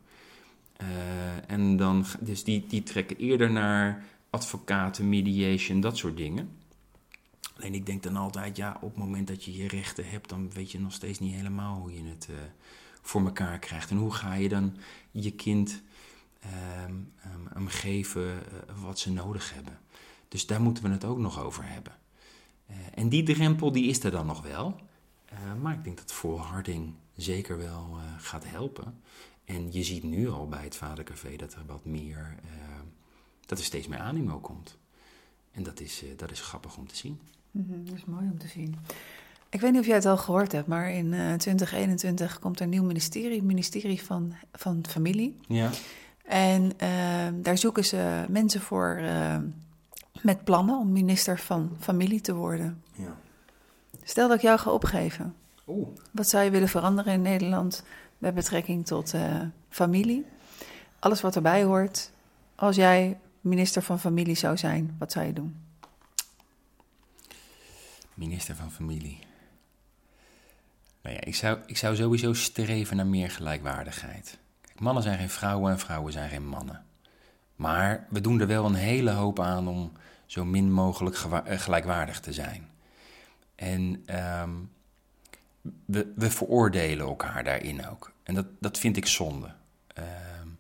Eh, 0.77 1.51
en 1.51 1.77
dan, 1.77 2.05
dus 2.21 2.45
die, 2.45 2.67
die 2.67 2.83
trekken 2.83 3.17
eerder 3.17 3.51
naar 3.51 4.05
advocaten, 4.31 5.09
mediation, 5.09 5.81
dat 5.81 5.97
soort 5.97 6.17
dingen. 6.17 6.51
Alleen 7.57 7.75
ik 7.75 7.87
denk 7.87 8.03
dan 8.03 8.17
altijd, 8.17 8.57
ja, 8.57 8.79
op 8.81 8.91
het 8.91 8.99
moment 9.05 9.27
dat 9.27 9.45
je 9.45 9.57
je 9.57 9.69
rechten 9.69 10.09
hebt, 10.09 10.29
dan 10.29 10.51
weet 10.53 10.73
je 10.73 10.81
nog 10.81 10.93
steeds 10.93 11.19
niet 11.19 11.35
helemaal 11.35 11.81
hoe 11.81 11.95
je 11.95 12.09
het 12.09 12.29
eh, 12.31 12.37
voor 13.03 13.25
elkaar 13.25 13.59
krijgt. 13.59 13.91
En 13.91 13.97
hoe 13.97 14.13
ga 14.13 14.35
je 14.35 14.49
dan 14.49 14.77
je 15.11 15.31
kind 15.31 15.83
hem 17.49 17.69
geven 17.69 18.33
eh, 18.33 18.83
wat 18.83 18.99
ze 18.99 19.13
nodig 19.13 19.55
hebben. 19.55 19.79
Dus 20.29 20.47
daar 20.47 20.61
moeten 20.61 20.85
we 20.85 20.91
het 20.91 21.05
ook 21.05 21.19
nog 21.19 21.41
over 21.41 21.65
hebben. 21.67 21.93
En 22.95 23.09
die 23.09 23.23
drempel, 23.23 23.73
die 23.73 23.89
is 23.89 24.05
er 24.05 24.11
dan 24.11 24.27
nog 24.27 24.43
wel. 24.43 24.81
Maar 25.61 25.75
ik 25.75 25.85
denk 25.85 25.97
dat 25.97 26.13
volharding 26.13 26.95
zeker 27.17 27.59
wel 27.59 27.99
gaat 28.19 28.45
helpen. 28.47 29.01
En 29.45 29.73
je 29.73 29.83
ziet 29.83 30.03
nu 30.03 30.29
al 30.29 30.49
bij 30.49 30.63
het 30.63 30.77
Vadercafé 30.77 31.37
dat 31.37 31.53
er 31.53 31.63
wat 31.67 31.85
meer, 31.85 32.37
eh, 32.45 32.51
dat 33.47 33.59
er 33.59 33.65
steeds 33.65 33.87
meer 33.87 33.99
animo 33.99 34.39
komt. 34.39 34.77
En 35.53 35.63
dat 35.63 35.81
is, 35.81 36.03
uh, 36.03 36.11
dat 36.17 36.31
is 36.31 36.41
grappig 36.41 36.77
om 36.77 36.87
te 36.87 36.97
zien. 36.97 37.21
Mm 37.51 37.67
-hmm, 37.69 37.85
dat 37.85 37.95
is 37.95 38.05
mooi 38.05 38.25
om 38.31 38.39
te 38.39 38.49
zien. 38.49 38.77
Ik 39.49 39.61
weet 39.61 39.71
niet 39.73 39.81
of 39.81 39.87
jij 39.87 39.95
het 39.95 40.07
al 40.07 40.17
gehoord 40.17 40.53
hebt, 40.53 40.67
maar 40.67 40.91
in 40.91 41.07
uh, 41.07 41.35
2021 41.35 42.39
komt 42.39 42.59
er 42.59 42.65
een 42.65 42.71
nieuw 42.71 42.85
ministerie, 42.85 43.37
het 43.37 43.45
ministerie 43.45 44.03
van, 44.03 44.35
van 44.53 44.85
Familie. 44.89 45.37
Ja. 45.49 45.71
En 46.25 46.73
daar 47.43 47.59
zoeken 47.59 47.85
ze 47.85 48.25
mensen 48.29 48.61
voor 48.61 49.03
met 50.23 50.45
plannen 50.45 50.79
om 50.79 50.93
minister 50.93 51.39
van 51.39 51.77
Familie 51.81 52.21
te 52.21 52.35
worden. 52.35 52.83
Ja. 52.93 53.17
Stel 54.03 54.29
dat 54.29 54.37
ik 54.37 54.43
jou 54.43 54.59
ga 54.59 54.71
opgeven. 54.71 55.35
Oeh. 55.67 55.89
Wat 56.11 56.29
zou 56.29 56.45
je 56.45 56.51
willen 56.51 56.69
veranderen 56.69 57.13
in 57.13 57.23
Nederland 57.23 57.85
met 58.25 58.35
betrekking 58.35 58.87
tot 58.87 59.15
uh, 59.15 59.41
familie? 59.69 60.27
Alles 60.99 61.21
wat 61.21 61.37
erbij 61.37 61.63
hoort. 61.63 62.11
Als 62.55 62.77
jij 62.77 63.19
minister 63.41 63.83
van 63.83 64.01
Familie 64.01 64.35
zou 64.35 64.57
zijn, 64.57 64.97
wat 64.99 65.13
zou 65.13 65.27
je 65.27 65.33
doen? 65.33 65.57
Minister 68.15 68.57
van 68.57 68.71
Familie. 68.71 69.19
Nou 71.03 71.15
ja, 71.15 71.21
ik 71.25 71.35
zou, 71.35 71.59
ik 71.67 71.77
zou 71.77 71.97
sowieso 71.97 72.33
streven 72.33 72.97
naar 72.97 73.07
meer 73.07 73.31
gelijkwaardigheid. 73.31 74.39
Kijk, 74.61 74.81
mannen 74.81 75.03
zijn 75.03 75.19
geen 75.19 75.31
vrouwen 75.31 75.73
en 75.73 75.79
vrouwen 75.79 76.13
zijn 76.13 76.31
geen 76.31 76.47
mannen. 76.47 76.85
Maar 77.57 78.07
we 78.11 78.21
doen 78.21 78.41
er 78.41 78.47
wel 78.47 78.65
een 78.65 78.75
hele 78.75 79.11
hoop 79.11 79.41
aan 79.41 79.69
om 79.69 79.93
zo 80.27 80.45
min 80.45 80.73
mogelijk 80.73 81.17
gelijkwaardig 81.45 82.21
te 82.21 82.33
zijn. 82.33 82.69
En 83.55 84.05
um, 84.41 84.71
we, 85.85 86.13
we, 86.17 86.31
veroordelen 86.31 87.07
elkaar 87.07 87.45
daarin 87.45 87.87
ook. 87.89 88.13
En 88.23 88.35
dat, 88.35 88.47
dat 88.61 88.79
vind 88.79 88.97
ik 88.97 89.07
zonde. 89.07 89.53
Um, 89.99 90.59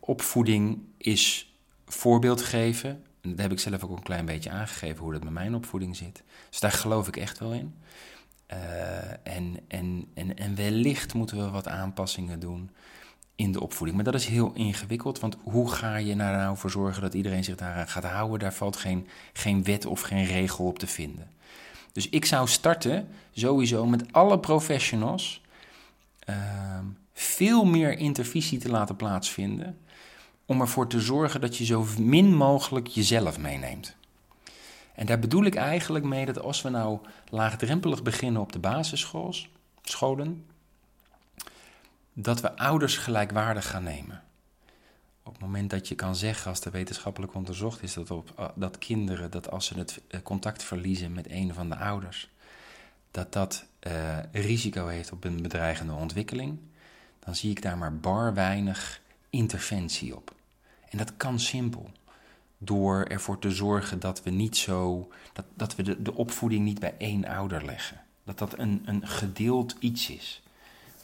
opvoeding 0.00 0.78
is 0.96 1.54
voorbeeld 1.86 2.42
geven. 2.42 2.90
En 3.20 3.30
dat 3.30 3.38
heb 3.38 3.52
ik 3.52 3.60
zelf 3.60 3.84
ook 3.84 3.96
een 3.96 4.02
klein 4.02 4.24
beetje 4.24 4.50
aangegeven 4.50 5.02
hoe 5.02 5.12
dat 5.12 5.24
met 5.24 5.32
mijn 5.32 5.54
opvoeding 5.54 5.96
zit. 5.96 6.22
Dus 6.50 6.60
daar 6.60 6.72
geloof 6.72 7.08
ik 7.08 7.16
echt 7.16 7.38
wel 7.38 7.52
in. 7.52 7.74
Uh, 8.52 9.10
en, 9.22 9.56
en, 9.68 10.06
en, 10.14 10.36
en 10.36 10.54
wellicht 10.54 11.14
moeten 11.14 11.36
we 11.36 11.50
wat 11.50 11.68
aanpassingen 11.68 12.40
doen 12.40 12.70
in 13.36 13.52
de 13.52 13.60
opvoeding. 13.60 13.96
Maar 13.96 14.12
dat 14.12 14.20
is 14.20 14.26
heel 14.26 14.52
ingewikkeld, 14.52 15.18
want 15.18 15.36
hoe 15.42 15.70
ga 15.70 15.96
je 15.96 16.10
er 16.10 16.16
nou 16.16 16.56
voor 16.56 16.70
zorgen 16.70 17.02
dat 17.02 17.14
iedereen 17.14 17.44
zich 17.44 17.56
daaraan 17.56 17.88
gaat 17.88 18.04
houden? 18.04 18.38
Daar 18.38 18.54
valt 18.54 18.76
geen, 18.76 19.08
geen 19.32 19.64
wet 19.64 19.86
of 19.86 20.00
geen 20.00 20.24
regel 20.24 20.66
op 20.66 20.78
te 20.78 20.86
vinden. 20.86 21.30
Dus 21.94 22.08
ik 22.08 22.24
zou 22.24 22.48
starten 22.48 23.08
sowieso 23.32 23.86
met 23.86 24.12
alle 24.12 24.38
professionals 24.38 25.40
uh, 26.28 26.36
veel 27.12 27.64
meer 27.64 27.98
intervisie 27.98 28.58
te 28.58 28.70
laten 28.70 28.96
plaatsvinden. 28.96 29.78
Om 30.46 30.60
ervoor 30.60 30.88
te 30.88 31.00
zorgen 31.00 31.40
dat 31.40 31.56
je 31.56 31.64
zo 31.64 31.86
min 31.98 32.34
mogelijk 32.36 32.86
jezelf 32.86 33.38
meeneemt. 33.38 33.96
En 34.94 35.06
daar 35.06 35.18
bedoel 35.18 35.44
ik 35.44 35.54
eigenlijk 35.54 36.04
mee 36.04 36.26
dat 36.26 36.40
als 36.40 36.62
we 36.62 36.68
nou 36.68 36.98
laagdrempelig 37.28 38.02
beginnen 38.02 38.42
op 38.42 38.52
de 38.52 38.58
basisscholen, 38.58 40.44
dat 42.12 42.40
we 42.40 42.56
ouders 42.56 42.96
gelijkwaardig 42.96 43.70
gaan 43.70 43.82
nemen. 43.82 44.22
Op 45.26 45.32
het 45.32 45.42
moment 45.42 45.70
dat 45.70 45.88
je 45.88 45.94
kan 45.94 46.16
zeggen, 46.16 46.50
als 46.50 46.60
er 46.60 46.70
wetenschappelijk 46.70 47.34
onderzocht 47.34 47.82
is, 47.82 47.94
dat, 47.94 48.10
op, 48.10 48.52
dat 48.54 48.78
kinderen, 48.78 49.30
dat 49.30 49.50
als 49.50 49.66
ze 49.66 49.78
het 49.78 50.00
contact 50.22 50.62
verliezen 50.62 51.12
met 51.12 51.30
een 51.30 51.54
van 51.54 51.68
de 51.68 51.76
ouders, 51.76 52.28
dat 53.10 53.32
dat 53.32 53.64
uh, 53.86 54.18
risico 54.32 54.86
heeft 54.86 55.12
op 55.12 55.24
een 55.24 55.42
bedreigende 55.42 55.92
ontwikkeling, 55.92 56.58
dan 57.18 57.34
zie 57.34 57.50
ik 57.50 57.62
daar 57.62 57.78
maar 57.78 57.96
bar 57.96 58.34
weinig 58.34 59.00
interventie 59.30 60.16
op. 60.16 60.34
En 60.90 60.98
dat 60.98 61.16
kan 61.16 61.40
simpel. 61.40 61.90
Door 62.58 63.04
ervoor 63.04 63.38
te 63.38 63.50
zorgen 63.50 64.00
dat 64.00 64.22
we 64.22 64.30
niet 64.30 64.56
zo. 64.56 65.10
dat, 65.32 65.44
dat 65.54 65.76
we 65.76 65.82
de, 65.82 66.02
de 66.02 66.14
opvoeding 66.14 66.64
niet 66.64 66.80
bij 66.80 66.94
één 66.98 67.24
ouder 67.24 67.64
leggen. 67.64 68.00
Dat 68.24 68.38
dat 68.38 68.58
een, 68.58 68.82
een 68.84 69.08
gedeeld 69.08 69.76
iets 69.78 70.10
is. 70.10 70.42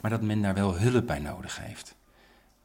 Maar 0.01 0.11
dat 0.11 0.23
men 0.23 0.43
daar 0.43 0.55
wel 0.55 0.79
hulp 0.79 1.07
bij 1.07 1.18
nodig 1.18 1.61
heeft. 1.61 1.95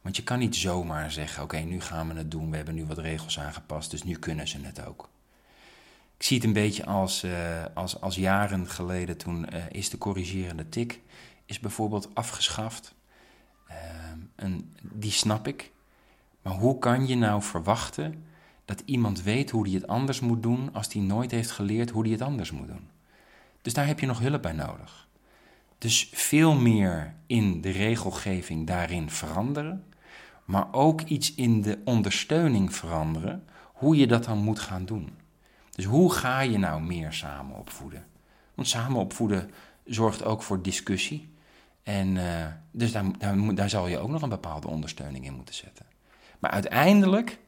Want 0.06 0.18
je 0.18 0.24
kan 0.24 0.38
niet 0.38 0.56
zomaar 0.56 1.10
zeggen: 1.10 1.42
oké, 1.42 1.58
nu 1.58 1.80
gaan 1.80 2.08
we 2.08 2.14
het 2.14 2.30
doen, 2.30 2.50
we 2.50 2.56
hebben 2.56 2.74
nu 2.74 2.86
wat 2.86 2.98
regels 2.98 3.38
aangepast, 3.38 3.90
dus 3.90 4.02
nu 4.02 4.14
kunnen 4.14 4.48
ze 4.48 4.58
het 4.62 4.86
ook. 4.86 5.08
Ik 6.16 6.22
zie 6.22 6.36
het 6.36 6.46
een 6.46 6.52
beetje 6.52 6.84
als, 6.84 7.24
uh, 7.24 7.64
als, 7.74 8.00
als 8.00 8.14
jaren 8.16 8.68
geleden, 8.68 9.16
toen 9.16 9.46
uh, 9.54 9.62
is 9.70 9.90
de 9.90 9.98
corrigerende 9.98 10.68
tik 10.68 11.00
is 11.46 11.60
bijvoorbeeld 11.60 12.14
afgeschaft. 12.14 12.94
Uh, 13.68 13.74
en 14.34 14.74
die 14.82 15.10
snap 15.10 15.48
ik. 15.48 15.72
Maar 16.42 16.54
hoe 16.54 16.78
kan 16.78 17.06
je 17.06 17.16
nou 17.16 17.42
verwachten 17.42 18.24
dat 18.64 18.82
iemand 18.84 19.22
weet 19.22 19.50
hoe 19.50 19.64
hij 19.66 19.74
het 19.74 19.86
anders 19.86 20.20
moet 20.20 20.42
doen 20.42 20.70
als 20.72 20.92
hij 20.92 21.02
nooit 21.02 21.30
heeft 21.30 21.50
geleerd 21.50 21.90
hoe 21.90 22.02
hij 22.02 22.12
het 22.12 22.22
anders 22.22 22.50
moet 22.50 22.68
doen? 22.68 22.88
Dus 23.62 23.72
daar 23.72 23.86
heb 23.86 24.00
je 24.00 24.06
nog 24.06 24.18
hulp 24.18 24.42
bij 24.42 24.52
nodig. 24.52 25.08
Dus 25.78 26.08
veel 26.12 26.54
meer 26.54 27.14
in 27.26 27.60
de 27.60 27.70
regelgeving 27.70 28.66
daarin 28.66 29.10
veranderen, 29.10 29.84
maar 30.46 30.72
ook 30.72 31.00
iets 31.00 31.34
in 31.34 31.62
de 31.62 31.78
ondersteuning 31.84 32.74
veranderen, 32.74 33.44
hoe 33.62 33.96
je 33.96 34.06
dat 34.06 34.24
dan 34.24 34.38
moet 34.38 34.60
gaan 34.60 34.84
doen. 34.84 35.14
Dus 35.70 35.84
hoe 35.84 36.12
ga 36.12 36.40
je 36.40 36.58
nou 36.58 36.82
meer 36.82 37.12
samen 37.12 37.56
opvoeden? 37.56 38.06
Want 38.54 38.68
samen 38.68 39.00
opvoeden 39.00 39.50
zorgt 39.84 40.24
ook 40.24 40.42
voor 40.42 40.62
discussie. 40.62 41.34
En 41.82 42.16
uh, 42.16 42.46
dus 42.70 42.92
daar, 42.92 43.04
daar, 43.18 43.54
daar 43.54 43.68
zal 43.68 43.86
je 43.86 43.98
ook 43.98 44.08
nog 44.08 44.22
een 44.22 44.28
bepaalde 44.28 44.68
ondersteuning 44.68 45.24
in 45.24 45.34
moeten 45.34 45.54
zetten. 45.54 45.86
Maar 46.38 46.50
uiteindelijk 46.50 47.38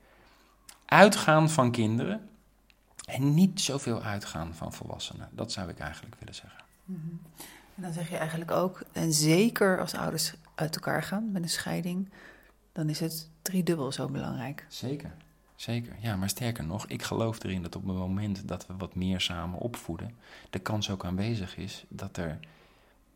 uitgaan 0.84 1.50
van 1.50 1.70
kinderen 1.70 2.28
en 3.04 3.34
niet 3.34 3.60
zoveel 3.60 4.02
uitgaan 4.02 4.54
van 4.54 4.72
volwassenen. 4.72 5.28
Dat 5.32 5.52
zou 5.52 5.68
ik 5.68 5.78
eigenlijk 5.78 6.16
willen 6.18 6.34
zeggen. 6.34 6.64
-hmm. 6.84 7.20
En 7.74 7.82
dan 7.82 7.92
zeg 7.92 8.10
je 8.10 8.16
eigenlijk 8.16 8.50
ook, 8.50 8.82
en 8.92 9.12
zeker 9.12 9.80
als 9.80 9.94
ouders 9.94 10.34
uit 10.54 10.74
elkaar 10.74 11.02
gaan 11.02 11.32
met 11.32 11.42
een 11.42 11.48
scheiding, 11.48 12.08
dan 12.72 12.88
is 12.88 13.00
het 13.00 13.30
driedubbel 13.42 13.92
zo 13.92 14.08
belangrijk. 14.08 14.66
Zeker, 14.68 15.14
zeker. 15.56 15.96
Ja, 16.00 16.16
maar 16.16 16.28
sterker 16.28 16.64
nog, 16.64 16.86
ik 16.86 17.02
geloof 17.02 17.42
erin 17.42 17.62
dat 17.62 17.76
op 17.76 17.86
het 17.86 17.96
moment 17.96 18.48
dat 18.48 18.66
we 18.66 18.76
wat 18.76 18.94
meer 18.94 19.20
samen 19.20 19.58
opvoeden, 19.58 20.14
de 20.50 20.58
kans 20.58 20.90
ook 20.90 21.04
aanwezig 21.04 21.56
is 21.56 21.84
dat 21.88 22.16
er 22.16 22.38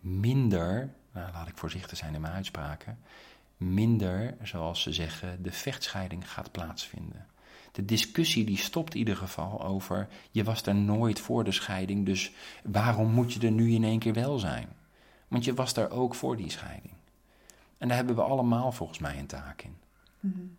minder, 0.01 0.93
nou, 1.13 1.33
laat 1.33 1.49
ik 1.49 1.57
voorzichtig 1.57 1.99
zijn 1.99 2.15
in 2.15 2.21
mijn 2.21 2.35
uitspraken, 2.35 2.99
minder, 3.57 4.35
zoals 4.43 4.83
ze 4.83 4.93
zeggen, 4.93 5.43
de 5.43 5.53
vechtscheiding 5.53 6.31
gaat 6.31 6.53
plaatsvinden. 6.53 7.27
De 7.73 7.85
discussie 7.85 8.45
die 8.45 8.57
stopt 8.57 8.93
in 8.93 8.99
ieder 8.99 9.17
geval 9.17 9.65
over, 9.65 10.09
je 10.31 10.45
was 10.45 10.63
er 10.63 10.75
nooit 10.75 11.21
voor 11.21 11.45
de 11.45 11.53
scheiding, 11.53 12.07
dus 12.07 12.33
waarom 12.65 13.11
moet 13.11 13.33
je 13.33 13.47
er 13.47 13.53
nu 13.53 13.73
in 13.73 13.85
één 13.85 13.99
keer 13.99 14.13
wel 14.13 14.39
zijn? 14.39 14.69
Want 15.29 15.45
je 15.45 15.55
was 15.55 15.75
daar 15.75 15.91
ook 15.91 16.15
voor 16.15 16.37
die 16.37 16.51
scheiding. 16.51 16.93
En 17.83 17.89
daar 17.89 17.97
hebben 17.97 18.15
we 18.15 18.23
allemaal 18.23 18.73
volgens 18.73 18.99
mij 18.99 19.19
een 19.19 19.27
taak 19.27 19.63
in. 19.63 19.77
Mm 20.21 20.33
-hmm. 20.33 20.57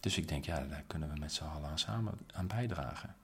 Dus 0.00 0.18
ik 0.18 0.28
denk, 0.28 0.44
ja, 0.44 0.60
daar 0.60 0.84
kunnen 0.86 1.12
we 1.12 1.18
met 1.18 1.32
z'n 1.32 1.44
allen 1.44 1.70
aan 1.70 1.78
samen 1.78 2.12
aan 2.32 2.46
bijdragen. 2.46 3.14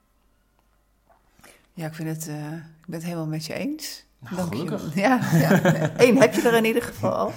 Ja, 1.73 1.87
ik 1.87 1.95
vind 1.95 2.09
het, 2.09 2.29
uh, 2.29 2.53
ik 2.53 2.87
ben 2.87 2.95
het 2.95 3.05
helemaal 3.05 3.27
met 3.27 3.45
je 3.45 3.55
eens. 3.55 4.05
Nou, 4.19 4.37
Dank 4.37 4.49
gelukkig. 4.49 4.95
Je. 4.95 5.01
Ja, 5.01 5.21
ja. 5.33 5.91
Eén 6.07 6.21
heb 6.21 6.35
je 6.35 6.49
er 6.49 6.55
in 6.55 6.65
ieder 6.65 6.83
geval 6.83 7.13
al. 7.13 7.29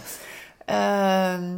Uh, 0.70 1.58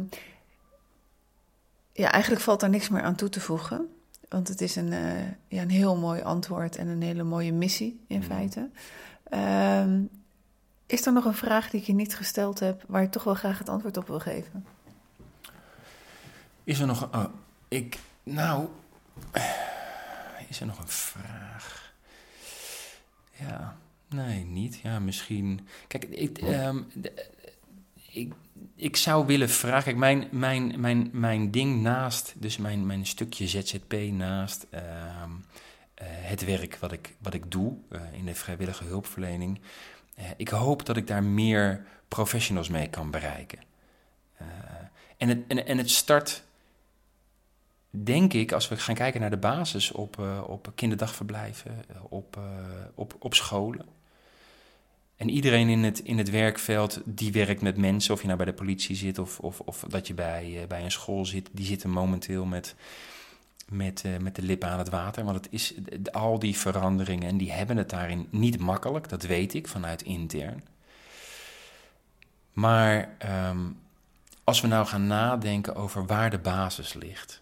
ja, 1.92 2.12
eigenlijk 2.12 2.42
valt 2.42 2.60
daar 2.60 2.70
niks 2.70 2.88
meer 2.88 3.02
aan 3.02 3.14
toe 3.14 3.28
te 3.28 3.40
voegen. 3.40 3.86
Want 4.28 4.48
het 4.48 4.60
is 4.60 4.76
een, 4.76 4.92
uh, 4.92 5.22
ja, 5.48 5.62
een 5.62 5.70
heel 5.70 5.96
mooi 5.96 6.22
antwoord 6.22 6.76
en 6.76 6.88
een 6.88 7.02
hele 7.02 7.22
mooie 7.24 7.52
missie 7.52 8.04
in 8.06 8.18
mm. 8.18 8.24
feite. 8.24 8.70
Uh, 9.30 9.84
is 10.88 11.06
er 11.06 11.12
nog 11.12 11.24
een 11.24 11.34
vraag 11.34 11.70
die 11.70 11.80
ik 11.80 11.86
je 11.86 11.92
niet 11.92 12.16
gesteld 12.16 12.58
heb, 12.60 12.84
waar 12.86 13.02
je 13.02 13.08
toch 13.08 13.24
wel 13.24 13.34
graag 13.34 13.58
het 13.58 13.68
antwoord 13.68 13.96
op 13.96 14.06
wil 14.06 14.20
geven? 14.20 14.66
Is 16.64 16.80
er 16.80 16.86
nog 16.86 17.00
een. 17.02 17.20
Oh, 17.20 17.24
ik. 17.68 17.98
Nou. 18.22 18.68
Is 20.48 20.60
er 20.60 20.66
nog 20.66 20.78
een 20.78 20.88
vraag? 20.88 21.92
Ja. 23.30 23.76
Nee, 24.08 24.44
niet. 24.44 24.78
Ja, 24.82 24.98
misschien. 24.98 25.68
Kijk, 25.86 26.04
ik, 26.04 26.40
de, 26.40 27.26
ik, 28.10 28.32
ik 28.76 28.96
zou 28.96 29.26
willen 29.26 29.48
vragen. 29.48 29.82
Kijk, 29.82 29.96
mijn, 29.96 30.28
mijn, 30.30 30.80
mijn, 30.80 31.10
mijn 31.12 31.50
ding 31.50 31.82
naast, 31.82 32.34
dus 32.36 32.56
mijn, 32.56 32.86
mijn 32.86 33.06
stukje 33.06 33.48
ZZP 33.48 33.92
naast 34.10 34.66
uh, 34.74 34.80
uh, 34.80 34.86
het 36.02 36.44
werk 36.44 36.76
wat 36.76 36.92
ik, 36.92 37.14
wat 37.18 37.34
ik 37.34 37.50
doe 37.50 37.76
uh, 37.90 38.00
in 38.12 38.24
de 38.24 38.34
vrijwillige 38.34 38.84
hulpverlening. 38.84 39.60
Ik 40.36 40.48
hoop 40.48 40.86
dat 40.86 40.96
ik 40.96 41.06
daar 41.06 41.22
meer 41.22 41.86
professionals 42.08 42.68
mee 42.68 42.88
kan 42.88 43.10
bereiken. 43.10 43.58
en, 45.16 45.28
het, 45.28 45.38
en, 45.48 45.66
en 45.66 45.78
het 45.78 45.90
start, 45.90 46.42
denk 47.90 48.32
ik, 48.32 48.52
als 48.52 48.68
we 48.68 48.76
gaan 48.76 48.94
kijken 48.94 49.20
naar 49.20 49.30
de 49.30 49.36
basis 49.36 49.92
op, 49.92 50.18
op 50.46 50.72
kinderdagverblijven, 50.74 51.84
op, 52.08 52.38
op, 52.94 53.16
op 53.18 53.34
scholen. 53.34 53.86
En 55.18 55.30
iedereen 55.30 55.68
in 55.68 55.82
het, 55.82 55.98
in 55.98 56.18
het 56.18 56.30
werkveld 56.30 57.00
die 57.04 57.32
werkt 57.32 57.60
met 57.60 57.76
mensen, 57.76 58.14
of 58.14 58.20
je 58.20 58.26
nou 58.26 58.36
bij 58.36 58.46
de 58.46 58.52
politie 58.52 58.96
zit 58.96 59.18
of, 59.18 59.38
of, 59.38 59.60
of 59.60 59.84
dat 59.88 60.06
je 60.06 60.14
bij, 60.14 60.60
uh, 60.60 60.66
bij 60.66 60.84
een 60.84 60.90
school 60.90 61.26
zit, 61.26 61.48
die 61.52 61.66
zitten 61.66 61.90
momenteel 61.90 62.44
met 62.44 62.74
met, 63.68 64.02
uh, 64.06 64.16
met 64.16 64.34
de 64.34 64.42
lippen 64.42 64.68
aan 64.68 64.78
het 64.78 64.88
water. 64.88 65.24
Want 65.24 65.36
het 65.36 65.48
is, 65.50 65.74
al 66.12 66.38
die 66.38 66.56
veranderingen, 66.56 67.28
en 67.28 67.36
die 67.36 67.52
hebben 67.52 67.76
het 67.76 67.90
daarin 67.90 68.26
niet 68.30 68.58
makkelijk. 68.58 69.08
Dat 69.08 69.22
weet 69.22 69.54
ik 69.54 69.68
vanuit 69.68 70.02
intern. 70.02 70.64
Maar 72.52 73.16
um, 73.48 73.80
als 74.44 74.60
we 74.60 74.66
nou 74.66 74.86
gaan 74.86 75.06
nadenken 75.06 75.74
over 75.74 76.06
waar 76.06 76.30
de 76.30 76.38
basis 76.38 76.94
ligt. 76.94 77.38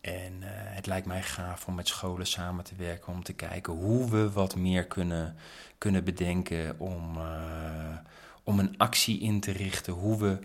En 0.00 0.32
uh, 0.40 0.46
het 0.50 0.86
lijkt 0.86 1.06
mij 1.06 1.22
gaaf 1.22 1.66
om 1.66 1.74
met 1.74 1.88
scholen 1.88 2.26
samen 2.26 2.64
te 2.64 2.74
werken. 2.76 3.12
Om 3.12 3.22
te 3.22 3.32
kijken 3.32 3.72
hoe 3.72 4.10
we 4.10 4.30
wat 4.30 4.56
meer 4.56 4.84
kunnen, 4.84 5.36
kunnen 5.78 6.04
bedenken 6.04 6.80
om, 6.80 7.16
uh, 7.16 7.96
om 8.42 8.58
een 8.58 8.78
actie 8.78 9.20
in 9.20 9.40
te 9.40 9.52
richten. 9.52 9.92
Hoe 9.92 10.18
we 10.18 10.38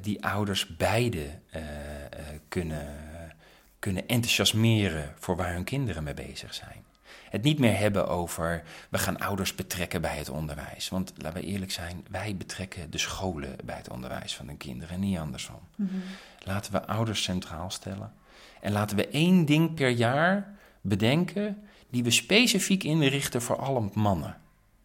die 0.00 0.24
ouders 0.24 0.76
beide 0.76 1.26
kunnen, 2.48 2.86
kunnen 3.84 4.08
enthousiasmeren 4.08 5.14
voor 5.18 5.36
waar 5.36 5.52
hun 5.52 5.64
kinderen 5.64 6.02
mee 6.02 6.14
bezig 6.14 6.54
zijn. 6.54 6.84
Het 7.30 7.42
niet 7.42 7.58
meer 7.58 7.78
hebben 7.78 8.08
over 8.08 8.62
we 8.88 8.98
gaan 8.98 9.18
ouders 9.18 9.54
betrekken 9.54 10.00
bij 10.00 10.16
het 10.16 10.28
onderwijs. 10.28 10.88
Want 10.88 11.12
laten 11.16 11.40
we 11.40 11.46
eerlijk 11.46 11.70
zijn, 11.70 12.06
wij 12.10 12.36
betrekken 12.36 12.90
de 12.90 12.98
scholen 12.98 13.56
bij 13.64 13.76
het 13.76 13.90
onderwijs 13.90 14.34
van 14.36 14.46
hun 14.46 14.56
kinderen 14.56 14.94
en 14.94 15.00
niet 15.00 15.18
andersom. 15.18 15.58
Mm 15.76 15.88
-hmm. 15.88 16.02
Laten 16.44 16.72
we 16.72 16.86
ouders 16.86 17.22
centraal 17.22 17.70
stellen. 17.70 18.12
En 18.60 18.72
laten 18.72 18.96
we 18.96 19.08
één 19.08 19.44
ding 19.44 19.74
per 19.74 19.88
jaar 19.88 20.54
bedenken 20.80 21.62
die 21.90 22.04
we 22.04 22.10
specifiek 22.10 22.84
inrichten 22.84 23.42
voor 23.42 23.58
alle 23.58 23.90
mannen. 23.92 24.36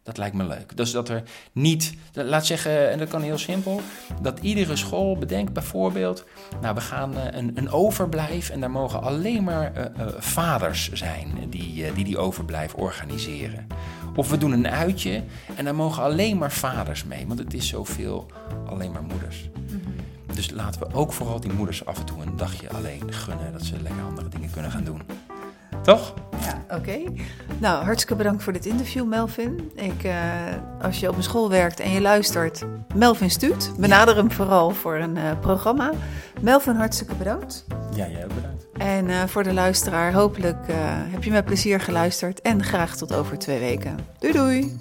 Dat 0.03 0.17
lijkt 0.17 0.35
me 0.35 0.43
leuk. 0.43 0.77
Dus 0.77 0.91
dat 0.91 1.09
er 1.09 1.23
niet, 1.51 1.93
laat 2.13 2.45
zeggen, 2.45 2.91
en 2.91 2.97
dat 2.97 3.07
kan 3.07 3.21
heel 3.21 3.37
simpel, 3.37 3.81
dat 4.21 4.39
iedere 4.39 4.75
school 4.75 5.17
bedenkt 5.17 5.53
bijvoorbeeld, 5.53 6.25
nou 6.61 6.75
we 6.75 6.81
gaan 6.81 7.15
een, 7.15 7.51
een 7.57 7.69
overblijf 7.69 8.49
en 8.49 8.59
daar 8.59 8.71
mogen 8.71 9.01
alleen 9.01 9.43
maar 9.43 9.77
uh, 9.77 9.83
uh, 9.83 10.07
vaders 10.17 10.91
zijn 10.91 11.49
die, 11.49 11.85
uh, 11.85 11.95
die 11.95 12.03
die 12.03 12.17
overblijf 12.17 12.73
organiseren. 12.73 13.67
Of 14.15 14.29
we 14.29 14.37
doen 14.37 14.51
een 14.51 14.67
uitje 14.67 15.23
en 15.55 15.65
daar 15.65 15.75
mogen 15.75 16.03
alleen 16.03 16.37
maar 16.37 16.51
vaders 16.51 17.03
mee, 17.03 17.27
want 17.27 17.39
het 17.39 17.53
is 17.53 17.67
zoveel 17.67 18.25
alleen 18.65 18.91
maar 18.91 19.03
moeders. 19.03 19.49
-hmm. 19.53 19.81
Dus 20.33 20.49
laten 20.49 20.81
we 20.81 20.93
ook 20.93 21.13
vooral 21.13 21.39
die 21.39 21.51
moeders 21.51 21.85
af 21.85 21.99
en 21.99 22.05
toe 22.05 22.21
een 22.21 22.37
dagje 22.37 22.69
alleen 22.69 23.13
gunnen, 23.13 23.51
dat 23.51 23.63
ze 23.63 23.81
lekker 23.81 24.03
andere 24.03 24.29
dingen 24.29 24.51
kunnen 24.51 24.71
gaan 24.71 24.83
doen. 24.83 25.01
Toch? 25.81 26.13
Ja, 26.41 26.63
oké. 26.63 26.75
Okay. 26.75 27.05
Nou, 27.57 27.83
hartstikke 27.83 28.15
bedankt 28.15 28.43
voor 28.43 28.53
dit 28.53 28.65
interview, 28.65 29.07
Melvin. 29.07 29.71
Ik, 29.75 30.03
uh, 30.03 30.13
als 30.81 30.99
je 30.99 31.09
op 31.09 31.17
een 31.17 31.23
school 31.23 31.49
werkt 31.49 31.79
en 31.79 31.91
je 31.91 32.01
luistert, 32.01 32.65
Melvin 32.95 33.29
Stuut. 33.29 33.71
Benader 33.77 34.15
hem 34.15 34.31
vooral 34.31 34.71
voor 34.71 34.95
een 34.95 35.15
uh, 35.15 35.23
programma. 35.41 35.91
Melvin, 36.41 36.75
hartstikke 36.75 37.15
bedankt. 37.15 37.65
Ja, 37.95 38.07
jij 38.07 38.23
ook 38.23 38.33
bedankt. 38.35 38.67
En 38.77 39.07
uh, 39.07 39.23
voor 39.23 39.43
de 39.43 39.53
luisteraar, 39.53 40.13
hopelijk 40.13 40.67
heb 41.11 41.23
je 41.23 41.31
met 41.31 41.45
plezier 41.45 41.79
geluisterd. 41.79 42.41
En 42.41 42.63
graag 42.63 42.95
tot 42.95 43.13
over 43.13 43.37
twee 43.37 43.59
weken. 43.59 43.97
Doei 44.19 44.33
doei! 44.33 44.79